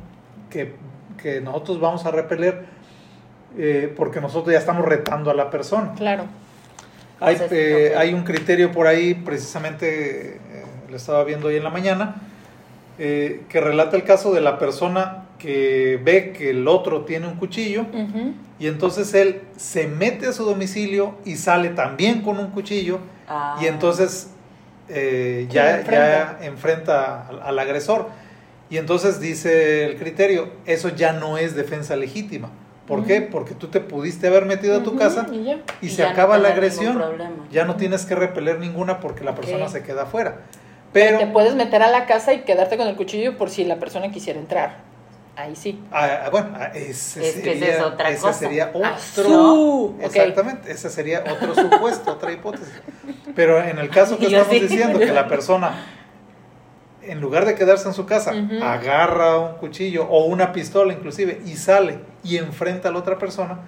que, 0.51 0.75
que 1.23 1.41
nosotros 1.43 1.79
vamos 1.79 2.07
a 2.07 2.11
repeler 2.11 2.65
eh, 3.59 3.93
porque 3.97 4.21
nosotros 4.21 4.53
ya 4.53 4.59
estamos 4.59 4.85
retando 4.87 5.31
a 5.31 5.35
la 5.35 5.51
persona. 5.51 5.93
Claro. 5.97 6.25
Hay, 7.21 7.35
Entonces, 7.35 7.59
eh, 7.93 7.95
hay 7.97 8.13
un 8.15 8.25
criterio 8.25 8.73
por 8.73 8.87
ahí, 8.87 9.15
precisamente 9.15 10.37
eh, 10.37 10.41
lo 10.91 10.97
estaba 10.97 11.25
viendo 11.25 11.49
hoy 11.49 11.57
en 11.57 11.65
la 11.65 11.71
mañana, 11.71 12.17
eh, 12.99 13.43
que 13.49 13.61
relata 13.61 13.97
el 13.97 14.05
caso 14.05 14.33
de 14.33 14.41
la 14.41 14.59
persona 14.59 15.25
que 15.39 16.01
ve 16.03 16.33
que 16.33 16.51
el 16.51 16.67
otro 16.67 17.05
tiene 17.05 17.27
un 17.27 17.35
cuchillo 17.37 17.85
y 18.59 18.67
entonces 18.69 19.13
él 19.15 19.43
se 19.57 19.87
mete 19.87 20.27
a 20.29 20.33
su 20.33 20.45
domicilio 20.45 21.15
y 21.27 21.37
sale 21.37 21.69
también 21.71 22.23
con 22.23 22.39
un 22.39 22.49
cuchillo 22.51 22.99
Ah. 23.29 23.59
y 23.61 23.67
entonces 23.67 24.31
eh, 24.89 25.49
ya, 25.51 25.79
enfrenta. 25.81 26.39
ya 26.41 26.47
enfrenta 26.47 27.27
al, 27.29 27.43
al 27.43 27.59
agresor. 27.59 28.09
Y 28.71 28.77
entonces 28.79 29.19
dice 29.21 29.85
el 29.85 29.97
criterio, 29.97 30.49
eso 30.65 30.89
ya 30.91 31.13
no 31.13 31.37
es 31.39 31.57
defensa 31.57 31.97
legítima. 31.97 32.51
¿Por 32.87 33.05
qué? 33.05 33.21
Porque 33.21 33.55
tú 33.55 33.67
te 33.67 33.81
pudiste 33.81 34.29
haber 34.29 34.45
metido 34.47 34.77
a 34.79 34.83
tu 34.85 34.95
casa 34.97 35.27
y 35.33 35.43
ya. 35.43 35.59
y, 35.83 35.87
Y 35.87 35.91
se 35.91 36.03
no 36.05 36.09
acaba 36.11 36.39
la 36.39 36.51
agresión. 36.51 37.03
Ya 37.51 37.65
no 37.65 37.75
tienes 37.75 38.07
que 38.07 38.15
repeler 38.15 38.61
ninguna 38.61 39.01
porque 39.01 39.25
la 39.25 39.35
persona 39.35 39.69
se 39.69 39.83
queda 39.83 40.03
afuera. 40.05 40.43
Pero 41.01 41.19
te 41.19 41.27
puedes 41.27 41.55
meter 41.55 41.83
a 41.83 41.91
la 41.91 42.07
casa 42.07 42.33
y 42.33 42.41
quedarte 42.41 42.77
con 42.77 42.89
el 42.89 42.97
cuchillo 42.97 43.37
por 43.37 43.51
si 43.51 43.65
la 43.65 43.77
persona 43.77 44.11
quisiera 44.11 44.39
entrar. 44.39 44.77
Ahí 45.37 45.55
sí. 45.55 45.79
ah, 45.93 46.23
ah, 46.25 46.31
bueno, 46.31 46.49
ah, 46.55 46.71
ese 46.75 47.29
Es 47.29 47.35
que 47.35 47.43
sería, 47.43 47.67
esa 47.69 47.77
es 47.77 47.83
otra 47.83 48.09
ese 48.09 48.21
cosa. 48.23 48.33
sería 48.33 48.73
Ah, 48.83 48.97
otro. 48.97 49.25
su, 49.25 49.95
ok. 49.99 50.03
Exactamente, 50.05 50.73
ese 50.73 50.89
sería 50.89 51.23
otro 51.31 51.55
supuesto, 51.55 52.13
otra 52.13 52.33
hipótesis. 52.33 52.73
Pero 53.35 53.63
en 53.63 53.79
el 53.79 53.91
caso 53.91 54.17
que 54.17 54.27
estamos 54.27 54.49
sí. 54.49 54.61
diciendo 54.61 54.99
que 54.99 55.13
la 55.13 55.29
persona, 55.29 55.75
en 57.03 57.21
lugar 57.21 57.45
de 57.45 57.55
quedarse 57.55 57.87
en 57.87 57.93
su 57.93 58.07
casa, 58.07 58.33
agarra 58.63 59.39
un 59.39 59.55
cuchillo 59.59 60.07
o 60.09 60.25
una 60.25 60.53
pistola 60.55 60.95
inclusive 60.95 61.43
y 61.45 61.57
sale 61.57 61.99
y 62.25 62.39
enfrenta 62.39 62.89
a 62.89 62.93
la 62.93 62.99
otra 62.99 63.19
persona, 63.19 63.59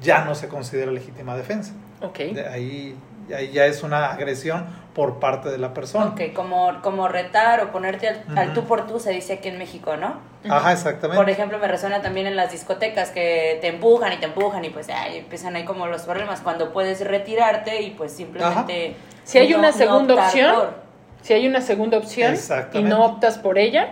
ya 0.00 0.24
no 0.24 0.34
se 0.34 0.48
considera 0.48 0.90
legítima 0.90 1.36
defensa. 1.36 1.72
Ok. 2.00 2.18
De 2.20 2.48
ahí, 2.48 2.96
ahí 3.34 3.50
ya 3.52 3.66
es 3.66 3.82
una 3.82 4.12
agresión 4.12 4.66
por 4.94 5.18
parte 5.20 5.48
de 5.50 5.58
la 5.58 5.74
persona. 5.74 6.06
Ok, 6.06 6.32
como, 6.34 6.80
como 6.82 7.06
retar 7.08 7.60
o 7.62 7.70
ponerte 7.70 8.08
al, 8.08 8.22
al 8.36 8.46
Ujú. 8.50 8.60
tú 8.60 8.66
por 8.66 8.86
tú 8.86 8.98
se 8.98 9.10
dice 9.12 9.34
aquí 9.34 9.48
en 9.48 9.58
México, 9.58 9.96
¿no? 9.96 10.16
Ajá, 10.48 10.72
exactamente. 10.72 11.16
Por 11.16 11.30
ejemplo, 11.30 11.58
me 11.58 11.68
resuena 11.68 12.00
también 12.02 12.26
en 12.26 12.36
las 12.36 12.50
discotecas 12.52 13.10
que 13.10 13.58
te 13.60 13.68
empujan 13.68 14.12
y 14.12 14.16
te 14.16 14.26
empujan 14.26 14.64
y 14.64 14.70
pues 14.70 14.88
ay, 14.88 15.18
empiezan 15.18 15.54
ahí 15.56 15.64
como 15.64 15.86
los 15.86 16.02
problemas 16.02 16.40
cuando 16.40 16.72
puedes 16.72 17.04
retirarte 17.06 17.82
y 17.82 17.90
pues 17.90 18.12
simplemente... 18.12 18.96
Si 19.24 19.38
hay 19.38 19.50
no- 19.50 19.58
una 19.58 19.70
no 19.70 19.76
segunda 19.76 20.14
optar 20.14 20.26
opción, 20.28 20.54
por. 20.54 20.74
Si 21.22 21.32
hay 21.34 21.46
una 21.46 21.60
segunda 21.60 21.98
opción 21.98 22.34
y 22.72 22.82
no 22.82 23.04
optas 23.04 23.38
por 23.38 23.58
ella. 23.58 23.88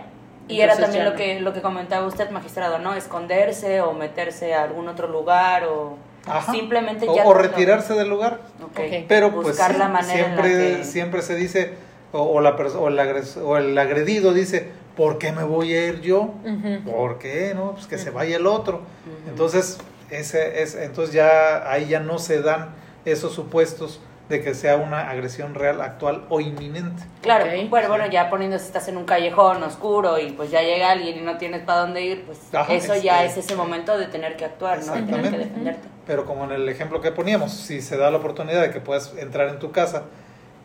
Y 0.49 0.61
era 0.61 0.77
también 0.77 1.03
lo 1.05 1.13
que, 1.13 1.41
lo 1.41 1.51
que 1.53 1.61
comentaba 1.61 2.07
usted, 2.07 2.29
magistrado, 2.31 2.79
¿no? 2.79 2.93
Esconderse 2.95 3.81
o 3.81 3.91
meterse 3.93 4.53
a 4.53 4.63
algún 4.63 4.87
otro 4.87 5.07
lugar 5.09 5.65
o 5.65 5.97
Ajá. 6.29 6.51
simplemente 6.51 7.07
o, 7.07 7.15
ya... 7.15 7.23
o 7.25 7.33
no- 7.33 7.39
retirarse 7.39 7.93
del 7.93 8.09
lugar. 8.09 8.39
Ok. 8.63 8.79
Ok. 8.79 9.05
Pero 9.07 9.31
pues 9.33 9.47
Buscar 9.47 9.73
sí, 9.73 9.77
la 9.79 9.87
manera 9.89 10.19
la 10.21 10.25
siempre, 10.43 10.77
que- 10.77 10.83
siempre 10.83 11.21
se 11.21 11.35
dice, 11.35 11.73
o, 12.11 12.21
o 12.21 12.41
la 12.41 12.51
o, 12.51 12.87
el 12.87 12.99
agres- 12.99 13.37
o 13.37 13.57
el 13.57 13.77
agredido 13.77 14.33
dice, 14.33 14.69
¿por 14.95 15.17
qué 15.17 15.31
me 15.31 15.43
voy 15.43 15.73
a 15.73 15.87
ir 15.87 16.01
yo? 16.01 16.21
Ujú. 16.43 16.89
¿Por 16.91 17.19
qué? 17.19 17.53
No, 17.55 17.73
pues 17.73 17.87
que 17.87 17.97
se 17.97 18.09
vaya 18.09 18.37
el 18.37 18.47
otro. 18.47 18.77
Ujú. 18.77 19.29
Entonces, 19.29 19.77
ese 20.09 20.61
es, 20.63 20.75
entonces 20.75 21.13
ya 21.13 21.69
ahí 21.69 21.87
ya 21.87 21.99
no 21.99 22.17
se 22.19 22.41
dan 22.41 22.69
esos 23.05 23.33
supuestos 23.33 23.99
de 24.29 24.41
que 24.43 24.53
sea 24.53 24.75
una 24.75 25.09
agresión 25.09 25.55
real, 25.55 25.79
actual 25.81 26.25
o 26.29 26.41
inminente. 26.41 27.03
Claro, 27.21 27.45
bueno, 27.69 27.87
bueno, 27.87 28.07
ya 28.07 28.29
poniéndose, 28.29 28.65
estás 28.65 28.87
en 28.89 28.97
un 28.97 29.05
callejón 29.05 29.63
oscuro 29.63 30.19
y 30.19 30.31
pues 30.31 30.51
ya 30.51 30.61
llega 30.61 30.91
alguien 30.91 31.17
y 31.17 31.21
no 31.21 31.37
tienes 31.37 31.61
para 31.61 31.79
dónde 31.81 32.01
ir, 32.03 32.23
pues 32.25 32.39
Ajá, 32.53 32.73
eso 32.73 32.93
es- 32.93 33.03
ya 33.03 33.23
es- 33.23 33.37
es 33.37 33.45
ese 33.45 33.55
momento 33.55 33.97
de 33.97 34.07
tener 34.07 34.35
que 34.35 34.43
actuar, 34.45 34.85
¿no? 34.85 34.93
De 34.93 35.01
tener 35.03 35.31
que 35.31 35.37
defenderte. 35.37 35.87
Pero 36.05 36.25
como 36.25 36.43
en 36.43 36.51
el 36.51 36.67
ejemplo 36.67 36.99
que 36.99 37.11
poníamos, 37.11 37.53
si 37.53 37.81
se 37.81 37.95
da 37.97 38.11
la 38.11 38.17
oportunidad 38.17 38.61
de 38.61 38.71
que 38.71 38.81
puedas 38.81 39.13
entrar 39.17 39.47
en 39.49 39.59
tu 39.59 39.71
casa 39.71 40.03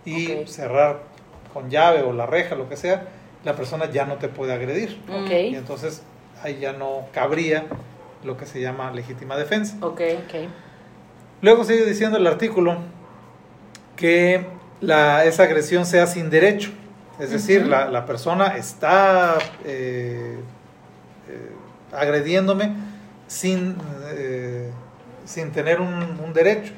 y 0.04 0.44
cerrar 0.46 1.00
con 1.54 1.70
llave 1.70 2.02
o 2.02 2.12
la 2.12 2.26
reja, 2.26 2.56
lo 2.56 2.68
que 2.68 2.76
sea, 2.76 3.04
la 3.44 3.54
persona 3.54 3.88
ya 3.90 4.04
no 4.06 4.16
te 4.16 4.28
puede 4.28 4.52
agredir. 4.52 5.00
Mm. 5.06 5.24
Ok. 5.24 5.30
Y 5.30 5.54
entonces 5.56 6.02
ahí 6.42 6.58
ya 6.60 6.72
no 6.72 7.06
cabría 7.12 7.64
lo 8.24 8.36
que 8.36 8.46
se 8.46 8.60
llama 8.60 8.90
legítima 8.90 9.36
defensa. 9.36 9.76
Ok. 9.82 10.00
Ok. 10.26 10.48
Luego 11.40 11.64
sigue 11.64 11.84
diciendo 11.84 12.18
el 12.18 12.26
artículo 12.26 12.76
que 13.96 14.46
la, 14.80 15.24
esa 15.24 15.44
agresión 15.44 15.86
sea 15.86 16.06
sin 16.06 16.30
derecho. 16.30 16.70
Es 17.20 17.30
decir, 17.30 17.66
la, 17.66 17.88
la 17.88 18.04
persona 18.04 18.56
está 18.56 19.38
eh, 19.64 20.36
eh, 21.28 21.50
agrediéndome 21.92 22.72
sin, 23.28 23.76
eh, 24.14 24.70
sin 25.24 25.52
tener 25.52 25.80
un, 25.80 26.18
un 26.24 26.32
derecho. 26.32 26.72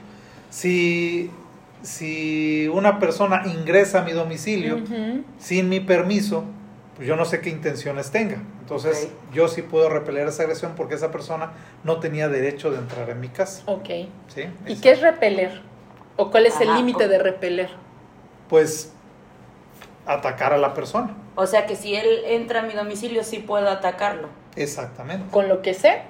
Si, 0.51 1.31
si 1.83 2.69
una 2.73 2.99
persona 2.99 3.43
ingresa 3.47 4.01
a 4.01 4.05
mi 4.05 4.13
domicilio 4.13 4.81
sin 5.39 5.69
mi 5.69 5.81
permiso, 5.81 6.45
pues 6.97 7.09
yo 7.09 7.17
no 7.17 7.25
sé 7.25 7.41
qué 7.41 7.51
intenciones 7.51 8.11
tenga. 8.11 8.37
Entonces, 8.61 9.09
yo 9.33 9.49
sí 9.49 9.63
puedo 9.63 9.89
repeler 9.89 10.29
esa 10.29 10.43
agresión 10.43 10.73
porque 10.77 10.95
esa 10.95 11.11
persona 11.11 11.53
no 11.85 12.01
tenía 12.01 12.29
derecho 12.29 12.71
de 12.71 12.79
entrar 12.79 13.11
en 13.11 13.21
mi 13.21 13.29
casa. 13.29 13.63
Ok. 13.67 13.89
¿sí? 14.29 14.45
¿Y 14.67 14.77
qué 14.77 14.93
es 14.93 15.01
repeler? 15.01 15.61
¿O 16.17 16.31
cuál 16.31 16.47
es 16.47 16.61
el 16.61 16.73
límite 16.75 17.09
de 17.09 17.19
repeler? 17.19 17.71
Pues 18.49 18.93
atacar 20.07 20.53
a 20.53 20.59
la 20.59 20.75
persona. 20.75 21.15
O 21.35 21.47
sea 21.47 21.67
que 21.67 21.77
si 21.77 21.95
él 21.97 22.07
entra 22.27 22.61
a 22.61 22.63
mi 22.63 22.73
domicilio 22.75 23.25
sí 23.25 23.39
puedo 23.39 23.69
atacarlo. 23.69 24.29
Exactamente. 24.55 25.25
¿Con 25.31 25.49
lo 25.49 25.63
que 25.63 25.75
sé? 25.75 26.03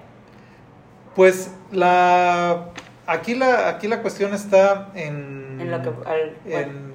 Pues 1.15 1.51
la 1.71 2.67
aquí 3.07 3.35
la 3.35 3.69
aquí 3.69 3.89
la 3.89 4.03
cuestión 4.03 4.35
está 4.35 4.89
en, 4.95 5.59
En 5.61 5.71
lo 5.71 5.81
que... 5.81 5.89
al- 5.89 6.37
bueno. 6.45 6.59
en- 6.59 6.95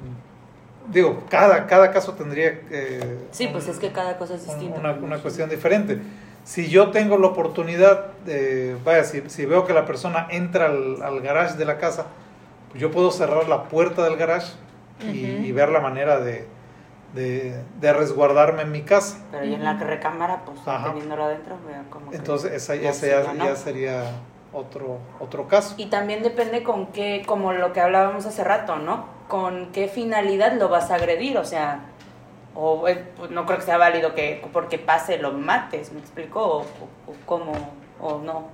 digo 0.92 1.24
cada 1.30 1.68
cada 1.68 1.92
caso 1.92 2.14
tendría 2.14 2.62
eh, 2.70 3.28
Sí, 3.32 3.48
pues 3.48 3.66
un- 3.66 3.72
es 3.72 3.80
que 3.80 3.92
cada 3.92 4.18
cosa 4.18 4.36
es 4.36 4.46
distinta. 4.46 4.80
una, 4.80 4.92
una 4.94 5.18
cuestión 5.20 5.50
diferente. 5.50 6.00
Si 6.44 6.68
yo 6.68 6.90
tengo 6.92 7.18
la 7.18 7.28
oportunidad, 7.28 8.08
de, 8.26 8.76
vaya, 8.84 9.04
si, 9.04 9.22
si 9.30 9.46
veo 9.46 9.66
que 9.66 9.74
la 9.74 9.86
persona 9.86 10.28
entra 10.32 10.66
al, 10.68 11.02
al 11.04 11.22
garage 11.22 11.58
de 11.58 11.66
la 11.66 11.78
casa, 11.78 12.08
yo 12.76 12.92
puedo 12.92 13.12
cerrar 13.12 13.48
la 13.50 13.64
puerta 13.64 14.04
del 14.04 14.16
garage 14.18 14.54
y, 15.02 15.06
Ujú. 15.36 15.44
y 15.46 15.52
ver 15.52 15.70
la 15.70 15.80
manera 15.80 16.20
de, 16.20 16.48
de, 17.14 17.62
de 17.80 17.94
resguardarme 17.94 18.64
en 18.64 18.72
mi 18.72 18.82
casa. 18.84 19.18
Pero 19.32 19.46
ya 19.46 19.56
en 19.56 19.64
la 19.64 19.74
recámara, 19.74 20.44
pues 20.46 20.60
Ajá. 20.66 20.90
teniéndolo 20.90 21.24
adentro, 21.26 21.58
veo 21.68 21.84
como 21.90 22.12
que- 22.12 22.18
Entonces, 22.18 22.52
esa, 22.54 22.76
ya 22.76 22.90
ese 22.92 23.08
sí, 23.08 23.12
ya, 23.12 23.24
ya 23.24 23.34
no. 23.34 23.46
ya 23.46 23.56
sería 23.56 24.04
otro, 24.54 24.98
otro 25.20 25.48
caso. 25.48 25.76
Y 25.78 25.88
también 25.88 26.22
depende 26.24 26.64
con 26.64 26.88
qué, 26.88 27.24
como 27.26 27.54
lo 27.54 27.74
que 27.74 27.82
hablábamos 27.82 28.26
hace 28.26 28.44
rato, 28.44 28.76
¿no? 28.78 29.06
Con 29.28 29.72
qué 29.72 29.88
finalidad 29.88 30.54
lo 30.54 30.70
vas 30.70 30.92
a 30.92 30.96
agredir, 30.96 31.38
o 31.38 31.46
sea, 31.46 31.82
o 32.56 32.88
eh, 32.88 33.04
pues, 33.16 33.30
no 33.32 33.46
creo 33.46 33.60
que 33.60 33.66
sea 33.66 33.78
válido 33.78 34.16
que 34.16 34.44
porque 34.52 34.80
pase 34.80 35.18
lo 35.20 35.32
mates, 35.34 35.92
¿me 35.94 36.00
explico? 36.00 36.42
O, 36.42 36.58
o- 36.62 36.64
o 37.12 37.14
cómo, 37.26 37.52
o 38.02 38.18
no. 38.20 38.48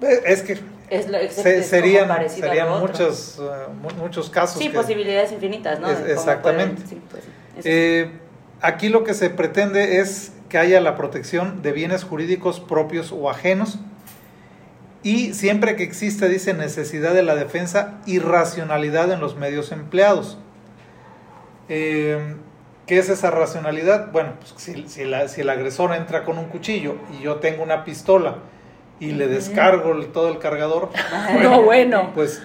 Eh, 0.00 0.20
Es 0.26 0.42
que 0.42 0.58
Es, 0.90 1.08
lo, 1.08 1.18
es- 1.18 1.34
se- 1.34 1.58
es 1.58 1.68
como 1.68 1.70
serían, 1.70 2.80
muchos, 2.80 3.38
eh, 3.40 3.42
mu- 3.80 4.02
muchos 4.02 4.30
casos. 4.30 4.58
Sí, 4.62 4.68
que- 4.68 4.74
posibilidades 4.74 5.32
infinitas, 5.32 5.80
¿no? 5.80 5.90
Exactamente. 5.90 6.74
pueden- 6.82 6.88
sí, 6.88 7.00
pues. 7.10 7.24
Eh, 7.64 8.10
aquí 8.60 8.88
lo 8.88 9.04
que 9.04 9.14
se 9.14 9.30
pretende 9.30 9.98
es 9.98 10.32
que 10.48 10.58
haya 10.58 10.80
la 10.80 10.96
protección 10.96 11.62
de 11.62 11.72
bienes 11.72 12.04
jurídicos 12.04 12.60
propios 12.60 13.10
o 13.12 13.30
ajenos 13.30 13.78
y 15.02 15.32
siempre 15.34 15.76
que 15.76 15.82
exista, 15.82 16.26
dice, 16.26 16.52
necesidad 16.54 17.14
de 17.14 17.22
la 17.22 17.34
defensa 17.34 17.94
y 18.06 18.18
racionalidad 18.18 19.10
en 19.10 19.20
los 19.20 19.36
medios 19.36 19.72
empleados. 19.72 20.38
Eh, 21.68 22.36
¿Qué 22.86 22.98
es 22.98 23.08
esa 23.08 23.30
racionalidad? 23.30 24.10
Bueno, 24.12 24.32
pues 24.40 24.54
si, 24.56 24.88
si 24.88 25.04
la- 25.04 25.28
si 25.28 25.40
el 25.40 25.50
agresor 25.50 25.94
entra 25.94 26.24
con 26.24 26.36
un 26.36 26.46
cuchillo 26.46 26.96
y 27.18 27.22
yo 27.22 27.36
tengo 27.36 27.62
una 27.62 27.84
pistola 27.84 28.38
y 29.02 29.12
le 29.12 29.26
descargo 29.26 29.92
el- 29.92 30.06
todo 30.12 30.28
el 30.28 30.38
cargador, 30.38 30.90
No, 31.42 31.62
bueno. 31.62 32.10
pues 32.14 32.42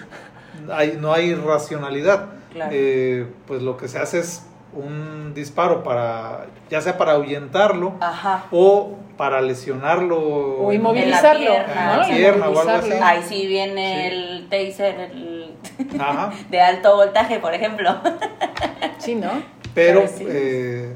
hay- 0.72 0.96
no 1.00 1.12
hay 1.12 1.34
racionalidad. 1.34 2.26
Claro. 2.52 2.70
Eh, 2.74 3.26
pues 3.46 3.62
lo 3.62 3.76
que 3.76 3.88
se 3.88 3.98
hace 3.98 4.18
es 4.20 4.44
un 4.72 5.32
disparo 5.34 5.82
para, 5.82 6.46
ya 6.70 6.80
sea 6.80 6.98
para 6.98 7.12
ahuyentarlo 7.12 7.94
Ajá. 8.00 8.46
o 8.50 8.96
para 9.16 9.40
lesionarlo. 9.40 10.18
O 10.18 10.70
En 10.72 10.78
inmovilizarlo. 10.80 11.44
la 11.44 11.64
pierna, 11.66 11.86
¿no? 11.86 11.92
en 11.92 11.98
la 12.10 12.16
pierna 12.16 12.48
o 12.48 12.58
algo 12.60 12.70
así. 12.70 12.90
Ahí 13.02 13.22
sí 13.22 13.46
viene 13.46 14.10
Sí. 14.10 14.16
el 14.16 14.48
taser 14.48 15.00
el 15.00 15.54
Ajá, 16.00 16.32
de 16.50 16.60
alto 16.60 16.96
voltaje, 16.96 17.38
por 17.38 17.54
ejemplo. 17.54 17.96
Sí, 18.98 19.14
¿no? 19.14 19.30
pero 19.74 20.00
Pero 20.00 20.08
sí. 20.08 20.24
eh, 20.28 20.94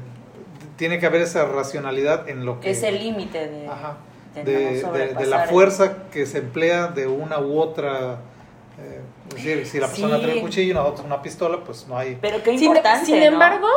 tiene 0.75 0.99
que 0.99 1.05
haber 1.05 1.21
esa 1.21 1.45
racionalidad 1.45 2.27
en 2.29 2.45
lo 2.45 2.59
que... 2.59 2.71
Es 2.71 2.83
el 2.83 2.99
límite 2.99 3.47
de, 3.47 3.67
Ajá, 3.67 3.97
de 4.35 4.43
de, 4.43 4.53
no 4.53 4.59
de- 4.61 4.73
de 4.73 4.81
sobrepasar 4.81 5.27
la 5.27 5.43
el- 5.43 5.49
fuerza 5.49 5.93
que 6.11 6.25
se 6.25 6.39
emplea 6.39 6.87
de 6.87 7.07
una 7.07 7.39
u 7.39 7.59
otra... 7.59 8.19
eh, 8.79 9.01
es 9.29 9.35
decir, 9.43 9.65
si 9.67 9.79
la 9.79 9.87
persona 9.87 10.15
Sí. 10.17 10.21
tiene 10.23 10.35
un 10.39 10.41
cuchillo 10.45 10.71
y 10.71 10.73
nosotros 10.73 11.05
una 11.05 11.21
pistola, 11.21 11.63
pues 11.63 11.87
no 11.87 11.97
hay... 11.97 12.17
Pero 12.21 12.41
qué 12.43 12.51
Sin, 12.57 12.63
importante, 12.69 13.05
sin 13.05 13.19
¿no? 13.19 13.25
embargo, 13.25 13.67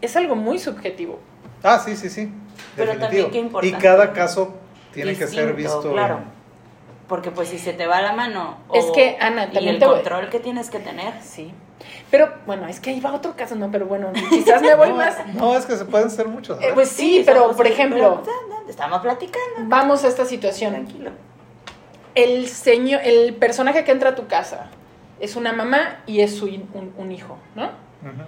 es 0.00 0.14
algo 0.16 0.36
muy 0.36 0.58
subjetivo. 0.58 1.18
Ah, 1.62 1.78
sí, 1.84 1.96
sí, 1.96 2.08
sí. 2.10 2.30
Pero 2.76 2.92
definitivo. 2.92 3.00
también 3.06 3.30
qué 3.30 3.38
importante. 3.38 3.76
Y 3.76 3.80
cada 3.80 4.12
caso 4.12 4.54
tiene 4.92 5.16
que 5.16 5.26
ser 5.26 5.54
visto. 5.54 5.92
claro. 5.92 6.20
Porque 7.12 7.30
pues 7.30 7.48
si 7.50 7.58
se 7.58 7.74
te 7.74 7.86
va 7.86 8.00
la 8.00 8.14
mano 8.14 8.56
Es 8.72 8.86
o- 8.86 8.92
que, 8.94 9.18
Ana, 9.20 9.42
y 9.44 9.52
también 9.52 9.74
el 9.74 9.78
te 9.80 9.84
voy- 9.84 9.96
control 9.96 10.30
que 10.30 10.40
tienes 10.40 10.70
que 10.70 10.78
tener. 10.78 11.12
Sí. 11.20 11.52
Pero 12.10 12.32
bueno, 12.46 12.66
es 12.68 12.80
que 12.80 12.88
ahí 12.88 13.00
va 13.00 13.12
otro 13.12 13.36
caso, 13.36 13.54
¿no? 13.54 13.70
Pero 13.70 13.84
bueno, 13.84 14.10
quizás 14.30 14.62
me 14.62 14.74
voy 14.74 14.88
no, 14.88 14.96
más. 14.96 15.18
no, 15.34 15.54
es 15.54 15.66
que 15.66 15.76
se 15.76 15.84
pueden 15.84 16.08
ser 16.10 16.26
muchos. 16.28 16.58
Eh, 16.62 16.70
pues 16.72 16.88
sí, 16.88 17.22
pero 17.26 17.54
por 17.54 17.66
ejemplo, 17.66 18.22
pero, 18.24 18.66
estamos 18.66 19.00
platicando. 19.02 19.60
vamos 19.64 20.04
a 20.04 20.08
esta 20.08 20.24
situación. 20.24 20.72
Tranquilo. 20.72 21.10
El 22.14 22.46
señor, 22.48 23.02
el 23.04 23.34
personaje 23.34 23.84
que 23.84 23.92
entra 23.92 24.10
a 24.10 24.14
tu 24.14 24.26
casa 24.26 24.70
es 25.20 25.36
una 25.36 25.52
mamá 25.52 25.98
y 26.06 26.20
es 26.22 26.34
su 26.34 26.46
un, 26.46 26.94
un 26.96 27.12
hijo, 27.12 27.36
¿no? 27.54 27.64
Ujú. 27.66 28.22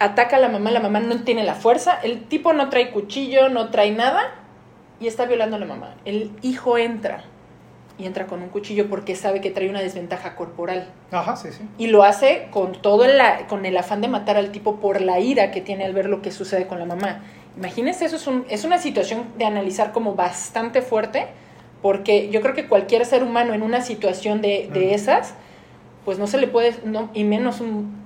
Ataca 0.00 0.36
a 0.36 0.38
la 0.40 0.50
mamá, 0.50 0.70
la 0.70 0.80
mamá 0.80 1.00
no 1.00 1.22
tiene 1.22 1.44
la 1.44 1.54
fuerza, 1.54 1.98
el 2.02 2.24
tipo 2.24 2.52
no 2.52 2.68
trae 2.68 2.90
cuchillo, 2.90 3.48
no 3.48 3.70
trae 3.70 3.90
nada 3.90 4.34
y 5.00 5.06
está 5.06 5.24
violando 5.24 5.56
a 5.56 5.58
la 5.58 5.64
mamá. 5.66 5.94
El 6.04 6.32
hijo 6.42 6.76
entra 6.76 7.24
y 8.00 8.06
entra 8.06 8.26
con 8.26 8.42
un 8.42 8.48
cuchillo 8.48 8.88
porque 8.88 9.14
sabe 9.14 9.40
que 9.40 9.50
trae 9.50 9.68
una 9.68 9.80
desventaja 9.80 10.34
corporal. 10.34 10.88
Ajá, 11.10 11.36
sí, 11.36 11.48
sí. 11.52 11.62
Y 11.78 11.88
lo 11.88 12.02
hace 12.02 12.48
con 12.50 12.72
todo 12.80 13.04
el, 13.04 13.20
con 13.48 13.66
el 13.66 13.76
afán 13.76 14.00
de 14.00 14.08
matar 14.08 14.36
al 14.36 14.50
tipo 14.52 14.76
por 14.76 15.00
la 15.00 15.20
ira 15.20 15.50
que 15.50 15.60
tiene 15.60 15.84
al 15.84 15.92
ver 15.92 16.06
lo 16.06 16.22
que 16.22 16.30
sucede 16.30 16.66
con 16.66 16.78
la 16.78 16.86
mamá. 16.86 17.22
Imagínense, 17.56 18.04
eso 18.06 18.16
es, 18.16 18.26
un- 18.26 18.44
es 18.48 18.64
una 18.64 18.78
situación 18.78 19.24
de 19.36 19.44
analizar 19.44 19.92
como 19.92 20.14
bastante 20.14 20.82
fuerte, 20.82 21.26
porque 21.82 22.30
yo 22.30 22.40
creo 22.40 22.54
que 22.54 22.66
cualquier 22.68 23.04
ser 23.04 23.22
humano 23.22 23.52
en 23.54 23.62
una 23.62 23.80
situación 23.82 24.40
de, 24.40 24.70
de 24.72 24.94
esas, 24.94 25.34
pues 26.04 26.18
no 26.18 26.26
se 26.26 26.38
le 26.38 26.46
puede, 26.46 26.74
no, 26.84 27.10
y 27.14 27.24
menos 27.24 27.60
un- 27.60 27.98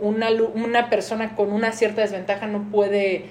una, 0.00 0.28
una 0.54 0.90
persona 0.90 1.34
con 1.36 1.52
una 1.52 1.72
cierta 1.72 2.00
desventaja 2.00 2.46
no 2.46 2.62
puede 2.70 3.26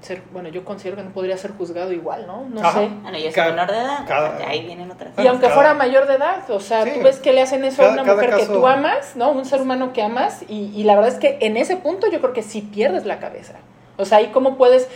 ser, 0.00 0.22
bueno, 0.32 0.48
yo 0.48 0.64
considero 0.64 0.96
que 0.96 1.02
no 1.02 1.10
podría 1.10 1.36
ser 1.36 1.52
juzgado 1.52 1.92
igual, 1.92 2.26
¿no? 2.26 2.46
No 2.48 2.60
Ajá. 2.60 2.80
sé. 2.80 2.88
Bueno, 3.02 3.18
y 3.18 3.26
es 3.26 3.34
Cada- 3.34 3.50
menor 3.50 3.70
de 3.70 3.78
edad. 3.78 4.04
cada- 4.08 4.48
ahí 4.48 4.64
vienen 4.64 4.90
otras 4.90 5.10
Y 5.12 5.14
Bueno, 5.16 5.30
aunque 5.30 5.42
cada- 5.46 5.54
fuera 5.54 5.74
mayor 5.74 6.06
de 6.06 6.14
edad, 6.14 6.50
o 6.50 6.58
sea, 6.60 6.84
Sí. 6.84 6.92
tú 6.94 7.02
ves 7.02 7.18
que 7.18 7.32
le 7.34 7.42
hacen 7.42 7.64
eso 7.64 7.82
Cada- 7.82 7.90
a 8.00 8.02
una 8.02 8.14
mujer 8.14 8.34
que 8.36 8.46
tú 8.46 8.66
amas, 8.66 9.14
¿no? 9.16 9.30
Un 9.30 9.44
ser 9.44 9.60
humano 9.60 9.92
que 9.92 10.02
amas, 10.02 10.42
y, 10.48 10.72
y 10.74 10.84
la 10.84 10.94
verdad 10.96 11.12
es 11.12 11.18
que 11.18 11.36
en 11.42 11.56
ese 11.58 11.76
punto 11.76 12.06
yo 12.10 12.20
creo 12.20 12.32
que 12.32 12.42
sí 12.42 12.62
pierdes 12.62 13.04
la 13.04 13.18
cabeza. 13.18 13.54
O 13.98 14.04
sea, 14.06 14.18
ahí 14.18 14.28
cómo 14.28 14.56
puedes 14.56 14.88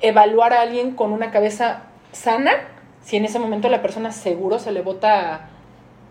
evaluar 0.00 0.52
a 0.52 0.60
alguien 0.62 0.92
con 0.94 1.12
una 1.12 1.30
cabeza 1.30 1.82
sana 2.12 2.52
si 3.02 3.16
en 3.16 3.24
ese 3.24 3.38
momento 3.40 3.68
la 3.68 3.82
persona 3.82 4.12
seguro 4.12 4.58
se 4.60 4.70
le 4.70 4.80
bota, 4.82 5.48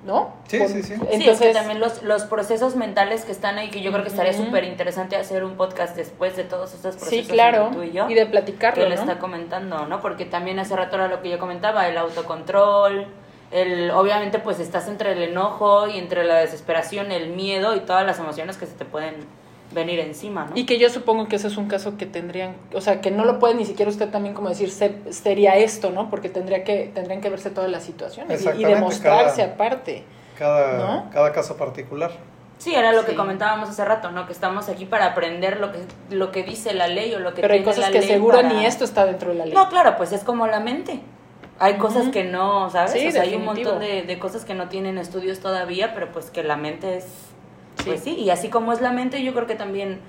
¿no? 0.03 0.33
Sí, 0.47 0.57
Con- 0.57 0.67
sí, 0.69 0.81
sí. 0.83 0.95
Sí, 0.95 1.01
es 1.01 1.07
que 1.07 1.15
Entonces, 1.15 1.53
también 1.53 1.79
los, 1.79 2.01
los 2.03 2.23
procesos 2.23 2.75
mentales 2.75 3.23
que 3.23 3.31
están 3.31 3.57
ahí, 3.57 3.69
que 3.69 3.81
yo 3.81 3.91
creo 3.91 4.03
que 4.03 4.09
estaría 4.09 4.33
Ujú. 4.33 4.45
súper 4.45 4.63
interesante 4.63 5.15
hacer 5.15 5.43
un 5.43 5.55
podcast 5.55 5.95
después 5.95 6.35
de 6.35 6.43
todos 6.43 6.73
estos 6.73 6.95
procesos 6.95 7.27
sí, 7.27 7.31
claro, 7.31 7.67
entre 7.67 7.77
tú 7.77 7.83
y 7.83 7.91
yo. 7.91 8.09
y 8.09 8.15
de 8.15 8.21
que 8.25 8.31
platicarlo, 8.31 8.83
él 8.83 8.89
¿no? 8.89 8.95
está 8.95 9.19
comentando, 9.19 9.85
¿no? 9.85 10.01
Porque 10.01 10.25
también 10.25 10.57
hace 10.59 10.75
rato 10.75 10.95
era 10.95 11.07
lo 11.07 11.21
que 11.21 11.29
yo 11.29 11.37
comentaba, 11.39 11.87
el 11.87 11.97
autocontrol, 11.97 13.07
el 13.51 13.91
obviamente 13.91 14.39
pues 14.39 14.59
estás 14.59 14.87
entre 14.87 15.11
el 15.11 15.21
enojo 15.23 15.87
y 15.87 15.97
entre 15.97 16.23
la 16.23 16.35
desesperación, 16.37 17.11
el 17.11 17.29
miedo 17.29 17.75
y 17.75 17.81
todas 17.81 18.05
las 18.05 18.17
emociones 18.17 18.57
que 18.57 18.65
se 18.65 18.73
te 18.73 18.85
pueden 18.85 19.15
venir 19.73 19.99
encima, 19.99 20.45
¿no? 20.45 20.51
Y 20.55 20.65
que 20.65 20.77
yo 20.79 20.89
supongo 20.89 21.27
que 21.27 21.35
ese 21.37 21.47
es 21.47 21.57
un 21.57 21.67
caso 21.67 21.97
que 21.97 22.05
tendrían, 22.05 22.55
o 22.73 22.81
sea, 22.81 23.01
que 23.01 23.11
no 23.11 23.25
lo 23.25 23.39
puede 23.39 23.55
ni 23.55 23.65
siquiera 23.65 23.89
usted 23.89 24.09
también 24.09 24.33
como 24.35 24.49
decir, 24.49 24.69
se- 24.71 25.11
sería 25.13 25.55
esto, 25.55 25.89
¿no? 25.91 26.09
Porque 26.09 26.29
tendría 26.29 26.63
que, 26.63 26.91
tendrían 26.93 27.21
que 27.21 27.29
verse 27.29 27.49
todas 27.49 27.69
las 27.71 27.83
situaciones 27.83 28.45
y- 28.57 28.63
demostrarse 28.63 29.41
cada- 29.41 29.53
aparte. 29.53 30.03
Cada, 30.37 30.77
¿No? 30.77 31.09
cada 31.11 31.31
caso 31.31 31.55
particular. 31.57 32.11
Sí, 32.57 32.75
era 32.75 32.91
lo 32.91 33.01
Sí. 33.01 33.07
que 33.07 33.15
comentábamos 33.15 33.69
hace 33.69 33.83
rato, 33.85 34.11
¿no? 34.11 34.25
Que 34.27 34.33
estamos 34.33 34.69
aquí 34.69 34.85
para 34.85 35.05
aprender 35.07 35.59
lo 35.59 35.71
que, 35.71 35.79
lo 36.09 36.31
que 36.31 36.43
dice 36.43 36.73
la 36.73 36.87
ley 36.87 37.13
o 37.15 37.19
lo 37.19 37.33
que 37.33 37.41
Pero 37.41 37.53
hay 37.53 37.59
tiene 37.61 37.73
cosas 37.75 37.89
la 37.89 37.91
que 37.91 37.99
ley 38.05 38.07
seguro 38.07 38.37
para- 38.37 38.49
ni 38.49 38.65
esto 38.65 38.83
está 38.83 39.05
dentro 39.05 39.29
de 39.31 39.35
la 39.35 39.45
ley. 39.45 39.53
No, 39.53 39.67
claro, 39.69 39.95
pues 39.97 40.11
es 40.11 40.23
como 40.23 40.45
la 40.47 40.59
mente. 40.59 40.99
Hay 41.59 41.75
cosas 41.77 42.09
que 42.09 42.23
no, 42.23 42.69
¿sabes? 42.71 42.91
Sí, 42.91 43.07
o 43.07 43.11
sea, 43.11 43.21
hay 43.21 43.35
un 43.35 43.45
montón 43.45 43.79
de, 43.79 44.01
de 44.01 44.19
cosas 44.19 44.45
que 44.45 44.55
no 44.55 44.67
tienen 44.67 44.97
estudios 44.97 45.39
todavía, 45.39 45.93
pero 45.93 46.11
pues 46.11 46.31
que 46.31 46.41
la 46.43 46.55
mente 46.57 46.97
es... 46.97 47.05
Sí. 47.83 47.89
Pues 47.89 48.01
sí, 48.03 48.15
y 48.15 48.29
así 48.29 48.49
como 48.49 48.73
es 48.73 48.81
la 48.81 48.91
mente, 48.91 49.23
yo 49.23 49.33
creo 49.33 49.47
que 49.47 49.55
también, 49.55 49.99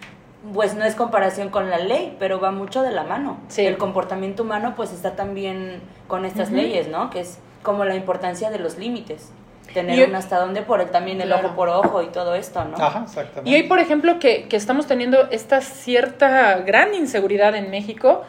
pues 0.54 0.74
no 0.74 0.84
es 0.84 0.94
comparación 0.94 1.48
con 1.50 1.70
la 1.70 1.78
ley, 1.78 2.16
pero 2.18 2.40
va 2.40 2.50
mucho 2.50 2.82
de 2.82 2.90
la 2.92 3.04
mano. 3.04 3.38
Sí. 3.48 3.64
El 3.66 3.76
comportamiento 3.78 4.42
humano 4.42 4.74
pues 4.76 4.92
está 4.92 5.16
también 5.16 5.80
con 6.08 6.24
estas 6.24 6.50
leyes, 6.50 6.88
¿no? 6.88 7.10
Que 7.10 7.20
es 7.20 7.38
como 7.62 7.84
la 7.84 7.94
importancia 7.94 8.50
de 8.50 8.58
los 8.58 8.78
límites. 8.78 9.30
Tener 9.72 9.98
Y- 9.98 10.02
un 10.02 10.14
hasta 10.16 10.38
dónde 10.38 10.60
por 10.62 10.80
el 10.80 10.90
también 10.90 11.20
el 11.20 11.28
Claro. 11.28 11.46
ojo 11.48 11.56
por 11.56 11.68
ojo 11.68 12.02
y 12.02 12.08
todo 12.08 12.34
esto, 12.34 12.64
¿no? 12.64 12.76
Ajá, 12.76 13.04
exactamente. 13.04 13.48
Y 13.48 13.54
hoy, 13.54 13.62
por 13.62 13.78
ejemplo, 13.78 14.18
que, 14.18 14.48
que 14.48 14.56
estamos 14.56 14.86
teniendo 14.86 15.30
esta 15.30 15.60
cierta 15.60 16.58
gran 16.58 16.92
inseguridad 16.94 17.54
en 17.54 17.70
México, 17.70 18.22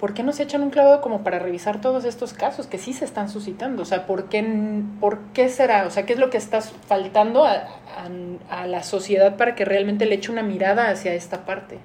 ¿por 0.00 0.14
qué 0.14 0.22
no 0.22 0.32
se 0.32 0.44
echan 0.44 0.62
un 0.62 0.70
clavado 0.70 1.00
como 1.00 1.22
para 1.24 1.38
revisar 1.38 1.80
todos 1.80 2.04
estos 2.04 2.32
casos 2.32 2.66
que 2.66 2.78
sí 2.78 2.92
se 2.92 3.04
están 3.04 3.28
suscitando? 3.28 3.82
O 3.82 3.84
sea, 3.84 4.06
¿por 4.06 4.24
qué, 4.28 4.44
por 5.00 5.18
qué 5.34 5.48
será? 5.48 5.86
O 5.86 5.90
sea, 5.90 6.06
¿qué 6.06 6.12
es 6.12 6.18
lo 6.18 6.30
que 6.30 6.36
está 6.38 6.60
faltando 6.60 7.44
a, 7.44 7.52
a- 7.52 8.62
a 8.62 8.66
la 8.66 8.82
sociedad 8.82 9.36
para 9.36 9.54
que 9.54 9.64
realmente 9.64 10.06
le 10.06 10.14
eche 10.16 10.30
una 10.30 10.42
mirada 10.42 10.88
hacia 10.90 11.14
esta 11.14 11.44
parte? 11.44 11.78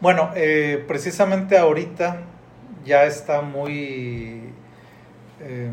Bueno, 0.00 0.30
eh, 0.36 0.84
precisamente 0.86 1.56
ahorita 1.58 2.18
ya 2.84 3.04
está 3.04 3.40
muy, 3.40 4.42
eh, 5.40 5.70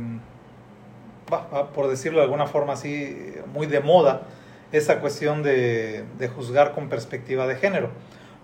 va, 1.31 1.71
por 1.73 1.87
decirlo 1.89 2.19
de 2.19 2.25
alguna 2.25 2.47
forma 2.47 2.73
así, 2.73 3.33
muy 3.53 3.67
de 3.67 3.79
moda 3.79 4.21
esa 4.71 4.99
cuestión 4.99 5.43
de, 5.43 6.03
de 6.17 6.27
juzgar 6.27 6.71
con 6.73 6.89
perspectiva 6.89 7.45
de 7.47 7.55
género. 7.55 7.89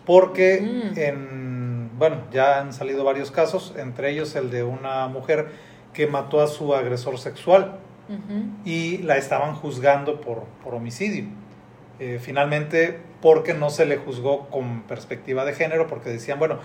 Porque 0.05 0.61
Mm. 0.61 0.99
en, 0.99 1.58
bueno, 1.99 2.17
ya 2.31 2.59
han 2.59 2.73
salido 2.73 3.03
varios 3.03 3.29
casos, 3.29 3.73
entre 3.77 4.09
ellos 4.11 4.35
el 4.35 4.49
de 4.49 4.63
una 4.63 5.07
mujer 5.07 5.49
que 5.93 6.07
mató 6.07 6.41
a 6.41 6.47
su 6.47 6.73
agresor 6.73 7.17
sexual 7.19 7.75
y 8.65 8.97
la 8.99 9.17
estaban 9.17 9.53
juzgando 9.53 10.19
por, 10.19 10.45
por 10.63 10.73
homicidio. 10.73 11.25
Eh, 11.99 12.17
finalmente, 12.19 12.97
porque 13.21 13.53
no 13.53 13.69
se 13.69 13.85
le 13.85 13.97
juzgó 13.97 14.47
con 14.47 14.81
perspectiva 14.83 15.45
de 15.45 15.53
género, 15.53 15.85
porque 15.85 16.09
decían, 16.09 16.39
bueno, 16.39 16.57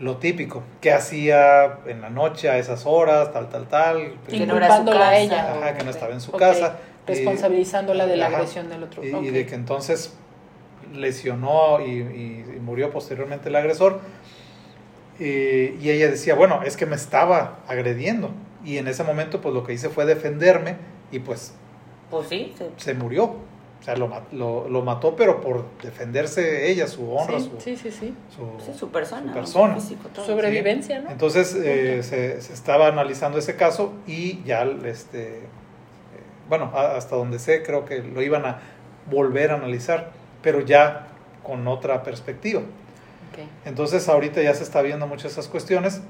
lo 0.00 0.16
típico, 0.16 0.62
¿qué 0.80 0.92
hacía 0.92 1.78
en 1.86 2.00
la 2.02 2.10
noche 2.10 2.50
a 2.50 2.58
esas 2.58 2.84
horas, 2.86 3.32
tal, 3.32 3.48
tal, 3.48 3.68
tal? 3.68 4.14
Que 4.28 4.44
no 4.46 4.56
era 4.56 4.66
su 4.66 4.72
Inculpándola 4.82 5.08
a 5.08 5.10
casa. 5.12 5.20
ella. 5.22 5.52
Ajá, 5.54 5.74
que 5.74 5.84
no 5.84 5.90
estaba 5.90 6.12
en 6.12 6.20
su 6.20 6.32
casa. 6.32 6.78
Responsabilizándola 7.06 8.06
de 8.06 8.16
la 8.16 8.26
Ajá. 8.26 8.36
agresión 8.38 8.68
del 8.68 8.82
otro. 8.82 9.02
Y, 9.04 9.08
y 9.14 9.30
de 9.30 9.46
que 9.46 9.54
entonces 9.54 10.14
lesionó 10.92 11.80
y, 11.80 11.90
y- 11.90 12.54
y 12.56 12.60
murió 12.60 12.90
posteriormente 12.90 13.48
el 13.48 13.56
agresor. 13.56 14.00
Eh, 15.20 15.76
y 15.80 15.90
ella 15.90 16.08
decía, 16.10 16.34
bueno, 16.34 16.62
es 16.64 16.76
que 16.76 16.86
me 16.86 16.96
estaba 16.96 17.58
agrediendo. 17.68 18.30
Y 18.64 18.78
en 18.78 18.88
ese 18.88 19.04
momento, 19.04 19.40
pues 19.40 19.54
lo 19.54 19.62
que 19.64 19.72
hice 19.74 19.88
fue 19.90 20.06
defenderme 20.06 20.76
y 21.12 21.18
pues 21.20 21.54
Pues 22.10 22.28
sí, 22.28 22.54
se- 22.56 22.70
se 22.76 22.94
murió. 22.94 23.24
O 23.24 23.82
sea, 23.82 23.96
lo, 23.96 24.10
lo, 24.32 24.68
lo 24.68 24.82
mató, 24.82 25.16
pero 25.16 25.40
por 25.40 25.64
defenderse 25.82 26.70
ella, 26.70 26.86
su 26.86 27.10
honra, 27.14 27.38
Sí, 27.40 27.50
su, 27.54 27.60
sí, 27.62 27.76
sí, 27.78 27.90
sí. 27.90 28.14
su- 28.36 28.62
sí, 28.72 28.78
su 28.78 28.90
persona. 28.90 29.28
su 29.28 29.32
persona. 29.32 29.74
físico, 29.76 30.08
todo. 30.14 30.26
Sobrevivencia, 30.26 31.00
¿no? 31.00 31.10
Entonces 31.10 31.54
eh, 31.54 32.02
se, 32.02 32.42
se 32.42 32.52
estaba 32.52 32.88
analizando 32.88 33.38
ese 33.38 33.56
caso 33.56 33.94
y 34.06 34.42
ya, 34.44 34.64
este, 34.84 35.38
eh, 35.38 35.42
bueno, 36.48 36.70
hasta 36.74 37.16
donde 37.16 37.38
sé, 37.38 37.62
creo 37.62 37.86
que 37.86 38.02
lo 38.02 38.20
iban 38.20 38.44
a 38.44 38.58
volver 39.10 39.50
a 39.50 39.54
analizar, 39.54 40.10
pero 40.42 40.60
ya 40.60 41.06
con 41.42 41.66
otra 41.66 42.02
perspectiva. 42.02 42.60
Entonces 43.64 44.08
ahorita 44.08 44.42
ya 44.42 44.54
se 44.54 44.62
está 44.62 44.82
viendo 44.82 45.06
muchas 45.06 45.32
esas 45.32 45.48
cuestiones 45.48 46.00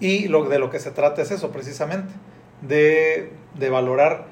y 0.00 0.28
lo, 0.28 0.44
de 0.48 0.58
lo 0.58 0.70
que 0.70 0.78
se 0.78 0.90
trata 0.90 1.22
es 1.22 1.30
eso 1.30 1.50
precisamente, 1.50 2.12
de, 2.62 3.32
de 3.54 3.70
valorar 3.70 4.26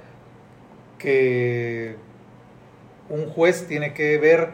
que 0.99 1.97
un 3.09 3.29
juez 3.29 3.67
tiene 3.67 3.93
que 3.95 4.19
ver 4.19 4.53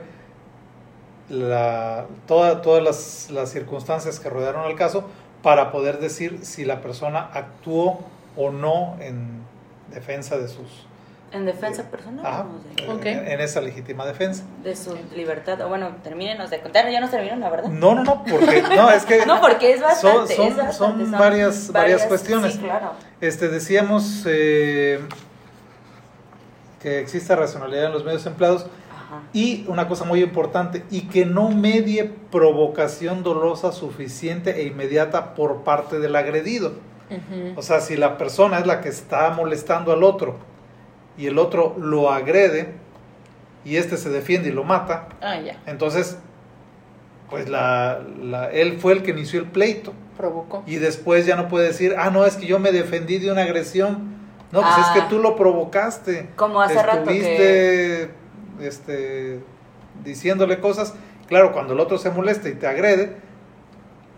la, 1.29 2.07
toda- 2.27 2.61
todas 2.63 2.83
las, 2.83 3.31
las 3.31 3.51
circunstancias 3.51 4.19
que 4.21 4.29
rodearon 4.29 4.65
al 4.65 4.75
caso 4.77 5.05
para 5.43 5.71
poder 5.71 5.99
decir 6.01 6.41
si 6.43 6.65
la 6.65 6.81
persona 6.81 7.31
actuó 7.33 8.01
o 8.37 8.51
no 8.51 8.97
en 9.01 9.41
defensa 9.93 10.39
de 10.39 10.49
sus 10.49 10.87
En 11.33 11.47
defensa 11.47 11.85
personal. 11.85 12.27
ajá, 12.27 12.47
en, 13.05 13.29
en 13.29 13.41
esa 13.41 13.61
legítima 13.61 14.05
defensa. 14.05 14.43
De, 14.65 14.75
su 14.75 14.97
libertad. 15.15 15.61
O 15.61 15.69
bueno, 15.69 15.95
termínenos 16.03 16.51
de 16.51 16.61
contar. 16.61 16.91
Ya 16.91 17.01
nos 17.01 17.11
terminaron, 17.11 17.41
la 17.41 17.51
verdad. 17.51 17.69
No, 17.69 17.95
no, 17.95 18.03
no, 18.03 18.25
porque 18.25 18.63
no 18.63 18.91
es 18.91 19.05
que 19.05 19.25
No, 19.27 19.41
porque 19.41 19.75
es 19.75 19.81
son, 19.81 19.89
bastante. 19.89 20.35
son, 20.35 20.47
es 20.49 20.57
bastante, 20.57 21.05
son 21.05 21.13
varias, 21.13 21.71
varias 21.73 22.05
cuestiones. 22.07 22.55
Sí, 22.55 22.59
claro. 22.59 22.93
Este, 23.21 23.49
decíamos 23.49 24.25
eh, 24.27 25.01
que 26.83 26.99
existe 26.99 27.37
racionalidad 27.37 27.87
en 27.87 27.93
los 27.93 28.05
medios 28.05 28.27
empleados 28.27 28.67
Ajá. 28.93 29.23
y 29.33 29.65
una 29.69 29.87
cosa 29.87 30.05
muy 30.05 30.23
importante, 30.23 30.85
y 30.91 31.03
que 31.03 31.27
no 31.27 31.49
medie 31.51 32.11
provocación 32.33 33.23
dolosa 33.23 33.71
suficiente 33.71 34.61
e 34.63 34.65
inmediata 34.67 35.35
por 35.35 35.63
parte 35.63 36.01
del 36.01 36.17
agredido. 36.17 36.73
O 37.57 37.63
sea, 37.63 37.81
si 37.81 37.97
la 37.97 38.17
persona 38.19 38.61
es 38.61 38.67
la 38.69 38.81
que 38.81 38.89
está 38.89 39.31
molestando 39.31 39.93
al 39.93 40.05
otro 40.05 40.37
y 41.21 41.27
el 41.27 41.39
otro 41.39 41.77
lo 41.79 42.11
agrede 42.11 42.73
y 43.65 43.77
este 43.77 43.97
se 43.97 44.09
defiende 44.09 44.49
y 44.49 44.53
lo 44.53 44.65
mata, 44.65 45.09
Ah, 45.21 45.39
ya. 45.41 45.61
entonces, 45.67 46.19
pues 47.29 47.49
la, 47.49 48.01
la- 48.23 48.51
él 48.51 48.79
fue 48.81 48.93
el 48.95 49.03
que 49.03 49.11
inició 49.11 49.41
el 49.41 49.47
pleito. 49.47 49.93
Provocó. 50.17 50.63
Y 50.67 50.77
después 50.77 51.27
ya 51.27 51.37
no 51.37 51.49
puede 51.49 51.69
decir, 51.69 51.95
ah, 51.99 52.11
no, 52.11 52.25
es 52.27 52.37
que 52.37 52.47
yo 52.47 52.59
me 52.59 52.73
defendí 52.73 53.19
de 53.19 53.31
una 53.33 53.43
agresión. 53.43 54.19
No, 54.53 54.61
pues 54.61 54.73
Ah. 54.77 54.93
es 54.95 55.03
que 55.03 55.09
tú 55.09 55.19
lo 55.21 55.37
provocaste. 55.37 56.31
Como 56.37 56.61
hace 56.61 56.83
rato 56.83 57.09
Estuviste, 57.11 58.11
este, 58.61 59.41
diciéndole 60.05 60.59
cosas. 60.61 60.95
Claro, 61.29 61.53
cuando 61.53 61.73
el 61.75 61.81
otro 61.81 61.97
se 61.99 62.11
molesta 62.11 62.49
y 62.49 62.55
te 62.55 62.67
agrede 62.67 63.17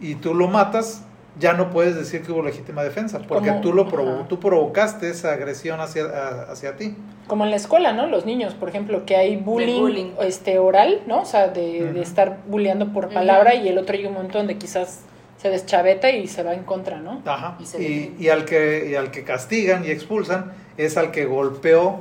y 0.00 0.14
tú 0.16 0.34
lo 0.34 0.48
matas, 0.48 1.04
ya 1.38 1.54
no 1.54 1.70
puedes 1.70 1.96
decir 1.96 2.22
que 2.22 2.30
hubo 2.32 2.42
legítima 2.42 2.82
defensa, 2.82 3.20
porque 3.26 3.50
tú, 3.62 3.72
lo 3.72 3.88
provo- 3.88 4.26
tú 4.28 4.38
provocaste 4.38 5.08
esa 5.10 5.32
agresión 5.32 5.80
hacia, 5.80 6.04
a- 6.04 6.52
hacia 6.52 6.76
ti. 6.76 6.94
Como 7.26 7.44
en 7.44 7.50
la 7.50 7.56
escuela, 7.56 7.92
¿no? 7.92 8.06
Los 8.06 8.26
niños, 8.26 8.54
por 8.54 8.68
ejemplo, 8.68 9.06
que 9.06 9.16
hay 9.16 9.36
bullying, 9.36 9.80
bullying. 9.80 10.10
este 10.20 10.58
oral, 10.58 11.00
¿no? 11.06 11.22
O 11.22 11.24
sea, 11.24 11.48
de, 11.48 11.92
de 11.92 12.02
estar 12.02 12.38
bulleando 12.48 12.92
por 12.92 13.08
palabra 13.08 13.54
y 13.54 13.68
el 13.68 13.78
otro 13.78 13.94
llega 13.96 14.08
un 14.08 14.14
montón 14.16 14.46
de 14.46 14.58
quizás 14.58 15.00
se 15.38 15.48
deschaveta 15.48 16.10
y 16.10 16.28
se 16.28 16.42
va 16.42 16.52
en 16.54 16.64
contra, 16.64 16.98
¿no? 17.00 17.22
Ajá. 17.24 17.56
Y 17.58 17.64
se 17.66 17.82
Y, 17.82 18.28
al 18.28 18.44
que, 18.44 18.88
y 18.90 18.94
al 18.94 19.10
que 19.10 19.24
castigan 19.24 19.84
y 19.84 19.90
expulsan 19.90 20.52
es 20.76 20.96
al 20.96 21.10
que 21.10 21.24
golpeó 21.24 22.00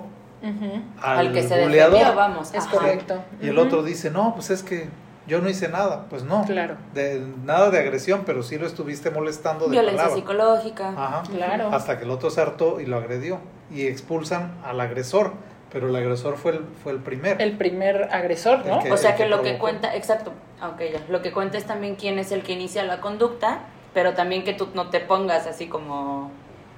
al, 1.01 1.17
Al 1.27 1.34
que 1.34 1.43
se 1.43 1.61
buleador. 1.61 1.93
defendió, 1.99 2.15
vamos. 2.15 2.49
Es 2.53 2.65
ajá. 2.65 2.71
correcto. 2.71 3.23
Y 3.41 3.47
el 3.49 3.57
otro 3.59 3.84
dice, 3.84 4.09
no, 4.11 4.34
pues 4.34 4.49
es 4.49 4.63
que 4.63 4.89
yo 5.28 5.39
no 5.41 5.49
hice 5.49 5.67
nada. 5.69 6.05
Pues 6.09 6.24
no, 6.24 6.43
Claro. 6.45 6.76
de, 6.93 7.24
nada 7.43 7.69
de 7.69 7.80
agresión, 7.80 8.24
pero 8.26 8.43
sí 8.43 8.57
lo 8.57 8.65
estuviste 8.67 9.09
molestando 9.11 9.65
de 9.65 9.72
Violencia 9.72 10.03
palabra. 10.03 10.15
psicológica. 10.22 10.89
Ajá. 10.89 11.24
Claro. 11.32 11.69
Hasta 11.72 11.97
que 11.97 12.05
el 12.05 12.11
otro 12.11 12.30
se 12.30 12.41
hartó 12.41 12.80
y 12.80 12.86
lo 12.86 12.97
agredió. 12.97 13.39
Y 13.72 13.88
expulsan 13.88 14.53
al 14.65 14.82
agresor, 14.82 15.32
pero 15.72 15.88
el 15.88 15.95
agresor 15.95 16.36
fue 16.38 16.51
el, 16.53 16.65
fue 16.84 16.91
el 16.91 16.99
primero. 16.99 17.39
El 17.39 17.57
primer 17.57 18.09
agresor, 18.11 18.65
¿no? 18.65 18.80
Que- 18.80 18.91
O 18.91 18.97
sea 18.97 19.15
que 19.15 19.24
que 19.24 19.30
lo 19.30 19.41
que 19.41 19.57
cuenta, 19.57 19.95
exacto, 19.95 20.34
ah, 20.59 20.69
ok, 20.69 20.82
ya, 20.93 20.99
lo 21.07 21.22
que 21.22 21.32
cuenta 21.32 21.57
es 21.57 21.65
también 21.65 21.95
quién 21.95 22.19
es 22.19 22.32
el 22.34 22.43
que 22.43 22.51
inicia 22.53 22.84
la 22.84 22.99
conducta, 22.99 23.59
pero 23.93 24.13
también 24.13 24.43
que 24.43 24.53
tú 24.53 24.67
no 24.74 24.89
te 24.89 24.99
pongas 24.99 25.47
así 25.47 25.67
como, 25.67 26.32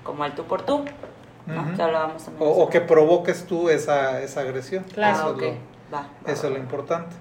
como 0.03 0.23
al 0.23 0.35
tú 0.35 0.43
por 0.43 0.61
tú, 0.63 0.83
¿no? 1.47 1.61
Ujú. 1.61 1.75
Que 1.75 1.81
hablábamos 1.81 2.23
también. 2.25 2.51
o, 2.55 2.69
que 2.69 2.81
provoques 2.81 3.45
tú 3.47 3.69
esa, 3.69 4.21
esa 4.21 4.41
agresión. 4.41 4.83
Claro. 4.93 5.17
Ah, 5.17 5.33
Eso, 5.35 5.41
es, 5.41 5.53
va, 5.93 6.01
lo, 6.01 6.27
va, 6.27 6.31
eso 6.31 6.47
es 6.47 6.53
lo 6.53 6.59
importante. 6.59 7.15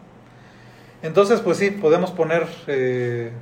Entonces, 1.03 1.41
pues 1.41 1.59
sí, 1.59 1.71
podemos 1.71 2.11
poner 2.11 2.47
eh, 2.67 3.33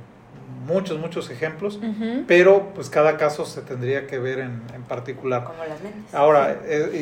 muchos, 0.65 0.99
muchos 0.99 1.29
ejemplos, 1.29 1.79
pero 2.27 2.71
pues 2.73 2.89
cada 2.89 3.17
caso 3.17 3.45
se 3.45 3.61
tendría 3.61 4.07
que 4.07 4.19
ver 4.19 4.39
en, 4.39 4.61
en 4.73 4.83
particular. 4.83 5.43
Como 5.43 5.63
las 5.63 5.81
mentes. 5.81 6.13
Ahora, 6.13 6.59
eh, 6.65 6.91
y, 6.93 6.97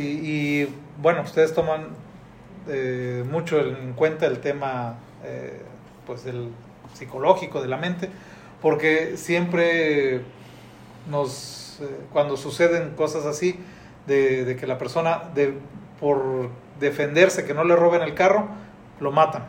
y, 0.62 0.76
bueno, 1.01 1.22
ustedes 1.22 1.53
toman 1.53 1.88
eh, 2.68 3.24
mucho 3.30 3.60
en 3.60 3.93
cuenta 3.93 4.26
el 4.26 4.39
tema 4.39 4.97
eh, 5.24 5.62
pues 6.05 6.24
del 6.24 6.49
psicológico 6.93 7.62
de 7.62 7.68
la 7.68 7.78
mente, 7.78 8.10
porque 8.62 9.18
siempre 9.18 10.22
nos, 11.10 11.80
eh, 11.82 11.88
cuando 12.12 12.38
suceden 12.38 12.95
cosas 12.95 13.26
así, 13.26 13.60
de, 14.07 14.43
de 14.45 14.55
que 14.55 14.68
la 14.68 14.78
persona 14.78 15.24
de, 15.34 15.53
por 15.99 16.49
defenderse 16.80 17.45
que 17.45 17.53
no 17.53 17.64
le 17.64 17.76
roben 17.76 18.01
el 18.01 18.14
carro, 18.14 18.47
lo 18.99 19.12
matan. 19.12 19.45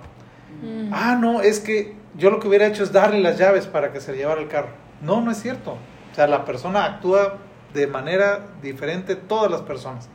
Mm. 0.63 0.91
Ah, 0.93 1.17
no, 1.21 1.41
es 1.41 1.61
que 1.61 1.95
yo 2.17 2.31
lo 2.31 2.41
que 2.41 2.49
hubiera 2.49 2.67
hecho 2.67 2.83
es 2.83 2.93
darle 2.93 3.21
las 3.21 3.39
llaves 3.39 3.67
para 3.67 3.93
que 3.93 4.01
se 4.01 4.15
llevara 4.15 4.41
el 4.41 4.49
carro. 4.49 4.71
No, 5.01 5.21
no 5.21 5.31
es 5.31 5.41
cierto. 5.41 5.73
O 6.13 6.15
sea, 6.15 6.27
la 6.27 6.45
persona 6.45 6.85
actúa 6.85 7.39
de 7.73 7.87
manera 7.87 8.47
diferente, 8.63 9.17
todas 9.17 9.51
las 9.51 9.63
personas. 9.63 10.09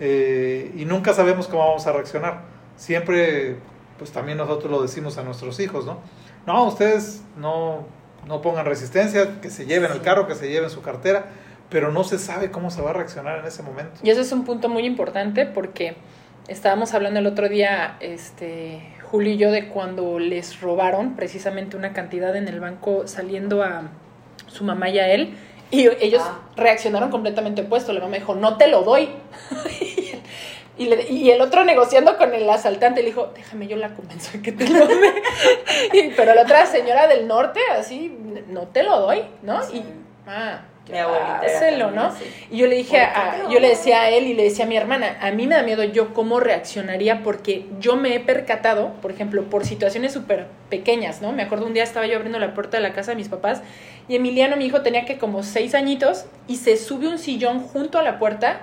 Eh, 0.00 0.72
y 0.76 0.84
nunca 0.84 1.12
sabemos 1.12 1.48
cómo 1.48 1.66
vamos 1.66 1.86
a 1.86 1.92
reaccionar. 1.92 2.42
siempre, 2.76 3.56
pues 3.98 4.12
también 4.12 4.38
nosotros 4.38 4.70
lo 4.70 4.80
decimos 4.80 5.18
a 5.18 5.24
nuestros 5.24 5.58
hijos, 5.58 5.84
¿no? 5.84 5.98
No, 6.46 6.64
ustedes 6.64 7.22
no, 7.36 7.86
no 8.26 8.40
pongan 8.40 8.64
resistencia, 8.64 9.40
que 9.40 9.50
se 9.50 9.66
lleven 9.66 9.90
el 9.90 10.00
carro, 10.00 10.28
que 10.28 10.36
se 10.36 10.48
lleven 10.48 10.70
su 10.70 10.80
cartera, 10.80 11.26
pero 11.70 11.90
no 11.90 12.04
se 12.04 12.18
sabe 12.18 12.50
cómo 12.52 12.70
se 12.70 12.80
va 12.80 12.90
a 12.90 12.92
reaccionar 12.92 13.40
en 13.40 13.46
ese 13.46 13.62
momento. 13.64 14.00
Y 14.02 14.10
eso 14.10 14.20
es 14.20 14.30
un 14.30 14.44
punto 14.44 14.68
muy 14.68 14.86
importante 14.86 15.44
porque 15.44 15.96
estábamos 16.46 16.94
hablando 16.94 17.18
el 17.18 17.26
otro 17.26 17.48
día, 17.48 17.96
este, 18.00 18.80
Julio 19.10 19.32
y 19.32 19.36
yo, 19.38 19.50
de 19.50 19.68
cuando 19.68 20.18
les 20.18 20.60
robaron 20.60 21.14
precisamente 21.16 21.76
una 21.76 21.92
cantidad 21.92 22.34
en 22.36 22.46
el 22.48 22.60
banco 22.60 23.06
saliendo 23.06 23.62
a 23.62 23.82
su 24.48 24.64
mamá 24.64 24.88
y 24.90 24.98
a 24.98 25.08
él. 25.12 25.34
Y 25.70 25.86
ellos 26.00 26.22
Ah. 26.24 26.40
reaccionaron 26.56 27.10
completamente 27.10 27.62
opuesto. 27.62 27.92
La 27.92 28.00
mamá 28.00 28.16
dijo, 28.16 28.34
no 28.34 28.56
te 28.56 28.68
lo 28.68 28.82
doy. 28.82 29.08
y, 30.78 30.84
le- 30.86 31.10
y 31.10 31.30
el 31.30 31.40
otro 31.40 31.64
negociando 31.64 32.16
con 32.16 32.32
el 32.34 32.48
asaltante 32.48 33.00
le 33.02 33.08
dijo, 33.08 33.32
déjame, 33.34 33.66
yo 33.66 33.76
la 33.76 33.94
convenzo 33.94 34.38
que 34.42 34.52
te 34.52 34.68
lo 34.68 34.86
dé. 34.86 34.94
Pero 36.16 36.34
la 36.34 36.42
otra 36.42 36.66
señora 36.66 37.06
del 37.06 37.26
norte, 37.26 37.60
así, 37.78 38.16
no 38.48 38.62
te 38.68 38.82
lo 38.82 39.00
doy, 39.00 39.22
¿no? 39.42 39.62
Sí. 39.62 39.78
Y, 39.78 39.84
ah, 40.26 40.62
Mi 40.90 40.98
abuelita 40.98 41.40
también 41.40 41.94
¿no? 41.94 42.02
así. 42.02 42.24
Y 42.50 42.58
yo 42.58 42.66
le 42.66 42.76
dije, 42.76 42.98
¿Por 42.98 43.12
qué 43.12 43.20
a, 43.20 43.30
te 43.30 43.42
lo 43.42 43.50
yo 43.50 43.60
le 43.60 43.68
decía 43.68 44.02
a 44.02 44.10
él 44.10 44.24
y 44.26 44.34
le 44.34 44.44
decía 44.44 44.64
a 44.64 44.68
mi 44.68 44.76
hermana, 44.76 45.18
a 45.20 45.30
mí 45.30 45.46
me 45.46 45.54
da 45.54 45.62
miedo 45.62 45.84
yo 45.84 46.14
cómo 46.14 46.40
reaccionaría 46.40 47.22
porque 47.22 47.66
yo 47.78 47.96
me 47.96 48.14
he 48.14 48.20
percatado, 48.20 48.92
por 49.02 49.10
ejemplo, 49.10 49.44
por 49.44 49.66
situaciones 49.66 50.12
súper 50.12 50.46
pequeñas, 50.70 51.20
¿no? 51.20 51.32
Me 51.32 51.42
acuerdo 51.42 51.66
un 51.66 51.74
día 51.74 51.82
estaba 51.82 52.06
yo 52.06 52.16
abriendo 52.16 52.38
la 52.38 52.54
puerta 52.54 52.76
de 52.76 52.82
la 52.82 52.92
casa 52.92 53.12
de 53.12 53.16
mis 53.16 53.28
papás 53.28 53.62
y 54.08 54.16
Emiliano, 54.16 54.56
mi 54.56 54.66
hijo, 54.66 54.80
tenía 54.80 55.04
que 55.04 55.18
como 55.18 55.42
seis 55.42 55.74
añitos 55.74 56.24
y 56.46 56.56
se 56.56 56.76
sube 56.76 57.08
un 57.08 57.18
sillón 57.18 57.60
junto 57.60 57.98
a 57.98 58.02
la 58.02 58.18
puerta 58.18 58.60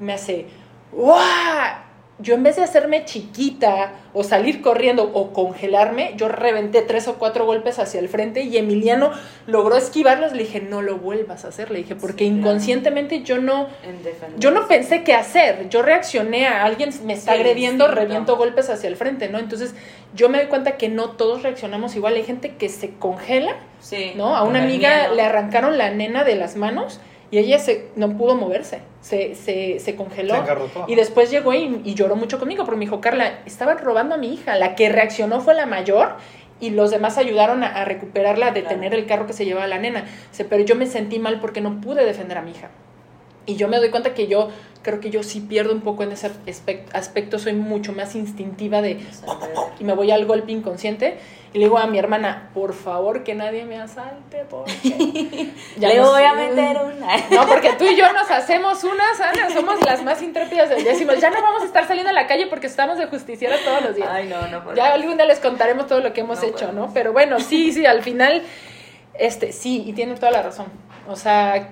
y 0.00 0.04
me 0.04 0.12
hace, 0.12 0.46
¡guau! 0.92 1.89
Yo 2.20 2.34
en 2.34 2.42
vez 2.42 2.56
de 2.56 2.62
hacerme 2.62 3.04
chiquita 3.04 3.92
o 4.12 4.22
salir 4.24 4.60
corriendo 4.60 5.10
o 5.14 5.32
congelarme, 5.32 6.12
yo 6.16 6.28
reventé 6.28 6.82
tres 6.82 7.08
o 7.08 7.14
cuatro 7.14 7.46
golpes 7.46 7.78
hacia 7.78 7.98
el 8.00 8.08
frente 8.08 8.42
y 8.42 8.56
Emiliano 8.58 9.10
logró 9.46 9.76
esquivarlos. 9.76 10.32
Le 10.32 10.40
dije, 10.44 10.60
no 10.60 10.82
lo 10.82 10.98
vuelvas 10.98 11.44
a 11.44 11.48
hacer. 11.48 11.70
Le 11.70 11.78
dije, 11.78 11.96
porque 11.96 12.24
Sí, 12.24 12.30
claro. 12.30 12.40
inconscientemente 12.40 13.22
yo 13.22 13.38
no, 13.38 13.68
yo 14.38 14.50
no 14.50 14.68
pensé 14.68 15.02
qué 15.02 15.14
hacer. 15.14 15.68
Yo 15.70 15.82
reaccioné 15.82 16.46
a 16.46 16.64
alguien 16.64 16.90
me 17.04 17.14
está 17.14 17.32
Sí, 17.32 17.38
agrediendo, 17.38 17.88
reviento 17.88 18.36
golpes 18.36 18.68
hacia 18.70 18.88
el 18.88 18.96
frente, 18.96 19.28
¿no? 19.28 19.38
Entonces 19.38 19.74
yo 20.14 20.28
me 20.28 20.38
doy 20.38 20.48
cuenta 20.48 20.76
que 20.76 20.88
no 20.88 21.10
todos 21.12 21.42
reaccionamos 21.42 21.96
igual. 21.96 22.14
Hay 22.14 22.24
gente 22.24 22.56
que 22.56 22.68
se 22.68 22.90
congela, 22.90 23.56
Sí, 23.80 24.12
¿no? 24.14 24.36
A 24.36 24.42
una 24.42 24.62
amiga 24.62 25.08
le 25.08 25.22
arrancaron 25.22 25.78
la 25.78 25.90
nena 25.90 26.24
de 26.24 26.34
las 26.34 26.56
manos 26.56 27.00
y 27.30 27.38
ella 27.38 27.58
se, 27.58 27.86
no 27.96 28.16
pudo 28.18 28.34
moverse. 28.34 28.80
Se, 29.00 29.34
se, 29.34 29.78
se 29.80 29.96
congeló. 29.96 30.34
Se. 30.34 30.42
Y 30.88 30.94
después 30.94 31.30
llegó 31.30 31.54
y, 31.54 31.80
y 31.84 31.94
lloró 31.94 32.16
mucho 32.16 32.38
conmigo 32.38 32.64
porque 32.64 32.78
me 32.78 32.84
dijo, 32.84 33.00
Carla, 33.00 33.40
estaban 33.46 33.78
robando 33.78 34.14
a 34.14 34.18
mi 34.18 34.32
hija. 34.34 34.56
La 34.56 34.74
que 34.74 34.88
reaccionó 34.90 35.40
fue 35.40 35.54
la 35.54 35.64
mayor 35.66 36.16
y 36.60 36.70
los 36.70 36.90
demás 36.90 37.16
ayudaron 37.16 37.62
a, 37.64 37.68
a 37.68 37.84
recuperarla, 37.86 38.48
a 38.48 38.50
detener 38.52 38.92
el 38.92 39.06
carro 39.06 39.26
que 39.26 39.32
se 39.32 39.46
llevaba 39.46 39.64
a 39.64 39.68
la 39.68 39.78
nena. 39.78 40.04
Dice, 40.30 40.44
pero 40.44 40.62
yo 40.64 40.76
me 40.76 40.86
sentí 40.86 41.18
mal 41.18 41.40
porque 41.40 41.62
no 41.62 41.80
pude 41.80 42.04
defender 42.04 42.36
a 42.36 42.42
mi 42.42 42.50
hija. 42.50 42.68
Y 43.46 43.56
yo 43.56 43.68
me 43.68 43.78
doy 43.78 43.88
cuenta 43.88 44.12
que 44.12 44.26
yo 44.26 44.50
creo 44.82 45.00
que 45.00 45.08
yo 45.10 45.22
sí 45.22 45.40
pierdo 45.40 45.72
un 45.72 45.80
poco 45.80 46.02
en 46.02 46.12
ese 46.12 46.30
aspect- 46.46 46.88
aspecto, 46.92 47.38
soy 47.38 47.54
mucho 47.54 47.92
más 47.94 48.14
instintiva 48.14 48.82
de 48.82 49.00
y 49.78 49.84
me 49.84 49.94
voy 49.94 50.10
al 50.10 50.26
golpe 50.26 50.52
inconsciente 50.52 51.18
y 51.52 51.58
le 51.58 51.64
digo 51.64 51.78
a 51.78 51.86
mi 51.86 51.98
hermana, 51.98 52.50
por 52.54 52.74
favor 52.74 53.24
que 53.24 53.34
nadie 53.34 53.64
me 53.64 53.80
asalte 53.80 54.44
porque 54.48 55.50
ya 55.76 55.88
Le 55.88 56.00
voy 56.00 56.20
sé". 56.20 56.26
a 56.26 56.34
meter 56.34 56.76
una. 56.96 57.16
No, 57.30 57.46
porque 57.48 57.72
tú 57.72 57.84
y 57.84 57.96
yo 57.96 58.12
nos 58.12 58.30
hacemos 58.30 58.84
unas, 58.84 59.20
Ana, 59.20 59.50
somos 59.52 59.84
las 59.84 60.02
más 60.04 60.22
intrépidas. 60.22 60.70
Decimos, 60.70 61.18
ya 61.18 61.30
no 61.30 61.42
vamos 61.42 61.62
a 61.62 61.64
estar 61.66 61.86
saliendo 61.88 62.10
a 62.10 62.12
la 62.12 62.26
calle 62.28 62.46
porque 62.46 62.66
estamos 62.68 62.98
de 62.98 63.06
justiciera 63.06 63.56
todos 63.64 63.82
los 63.82 63.96
días. 63.96 64.08
Ay, 64.10 64.28
no, 64.28 64.46
no. 64.48 64.62
por 64.62 64.76
Ya 64.76 64.92
algún 64.92 65.16
día 65.16 65.26
les 65.26 65.40
contaremos 65.40 65.86
todo 65.88 66.00
lo 66.00 66.12
que 66.12 66.20
hemos 66.20 66.40
No 66.40 66.48
hecho, 66.48 66.72
¿no? 66.72 66.92
Pero 66.94 67.12
bueno, 67.12 67.40
sí, 67.40 67.72
sí, 67.72 67.84
al 67.84 68.02
final, 68.02 68.42
este, 69.14 69.52
sí, 69.52 69.82
y 69.86 69.92
tiene 69.92 70.14
toda 70.14 70.30
la 70.30 70.42
razón. 70.42 70.66
O 71.08 71.16
sea, 71.16 71.68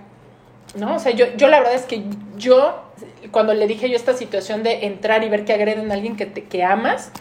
¿no? 0.75 0.97
O 0.97 0.99
sea, 0.99 1.13
yo, 1.13 1.27
yo 1.37 1.47
la 1.49 1.59
verdad 1.61 1.75
es 1.75 1.85
que 1.85 2.03
yo, 2.37 2.83
cuando 3.31 3.55
le 3.55 3.69
dije 3.69 3.89
yo 3.89 3.95
esta 3.97 4.15
situación 4.15 4.65
de 4.65 4.87
entrar 4.87 5.23
y 5.23 5.29
ver 5.29 5.45
que 5.45 5.53
agreden 5.53 5.89
a 5.91 5.95
alguien 5.95 6.17
que, 6.17 6.27
te, 6.27 6.45
que 6.45 6.65
amas, 6.65 7.13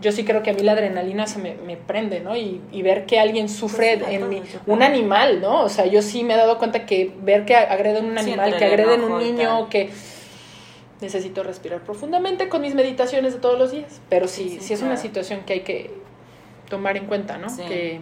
yo 0.00 0.12
sí 0.12 0.24
creo 0.24 0.42
que 0.42 0.50
a 0.50 0.52
mí 0.54 0.62
la 0.62 0.72
adrenalina 0.72 1.26
se 1.26 1.38
me, 1.38 1.54
me 1.54 1.76
prende, 1.76 2.20
¿no? 2.20 2.36
Y, 2.36 2.60
y 2.72 2.82
ver 2.82 3.06
que 3.06 3.18
alguien 3.20 3.48
sufre 3.48 3.98
Pues 3.98 4.12
en 4.12 4.28
mi, 4.28 4.42
un 4.66 4.82
animal, 4.82 5.40
¿no? 5.40 5.62
O 5.62 5.68
sea, 5.68 5.86
yo 5.86 6.02
sí 6.02 6.24
me 6.24 6.34
he 6.34 6.36
dado 6.36 6.58
cuenta 6.58 6.86
que 6.86 7.12
ver 7.22 7.44
que 7.44 7.54
agreden 7.54 8.06
un 8.06 8.18
animal, 8.18 8.56
que 8.56 8.64
agreden 8.64 9.04
un 9.04 9.18
niño, 9.18 9.68
que 9.68 9.90
necesito 11.00 11.42
respirar 11.42 11.80
profundamente 11.80 12.48
con 12.48 12.62
mis 12.62 12.74
meditaciones 12.74 13.34
de 13.34 13.40
todos 13.40 13.58
los 13.58 13.72
días. 13.72 14.00
Pero 14.08 14.28
sí, 14.28 14.44
Sí, 14.44 14.58
sí, 14.60 14.60
sí, 14.60 14.74
es 14.74 14.82
una 14.82 14.96
situación 14.96 15.40
que 15.46 15.54
hay 15.54 15.60
que 15.60 15.90
tomar 16.68 16.96
en 16.96 17.06
cuenta, 17.06 17.36
¿no? 17.38 17.50
Sí. 17.50 17.62
Que 17.68 18.00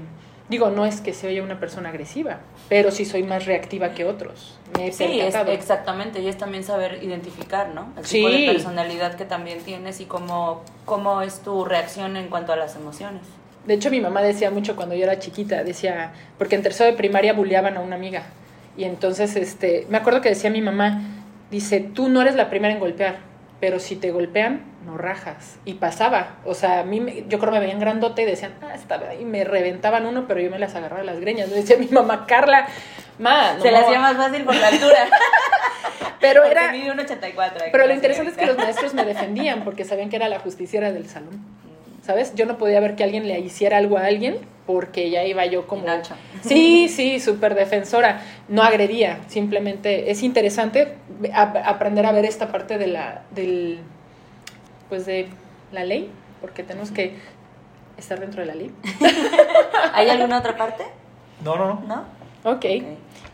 digo, 0.49 0.70
no 0.70 0.86
es 0.86 1.01
que 1.01 1.12
se 1.12 1.26
oye 1.28 1.42
una 1.42 1.61
persona 1.61 1.90
agresiva, 1.90 2.38
pero 2.68 2.90
sí 2.90 3.05
soy 3.05 3.22
más 3.22 3.46
reactiva 3.46 3.90
que 3.90 4.05
otros. 4.05 4.59
Me 4.76 4.88
he 4.88 4.92
Sí, 4.92 5.20
es, 5.20 5.34
exactamente, 5.34 6.20
y 6.20 6.28
es 6.28 6.38
también 6.38 6.64
saber 6.64 7.01
identificar, 7.03 7.68
¿no? 7.74 7.92
El 7.96 8.05
Sí. 8.05 8.16
tipo 8.18 8.30
de 8.30 8.46
personalidad 8.46 9.14
que 9.14 9.24
también 9.24 9.59
tienes 9.61 10.01
y 10.01 10.07
cómo, 10.07 10.62
cómo 10.84 11.22
es 11.22 11.40
tu 11.40 11.64
reacción 11.64 12.16
en 12.16 12.28
cuanto 12.28 12.53
a 12.53 12.57
las 12.57 12.76
emociones. 12.76 13.22
De 13.66 13.74
hecho, 13.74 13.90
mi 13.90 14.01
mamá 14.01 14.22
decía 14.22 14.51
mucho 14.51 14.76
cuando 14.76 14.94
yo 14.94 15.05
era 15.05 15.18
chiquita, 15.18 15.62
decía, 15.64 16.12
porque 16.38 16.55
en 16.55 16.62
tercero 16.62 16.90
de 16.90 16.96
primaria 16.96 17.34
bulleaban 17.34 17.76
a 17.76 17.80
una 17.80 17.96
amiga. 17.96 18.22
Y 18.76 18.84
entonces, 18.84 19.36
este, 19.36 19.86
me 19.90 19.99
acuerdo 19.99 20.20
que 20.22 20.30
decía 20.30 20.49
mi 20.51 20.62
mamá, 20.62 21.03
dice, 21.51 21.80
tú 21.80 22.09
no 22.09 22.22
eres 22.22 22.34
la 22.36 22.49
primera 22.49 22.72
en 22.72 22.80
golpear, 22.80 23.16
pero 23.61 23.78
si 23.80 23.96
te 23.96 24.11
golpean, 24.12 24.62
no 24.86 24.96
rajas. 24.96 25.59
Y 25.64 25.74
pasaba. 25.74 26.36
O 26.44 26.54
sea, 26.54 26.80
a 26.80 26.84
mí, 26.84 27.00
me- 27.00 27.24
yo 27.28 27.38
creo 27.38 27.52
que 27.52 27.59
me 27.59 27.64
veían 27.64 27.80
grandote 27.80 28.22
y 28.22 28.24
decían, 28.24 28.54
ah, 28.62 28.74
estaba 28.74 29.09
ahí, 29.11 29.24
me 29.24 29.44
reventaban 29.44 30.06
uno, 30.06 30.26
pero 30.28 30.40
yo 30.40 30.50
me 30.50 30.59
las 30.59 30.74
agarraba 30.74 31.02
las 31.02 31.18
greñas. 31.20 31.48
Me 31.48 31.56
decía 31.56 31.76
mi 31.76 31.86
mamá, 31.86 32.26
Carla, 32.26 32.66
ma, 33.18 33.54
no, 33.54 33.62
Se 33.62 33.70
le 33.72 33.78
hacía 33.78 33.98
más 34.00 34.16
fácil 34.16 34.44
por 34.44 34.54
la 34.54 34.68
altura. 34.68 34.98
Pero 36.20 36.42
Porque 36.42 36.59
era, 36.59 36.72
mide 36.72 36.90
un 36.90 36.98
84. 36.98 37.66
pero 37.70 37.86
lo 37.86 37.94
interesante 37.94 38.32
es 38.32 38.36
que 38.36 38.44
los 38.46 38.56
maestros 38.59 38.92
me 38.92 39.04
defendían 39.04 39.62
porque 39.62 39.84
sabían 39.84 40.09
que 40.11 40.16
era 40.16 40.28
la 40.28 40.40
justiciera 40.40 40.90
del 40.90 41.09
salón. 41.09 41.38
¿Sabes? 42.02 42.34
Yo 42.34 42.44
no 42.44 42.59
podía 42.59 42.80
ver 42.80 42.96
que 42.96 43.04
alguien 43.04 43.28
le 43.28 43.38
hiciera 43.38 43.76
algo 43.76 43.98
a 43.98 44.06
alguien 44.06 44.38
porque 44.68 45.08
ya 45.08 45.24
iba 45.24 45.46
yo 45.46 45.66
como... 45.66 45.86
Nacho. 45.86 46.14
Sí, 46.42 46.90
sí, 46.90 47.20
súper 47.20 47.54
defensora. 47.54 48.20
No 48.48 48.62
agredía, 48.62 49.20
simplemente 49.26 50.10
es 50.10 50.22
interesante 50.22 50.94
ap- 51.32 51.56
aprender 51.64 52.04
a 52.04 52.12
ver 52.12 52.26
esta 52.26 52.52
parte 52.52 52.76
de 52.76 52.86
la, 52.86 53.22
del, 53.30 53.78
pues 54.90 55.06
de 55.06 55.28
la 55.72 55.84
ley, 55.84 56.10
porque 56.42 56.62
tenemos 56.64 56.90
que 56.90 57.14
estar 57.96 58.20
dentro 58.20 58.42
de 58.42 58.46
la 58.48 58.54
ley. 58.56 58.70
¿Hay 59.94 60.10
alguna 60.10 60.38
otra 60.40 60.54
parte? 60.54 60.84
No, 61.42 61.56
no, 61.56 61.80
no. 61.86 62.04
¿No? 62.44 62.50
Ok. 62.52 62.66
Ok. 62.66 62.82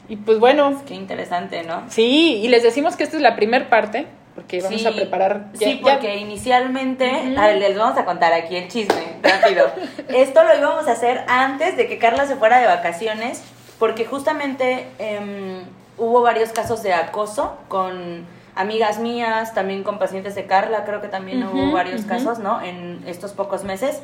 Y 0.09 0.15
pues 0.17 0.39
bueno, 0.39 0.83
Qué 0.87 0.95
interesante, 0.95 1.65
¿no? 1.65 1.83
sí, 1.89 2.37
y 2.45 2.47
les 2.47 2.63
decimos 2.63 2.95
que 2.95 3.03
esta 3.03 3.17
es 3.17 3.23
la 3.23 3.35
primera 3.35 3.69
parte, 3.69 4.07
porque 4.35 4.61
vamos 4.61 4.81
Sí, 4.81 4.87
a 4.87 4.93
preparar... 4.93 5.47
ya- 5.55 5.59
sí, 5.69 5.77
ya- 5.77 5.81
porque 5.83 6.17
inicialmente, 6.17 7.35
a 7.37 7.47
ver, 7.47 7.59
les 7.59 7.77
vamos 7.79 7.97
a 7.99 8.05
contar 8.05 8.33
aquí 8.33 8.57
el 8.57 8.69
chisme, 8.69 9.17
rápido. 9.23 9.67
Esto 10.09 10.43
lo 10.45 10.57
íbamos 10.57 10.89
a 10.89 10.93
hacer 10.93 11.25
antes 11.29 11.77
de 11.77 11.87
que 11.89 11.99
Carla 11.99 12.27
se 12.27 12.37
fuera 12.37 12.59
de 12.59 12.67
vacaciones, 12.67 13.43
porque 13.79 14.05
justamente 14.05 14.87
em, 14.99 15.63
hubo 15.99 16.23
varios 16.23 16.51
casos 16.51 16.83
de 16.83 16.93
acoso 16.95 17.57
con 17.69 18.27
amigas 18.57 18.99
mías, 18.99 19.53
también 19.55 19.83
con 19.83 19.99
pacientes 19.99 20.35
de 20.35 20.47
Carla, 20.47 20.85
creo 20.85 21.01
que 21.01 21.09
también 21.09 21.45
hubo 21.47 21.73
varios 21.73 22.03
casos, 22.05 22.39
¿no? 22.39 22.63
En 22.63 23.03
estos 23.07 23.33
pocos 23.33 23.65
meses. 23.65 24.01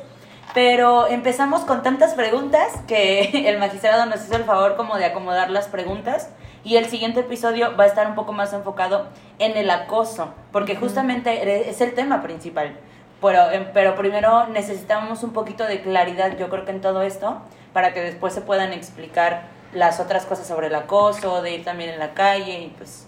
Pero 0.55 1.07
empezamos 1.07 1.61
con 1.61 1.85
tantas 1.85 2.15
preguntas 2.15 2.67
que 2.89 3.31
el 3.49 3.59
magistrado 3.59 4.07
nos 4.07 4.25
hizo 4.25 4.35
el 4.37 4.43
favor 4.45 4.77
como 4.77 4.97
de 4.97 5.05
acomodar 5.05 5.51
las 5.51 5.69
preguntas 5.69 6.29
y 6.65 6.77
el 6.77 6.87
siguiente 6.87 7.21
episodio 7.21 7.77
va 7.77 7.85
a 7.85 7.87
estar 7.87 8.07
un 8.07 8.15
poco 8.15 8.33
más 8.33 8.53
enfocado 8.53 9.09
en 9.39 9.57
el 9.57 9.71
acoso, 9.71 10.35
porque 10.53 10.77
justamente 10.77 11.71
es 11.71 11.81
el 11.81 11.95
tema 11.95 12.23
principal. 12.23 12.77
Pero, 13.21 13.51
em, 13.51 13.67
pero 13.73 13.97
primero 13.97 14.47
necesitamos 14.49 15.23
un 15.23 15.33
poquito 15.33 15.65
de 15.65 15.81
claridad, 15.81 16.37
yo 16.39 16.49
creo 16.49 16.65
que 16.65 16.71
en 16.73 16.81
todo 16.81 17.03
esto, 17.03 17.41
para 17.73 17.93
que 17.93 18.01
después 18.01 18.33
se 18.33 18.41
puedan 18.41 18.73
explicar 18.73 19.43
las 19.75 20.01
otras 20.01 20.27
cosas 20.27 20.47
sobre 20.47 20.67
el 20.69 20.75
acoso, 20.75 21.43
de 21.43 21.55
ir 21.55 21.65
también 21.65 21.91
en 21.91 21.99
la 21.99 22.15
calle 22.15 22.61
y 22.61 22.69
pues... 22.77 23.07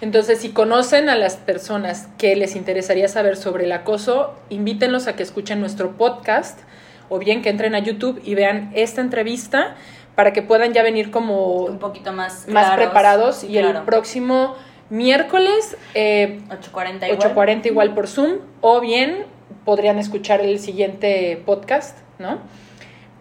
Entonces, 0.00 0.40
si 0.40 0.50
conocen 0.50 1.08
a 1.08 1.16
las 1.16 1.36
personas 1.36 2.08
que 2.18 2.36
les 2.36 2.54
interesaría 2.54 3.08
saber 3.08 3.36
sobre 3.36 3.64
el 3.64 3.72
acoso, 3.72 4.34
invítenlos 4.48 5.08
a 5.08 5.16
que 5.16 5.24
escuchen 5.24 5.60
nuestro 5.60 5.96
podcast 5.96 6.60
o 7.08 7.18
bien 7.18 7.42
que 7.42 7.50
entren 7.50 7.74
a 7.74 7.80
YouTube 7.80 8.20
y 8.24 8.34
vean 8.34 8.70
esta 8.74 9.00
entrevista 9.00 9.74
para 10.18 10.32
que 10.32 10.42
puedan 10.42 10.72
ya 10.72 10.82
venir 10.82 11.12
como 11.12 11.62
Un 11.66 11.78
poquito 11.78 12.12
más... 12.12 12.48
más 12.48 12.66
claros. 12.66 12.74
preparados 12.86 13.44
y 13.44 13.56
el 13.56 13.82
próximo 13.82 14.56
miércoles 14.90 15.76
eh, 15.94 16.40
8.40 16.48 17.12
igual. 17.12 17.34
8.40 17.62 17.66
igual 17.66 17.94
por 17.94 18.08
Zoom 18.08 18.38
o 18.60 18.80
bien 18.80 19.26
podrían 19.64 19.96
escuchar 20.00 20.40
el 20.40 20.58
siguiente 20.58 21.40
podcast, 21.46 21.98
¿no? 22.18 22.38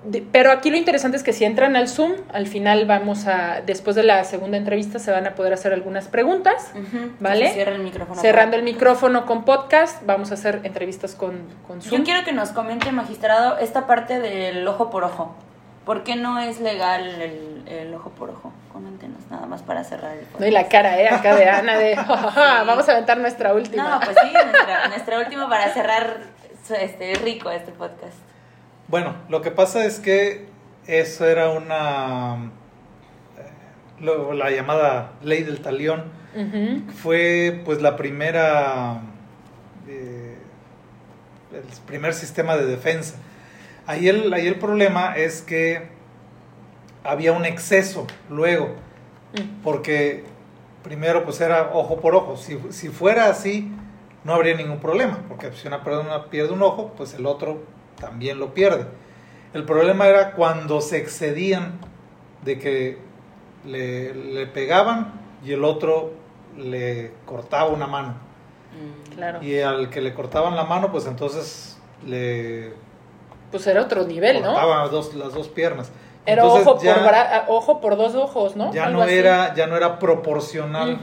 de- 0.06 0.24
pero 0.32 0.52
aquí 0.52 0.70
lo 0.72 0.78
interesante 0.78 1.18
es 1.18 1.24
que 1.24 1.34
si 1.34 1.46
entran 1.46 1.76
al 1.76 1.88
Zoom, 1.88 2.14
al 2.34 2.48
final 2.48 2.86
vamos 2.86 3.28
a, 3.28 3.62
después 3.66 3.96
de 3.96 4.02
la 4.04 4.24
segunda 4.24 4.58
entrevista, 4.58 4.98
se 4.98 5.12
van 5.12 5.28
a 5.28 5.36
poder 5.36 5.54
hacer 5.54 5.74
algunas 5.74 6.08
preguntas. 6.08 6.72
¿Vale? 7.20 7.52
Cierra 7.52 7.74
el 7.76 7.82
micrófono. 7.84 8.20
Cerrando 8.22 8.56
el 8.58 8.64
micrófono 8.64 9.26
con 9.28 9.44
podcast, 9.46 10.02
vamos 10.06 10.32
a 10.32 10.36
hacer 10.36 10.62
entrevistas 10.64 11.14
con, 11.16 11.42
con 11.68 11.82
Zoom. 11.82 12.00
Yo 12.00 12.04
quiero 12.06 12.24
que 12.26 12.32
nos 12.32 12.50
comente, 12.50 12.92
magistrado, 12.92 13.60
esta 13.60 13.86
parte 13.86 14.20
del 14.20 14.68
ojo 14.68 14.90
por 14.90 15.04
ojo. 15.04 15.36
¿Por 15.88 16.04
qué 16.04 16.16
no 16.16 16.38
es 16.38 16.60
legal 16.60 17.04
el, 17.22 17.64
el 17.66 17.94
ojo 17.96 18.12
por 18.12 18.30
ojo? 18.30 18.54
Coméntenos, 18.72 19.26
nada 19.32 19.48
más 19.48 19.64
para 19.64 19.84
cerrar 19.84 20.12
el 20.14 20.20
podcast. 20.26 20.40
No, 20.42 20.46
y 20.46 20.52
la 20.52 20.68
cara, 20.68 21.00
¿eh? 21.02 21.08
Acá 21.10 21.36
de 21.36 21.50
Ana 21.50 21.78
de, 21.78 21.96
vamos 22.68 22.88
a 22.88 22.92
aventar 22.92 23.18
nuestra 23.18 23.54
última. 23.56 23.90
No, 23.90 24.00
pues 24.02 24.16
sí, 24.22 24.32
nuestra, 24.34 24.88
nuestra 24.90 25.20
última 25.20 25.50
para 25.50 25.74
cerrar 25.74 26.18
este, 26.80 27.16
rico 27.16 27.50
este 27.50 27.72
podcast. 27.72 28.18
Bueno, 28.90 29.16
lo 29.30 29.42
que 29.42 29.50
pasa 29.50 29.84
es 29.86 30.00
que 30.00 30.48
eso 30.86 31.26
era 31.28 31.50
una... 31.50 32.52
eh, 33.40 34.02
lo- 34.02 34.34
la 34.34 34.52
llamada 34.52 35.14
ley 35.24 35.42
del 35.44 35.62
talión 35.62 36.04
fue 37.02 37.62
pues 37.66 37.82
la 37.82 37.96
primera... 37.96 39.00
eh, 39.88 40.38
el 41.54 41.64
primer 41.88 42.14
sistema 42.14 42.56
de 42.58 42.66
defensa. 42.66 43.16
Ahí 43.88 44.08
el, 44.10 44.32
ahí 44.34 44.46
el 44.46 44.60
problema 44.60 45.16
es 45.16 45.42
que 45.42 45.88
había 47.04 47.32
un 47.32 47.46
exceso 47.46 48.06
luego, 48.30 48.76
Mm. 49.34 49.62
porque 49.64 50.24
primero 50.84 51.24
pues 51.26 51.42
era 51.42 51.72
ojo 51.74 52.00
por 52.00 52.16
ojo. 52.16 52.38
Si, 52.38 52.58
si 52.70 52.90
fuera 52.90 53.30
así, 53.30 53.72
no 54.24 54.34
habría 54.34 54.56
ningún 54.56 54.80
problema, 54.80 55.20
porque 55.28 55.52
si 55.54 55.68
una 55.68 55.84
persona 55.84 56.26
pierde 56.26 56.54
un 56.54 56.62
ojo, 56.62 56.94
pues 56.96 57.14
el 57.14 57.26
otro 57.26 57.62
también 58.00 58.40
lo 58.40 58.54
pierde. 58.54 58.86
El 59.54 59.64
problema 59.64 60.08
era 60.08 60.32
cuando 60.32 60.82
se 60.82 60.98
excedían 60.98 61.80
de 62.44 62.60
que 62.60 62.98
le, 63.66 64.14
le 64.14 64.48
pegaban 64.48 65.14
y 65.44 65.52
el 65.52 65.64
otro 65.64 66.14
le 66.58 67.12
cortaba 67.26 67.70
una 67.70 67.88
mano. 67.88 68.16
Mm. 68.74 69.14
Claro. 69.16 69.44
Y 69.44 69.60
al 69.60 69.90
que 69.90 70.02
le 70.02 70.14
cortaban 70.14 70.56
la 70.56 70.64
mano, 70.64 70.92
pues 70.92 71.06
entonces 71.06 71.78
le 72.06 72.74
Pues 73.52 73.66
era 73.68 73.82
otro 73.82 74.06
nivel, 74.06 74.42
¿no? 74.42 74.90
dos, 74.90 75.14
las 75.16 75.34
dos 75.34 75.48
piernas. 75.48 75.92
Era 76.26 76.42
Entonces 76.44 76.68
ojo, 76.68 76.82
ya, 76.84 76.96
por 76.96 77.04
bra- 77.04 77.28
ah, 77.32 77.46
ojo 77.48 77.80
por 77.80 77.96
dos 77.96 78.14
ojos, 78.16 78.56
¿no? 78.58 78.74
ya 78.74 78.86
Algo 78.88 78.98
no 79.00 79.04
así. 79.06 79.14
era 79.14 79.54
ya 79.56 79.66
no 79.68 79.78
era 79.78 79.98
proporcional 80.00 81.00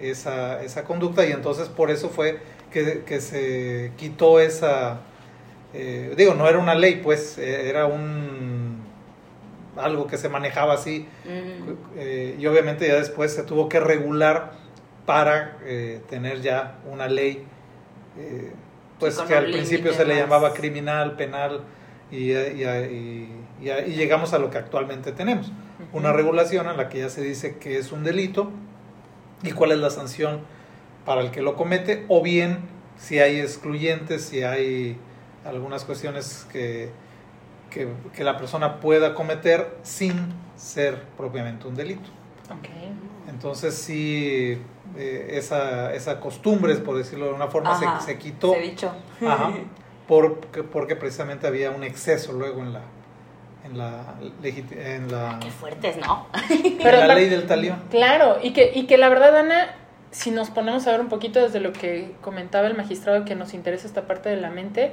esa, 0.00 0.62
esa 0.62 0.84
conducta 0.84 1.26
y 1.26 1.32
entonces 1.32 1.68
por 1.68 1.90
eso 1.90 2.08
fue 2.08 2.38
que, 2.70 3.02
que 3.04 3.20
se 3.20 3.90
quitó 3.96 4.38
esa 4.38 4.98
eh, 5.72 6.14
digo 6.16 6.34
no 6.34 6.48
era 6.48 6.58
una 6.60 6.76
ley 6.76 7.00
pues 7.02 7.36
eh, 7.38 7.68
era 7.68 7.86
un 7.86 8.80
algo 9.76 10.06
que 10.06 10.16
se 10.18 10.28
manejaba 10.28 10.74
así 10.74 11.08
eh, 11.96 12.36
y 12.38 12.46
obviamente 12.46 12.86
ya 12.86 12.94
después 12.94 13.32
se 13.34 13.42
tuvo 13.42 13.68
que 13.68 13.80
regular 13.80 14.52
para 15.04 15.56
eh, 15.64 16.00
tener 16.08 16.40
ya 16.42 16.76
una 16.88 17.08
ley 17.08 17.44
eh, 18.18 18.52
pues 19.04 19.16
que 19.28 19.34
al 19.34 19.44
principio 19.52 19.92
se 19.92 20.04
le 20.06 20.14
llamaba 20.16 20.52
criminal 20.54 21.16
penal 21.16 21.60
y, 22.10 22.32
y- 22.32 22.32
y- 22.32 23.28
y- 23.62 23.70
y 23.70 23.94
llegamos 23.94 24.32
a 24.32 24.38
lo 24.38 24.50
que 24.50 24.58
actualmente 24.58 25.12
tenemos 25.12 25.52
una 25.92 26.12
regulación 26.12 26.68
en 26.68 26.76
la 26.76 26.88
que 26.88 27.00
ya 27.00 27.08
se 27.10 27.22
dice 27.22 27.56
que 27.58 27.78
es 27.78 27.92
un 27.92 28.04
delito 28.04 28.50
y 29.42 29.50
cuál 29.52 29.72
es 29.72 29.78
la 29.78 29.90
sanción 29.90 30.40
para 31.04 31.20
el 31.20 31.30
que 31.30 31.42
lo 31.42 31.54
comete, 31.56 32.04
o 32.08 32.22
bien 32.22 32.58
si 32.96 33.18
hay 33.18 33.38
excluyentes, 33.40 34.22
si 34.24 34.42
hay 34.42 34.96
algunas 35.44 35.84
cuestiones 35.84 36.46
que, 36.50 36.88
que, 37.70 37.88
que 38.14 38.24
la 38.24 38.38
persona 38.38 38.80
pueda 38.80 39.14
cometer 39.14 39.76
sin 39.82 40.14
ser 40.56 41.02
propiamente 41.16 41.66
un 41.68 41.74
delito. 41.74 42.08
Ok. 42.50 42.68
Entonces 43.28 43.74
sí, 43.74 44.58
eh, 44.96 45.26
esa, 45.30 45.92
esa 45.94 46.20
costumbre, 46.20 46.74
por 46.76 46.96
decirlo 46.96 47.26
de 47.26 47.32
una 47.32 47.48
forma, 47.48 47.78
se, 47.78 47.86
Ajá, 47.86 48.00
se 48.00 48.18
quitó. 48.18 48.52
Se 48.52 48.60
dicho. 48.60 48.92
Ajá, 49.26 49.52
porque, 50.08 50.62
porque 50.62 50.96
precisamente 50.96 51.46
había 51.46 51.70
un 51.70 51.84
exceso 51.84 52.32
luego 52.32 52.60
en 52.60 52.72
la, 52.74 52.80
en 53.64 53.78
la, 53.78 54.14
en 54.44 55.10
la, 55.10 55.38
Qué 55.40 55.50
fuertes, 55.50 55.96
¿no? 55.96 56.26
en 56.50 56.78
Pero 56.78 56.98
la 56.98 57.06
ta- 57.08 57.14
ley 57.14 57.28
del 57.28 57.46
talión. 57.46 57.82
Claro, 57.90 58.36
y 58.42 58.52
que, 58.52 58.72
y 58.74 58.86
que 58.86 58.98
la 58.98 59.08
verdad, 59.08 59.36
Ana, 59.38 59.74
si 60.10 60.30
nos 60.30 60.50
ponemos 60.50 60.86
a 60.86 60.90
ver 60.92 61.00
un 61.00 61.08
poquito 61.08 61.40
desde 61.40 61.60
lo 61.60 61.72
que 61.72 62.14
comentaba 62.20 62.66
el 62.68 62.76
magistrado, 62.76 63.24
que 63.24 63.34
nos 63.34 63.54
interesa 63.54 63.86
esta 63.86 64.02
parte 64.06 64.28
de 64.28 64.36
la 64.36 64.50
mente, 64.50 64.92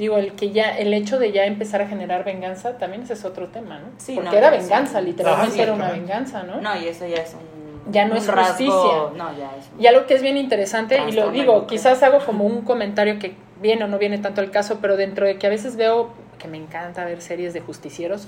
digo, 0.00 0.16
el 0.16 0.32
que 0.32 0.50
ya, 0.50 0.76
el 0.76 0.92
hecho 0.92 1.18
de 1.20 1.30
ya 1.30 1.44
empezar 1.44 1.80
a 1.82 1.86
generar 1.86 2.24
venganza, 2.24 2.76
también 2.78 3.02
ese 3.02 3.12
es 3.12 3.24
otro 3.24 3.46
tema, 3.48 3.78
¿no? 3.78 3.86
Sí, 3.98 4.14
Porque 4.16 4.30
no, 4.30 4.36
era 4.36 4.50
ya 4.50 4.58
venganza, 4.58 4.98
sí. 4.98 5.04
literalmente 5.06 5.54
Ajá, 5.54 5.62
era 5.62 5.72
una 5.74 5.92
venganza, 5.92 6.42
¿no? 6.42 6.60
No, 6.60 6.76
y 6.76 6.88
eso 6.88 7.06
ya 7.06 7.18
es 7.22 7.34
un. 7.34 7.92
Ya 7.92 8.04
no 8.06 8.14
es 8.16 8.26
rasgo- 8.28 8.46
justicia. 8.48 8.98
No, 9.16 9.36
ya 9.38 9.50
es. 9.58 9.86
algo 9.88 10.06
que 10.06 10.14
es 10.14 10.22
bien 10.22 10.36
interesante, 10.36 11.00
y 11.08 11.12
lo 11.12 11.30
digo, 11.30 11.66
quizás 11.66 12.02
hago 12.02 12.18
como 12.24 12.44
un 12.44 12.62
comentario 12.62 13.18
que 13.18 13.34
viene 13.60 13.84
o 13.84 13.86
no 13.88 13.98
viene 13.98 14.18
tanto 14.18 14.40
al 14.40 14.50
caso, 14.50 14.78
pero 14.80 14.96
dentro 14.96 15.26
de 15.26 15.36
que 15.38 15.46
a 15.46 15.50
veces 15.50 15.76
veo, 15.76 16.10
que 16.38 16.48
me 16.48 16.56
encanta 16.56 17.04
ver 17.04 17.20
series 17.20 17.52
de 17.54 17.60
justicieros, 17.60 18.26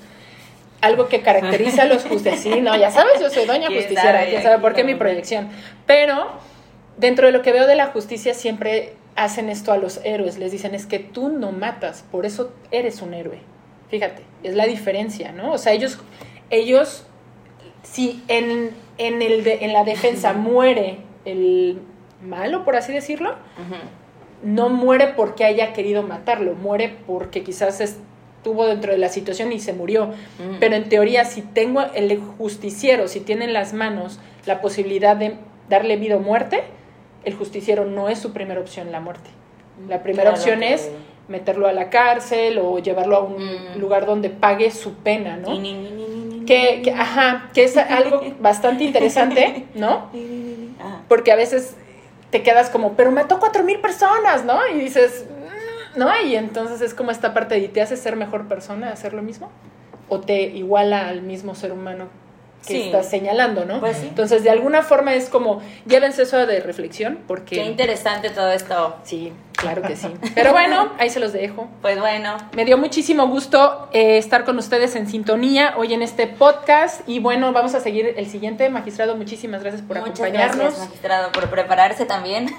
algo 0.83 1.09
que 1.09 1.23
caracteriza 1.23 1.83
a 1.83 1.85
los 1.87 2.03
justicieros, 2.05 2.57
sí, 2.57 2.61
no, 2.61 2.77
ya 2.77 2.91
sabes, 2.91 3.21
yo 3.21 3.31
soy 3.31 3.45
doña 3.47 3.67
¿Quién 3.69 3.81
justiciera, 3.81 4.25
quién 4.27 4.43
sabe 4.43 4.59
por 4.59 4.75
qué 4.75 4.85
mi 4.85 4.95
proyección, 4.95 5.49
pero 5.87 6.27
dentro 6.99 7.27
de 7.27 7.33
lo 7.33 7.41
que 7.43 7.53
veo 7.53 7.67
de 7.67 7.77
la 7.77 7.87
justicia 7.87 8.35
siempre 8.35 8.95
hacen 9.17 9.49
esto 9.51 9.73
a 9.73 9.77
los 9.77 10.01
héroes, 10.05 10.39
les 10.39 10.53
dicen 10.53 10.75
es 10.75 10.87
que 10.87 10.99
tú 10.99 11.29
no 11.29 11.53
matas, 11.53 12.05
por 12.11 12.25
eso 12.27 12.53
eres 12.71 13.03
un 13.03 13.15
héroe, 13.15 13.39
fíjate, 13.91 14.23
es 14.43 14.55
la 14.55 14.67
diferencia, 14.67 15.33
¿no? 15.33 15.53
O 15.53 15.59
sea, 15.59 15.73
ellos, 15.73 15.99
ellos, 16.51 17.05
si 17.83 18.23
en, 18.29 18.71
en, 18.99 19.23
el 19.23 19.45
de- 19.45 19.65
en 19.65 19.73
la 19.73 19.85
defensa 19.85 20.33
muere 20.35 20.99
el 21.25 21.79
malo, 22.25 22.65
por 22.65 22.77
así 22.77 22.93
decirlo, 22.93 23.35
no 24.43 24.69
muere 24.71 25.09
porque 25.09 25.45
haya 25.45 25.73
querido 25.73 26.03
matarlo, 26.03 26.55
muere 26.55 26.97
porque 27.07 27.43
quizás 27.45 27.81
estuvo 27.81 28.67
dentro 28.67 28.91
de 28.93 28.99
la 28.99 29.09
situación 29.09 29.53
y 29.53 29.61
se 29.61 29.73
murió. 29.73 30.11
Pero 30.59 30.75
en 30.75 30.89
teoría, 30.89 31.25
si 31.25 31.43
tengo 31.43 31.83
el 31.95 32.19
justiciero, 32.19 33.07
si 33.09 33.21
tiene 33.21 33.45
en 33.45 33.53
las 33.53 33.73
manos 33.73 34.19
la 34.47 34.61
posibilidad 34.61 35.17
de 35.17 35.37
darle 35.69 35.97
vida 35.97 36.17
o 36.17 36.21
muerte, 36.21 36.65
el 37.25 37.35
justiciero 37.35 37.85
no 37.85 38.09
es 38.09 38.19
su 38.19 38.33
primera 38.33 38.61
opción 38.61 38.91
la 38.93 39.01
muerte. 39.01 39.31
La 39.89 40.03
primera 40.03 40.31
Claro 40.31 40.37
opción 40.39 40.61
que- 40.61 40.75
es 40.75 40.91
meterlo 41.29 41.67
a 41.69 41.73
la 41.73 41.89
cárcel 41.91 42.59
o 42.59 42.79
llevarlo 42.79 43.17
a 43.17 43.21
un 43.21 43.37
Mm. 43.37 43.79
lugar 43.81 44.07
donde 44.07 44.29
pague 44.31 44.71
su 44.71 44.95
pena, 44.95 45.37
¿no? 45.37 45.49
Ni, 45.59 45.73
ni, 45.73 45.91
ni, 45.91 46.45
Que, 46.45 46.83
que, 46.83 46.91
ajá, 46.91 47.49
que 47.55 47.65
es 47.65 47.77
algo 47.77 48.21
bastante 48.41 48.85
interesante, 48.85 49.67
¿no? 49.75 50.11
Ajá. 50.81 51.03
porque 51.09 51.31
a 51.33 51.37
veces 51.37 51.77
te 52.31 52.43
quedas 52.43 52.69
como, 52.71 52.95
pero 52.95 53.13
mató 53.13 53.39
cuatro 53.39 53.63
mil 53.63 53.79
personas, 53.79 54.45
¿no? 54.45 54.59
Y 54.67 54.81
dices, 54.81 55.27
"Mm", 55.95 55.99
¿no? 56.01 56.09
Y 56.25 56.35
entonces 56.35 56.81
es 56.81 56.95
como 56.95 57.11
esta 57.13 57.33
parte 57.35 57.55
de, 57.61 57.69
¿te 57.69 57.81
hace 57.81 57.97
ser 57.97 58.17
mejor 58.17 58.49
persona 58.49 58.91
hacer 58.91 59.13
lo 59.15 59.23
mismo? 59.23 59.51
¿O 60.09 60.21
te 60.21 60.43
iguala 60.43 61.09
al 61.09 61.23
mismo 61.23 61.55
ser 61.55 61.73
humano 61.73 62.07
que 62.67 62.75
Sí. 62.75 62.83
estás 62.83 63.09
señalando, 63.11 63.65
¿no? 63.65 63.81
Pues 63.81 63.97
sí. 63.99 64.07
Entonces, 64.09 64.45
de 64.45 64.51
alguna 64.51 64.83
forma 64.83 65.15
es 65.15 65.29
como, 65.29 65.61
llévense 65.87 66.23
eso 66.23 66.47
de 66.47 66.61
reflexión, 66.61 67.19
porque... 67.27 67.57
Qué 67.57 67.65
interesante 67.65 68.31
todo 68.31 68.51
esto. 68.53 68.97
Sí, 69.05 69.33
claro 69.63 69.81
que 69.83 69.97
sí. 69.97 70.13
Pero 70.35 70.53
bueno, 70.53 70.91
ahí 70.99 71.09
se 71.09 71.19
los 71.21 71.33
dejo. 71.33 71.69
Pues 71.81 71.99
bueno, 71.99 72.37
Me 72.55 72.67
dio 72.67 72.77
muchísimo 72.77 73.27
gusto 73.29 73.89
eh, 73.93 74.19
estar 74.19 74.45
con 74.45 74.59
ustedes 74.59 74.95
en 74.97 75.09
sintonía 75.09 75.73
hoy 75.79 75.95
en 75.95 76.03
este 76.03 76.27
podcast 76.27 77.09
y 77.09 77.19
bueno, 77.21 77.53
vamos 77.55 77.75
a 77.75 77.81
seguir 77.81 78.13
el 78.19 78.27
siguiente. 78.29 78.69
Magistrado, 78.69 79.17
muchísimas 79.17 79.63
gracias 79.63 79.81
por 79.83 79.97
muchas 80.01 80.21
acompañarnos. 80.21 80.59
gracias, 80.59 80.87
magistrado, 80.87 81.33
por 81.33 81.49
prepararse 81.49 82.05
también. 82.05 82.47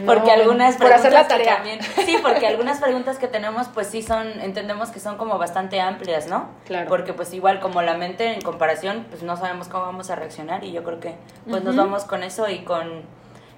No, 0.00 0.06
porque 0.06 0.30
algunas 0.30 0.76
por 0.76 0.92
hacer 0.92 1.12
la 1.12 1.26
preguntas 1.26 1.38
tarea. 1.38 1.56
también- 1.56 2.06
sí, 2.06 2.16
porque 2.22 2.46
algunas 2.46 2.80
preguntas 2.80 3.18
que 3.18 3.28
tenemos, 3.28 3.68
pues 3.68 3.86
sí 3.86 4.02
son, 4.02 4.26
entendemos 4.40 4.90
que 4.90 5.00
son 5.00 5.16
como 5.16 5.38
bastante 5.38 5.80
amplias, 5.80 6.26
¿no? 6.28 6.48
Claro. 6.66 6.88
Porque 6.88 7.12
pues 7.12 7.32
igual 7.34 7.60
como 7.60 7.82
la 7.82 7.94
mente 7.94 8.32
en 8.34 8.40
comparación, 8.40 9.06
pues 9.10 9.22
no 9.22 9.36
sabemos 9.36 9.68
cómo 9.68 9.84
vamos 9.84 10.10
a 10.10 10.16
reaccionar 10.16 10.64
y 10.64 10.72
yo 10.72 10.82
creo 10.84 11.00
que 11.00 11.14
pues 11.48 11.62
nos 11.62 11.76
vamos 11.76 12.04
con 12.04 12.22
eso 12.22 12.48
y 12.48 12.60
con 12.60 13.02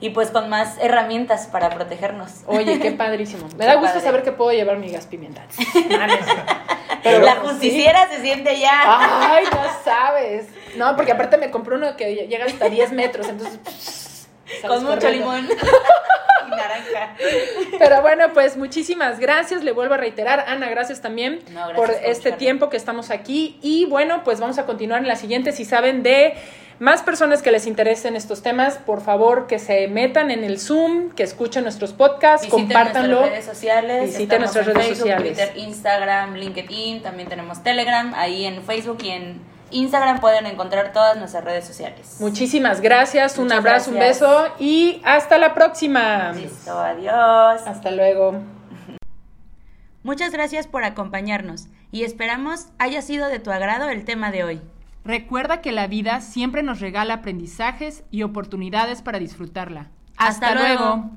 y 0.03 0.11
pues 0.11 0.29
con 0.31 0.51
más 0.51 0.77
herramientas 0.81 1.47
para 1.47 1.71
protegernos. 1.71 2.43
Oye, 2.47 2.79
qué 2.81 2.91
padrísimo. 2.93 3.47
Me 3.57 3.59
Qué 3.61 3.65
da 3.67 3.75
gusto 3.77 3.95
padre. 3.95 4.01
saber 4.07 4.23
que 4.25 4.33
puedo 4.33 4.53
llevar 4.53 4.77
mi 4.77 4.91
gas 4.91 5.07
pimienta. 5.07 5.43
Pero 7.03 7.21
la 7.25 7.35
sí. 7.35 7.39
justiciera 7.43 8.09
se 8.09 8.21
siente 8.21 8.59
ya. 8.61 8.83
Ay, 8.85 9.45
no 9.51 9.61
sabes. 9.85 10.47
No, 10.77 10.95
porque 10.97 11.13
aparte 11.13 11.37
me 11.39 11.51
compré 11.51 11.77
uno 11.77 11.97
que 11.97 12.27
llega 12.27 12.45
hasta 12.47 12.69
10 12.69 12.93
metros, 12.93 13.29
entonces. 13.29 14.29
con 14.67 14.85
mucho 14.85 15.01
corriendo. 15.01 15.33
limón. 15.33 15.49
Naranja. 16.51 17.15
Pero 17.79 18.03
bueno, 18.03 18.33
pues 18.35 18.57
muchísimas 18.57 19.19
gracias. 19.19 19.63
Le 19.65 19.73
vuelvo 19.73 19.95
a 19.95 19.97
reiterar, 19.97 20.45
Ana, 20.49 20.69
gracias 20.69 21.01
también 21.01 21.41
No, 21.51 21.69
gracias 21.69 21.77
por 21.77 21.87
por 21.87 21.91
este 21.95 22.11
escucharme. 22.11 22.39
tiempo 22.39 22.69
que 22.69 22.77
estamos 22.77 23.11
aquí. 23.11 23.59
Y 23.63 23.87
bueno, 23.87 24.23
pues 24.25 24.39
vamos 24.41 24.59
a 24.59 24.67
continuar 24.67 25.01
en 25.01 25.09
la 25.09 25.17
siguiente. 25.17 25.53
Si 25.53 25.65
saben 25.65 26.03
de 26.03 26.35
más 26.83 27.01
personas 27.01 27.43
que 27.43 27.53
les 27.53 27.69
interesen 27.69 28.17
estos 28.17 28.43
temas, 28.43 28.77
por 28.77 29.03
favor 29.03 29.47
que 29.47 29.61
se 29.61 29.87
metan 29.87 30.33
en 30.33 30.43
el 30.43 30.59
Zoom, 30.59 31.11
que 31.11 31.23
escuchen 31.23 31.63
nuestros 31.63 31.93
podcasts, 31.93 32.45
Visiten 32.45 32.67
compártanlo. 32.67 33.21
nuestras 33.21 33.31
redes 33.31 33.45
sociales. 33.45 34.05
Visiten 34.07 34.41
nuestras 34.41 34.67
redes 34.67 34.79
Facebook, 34.81 34.99
sociales. 34.99 35.39
Twitter, 35.39 35.59
Instagram, 35.59 36.35
LinkedIn. 36.35 37.03
También 37.03 37.29
tenemos 37.29 37.63
Telegram. 37.63 38.13
Ahí 38.17 38.47
en 38.47 38.65
Facebook 38.65 38.99
y 39.05 39.11
en 39.11 39.41
Instagram 39.71 40.19
pueden 40.19 40.45
encontrar 40.47 40.93
todas 40.93 41.17
nuestras 41.19 41.45
redes 41.45 41.65
sociales. 41.65 42.17
Muchísimas 42.19 42.81
gracias, 42.81 43.39
un 43.39 43.53
abrazo, 43.53 43.93
gracias. 43.93 44.21
un 44.21 44.39
beso 44.41 44.55
y 44.59 45.01
hasta 45.05 45.39
la 45.39 45.55
próxima. 45.55 46.33
Listo, 46.33 46.77
adiós. 46.77 47.63
Hasta 47.65 47.93
luego. 47.93 48.41
Muchas 50.03 50.33
gracias 50.33 50.67
por 50.67 50.83
acompañarnos 50.83 51.69
y 51.93 52.03
esperamos 52.03 52.67
haya 52.81 53.03
sido 53.03 53.29
de 53.29 53.39
tu 53.39 53.53
agrado 53.53 53.89
el 53.89 54.05
tema 54.05 54.33
de 54.33 54.43
hoy. 54.43 54.63
Recuerda 55.05 55.61
que 55.61 55.73
la 55.73 55.87
vida 55.87 56.21
siempre 56.21 56.63
nos 56.63 56.81
regala 56.81 57.15
aprendizajes 57.15 58.05
y 58.11 58.23
oportunidades 58.23 59.03
para 59.03 59.19
disfrutarla. 59.19 59.91
Hasta 60.17 60.55
luego. 60.55 61.11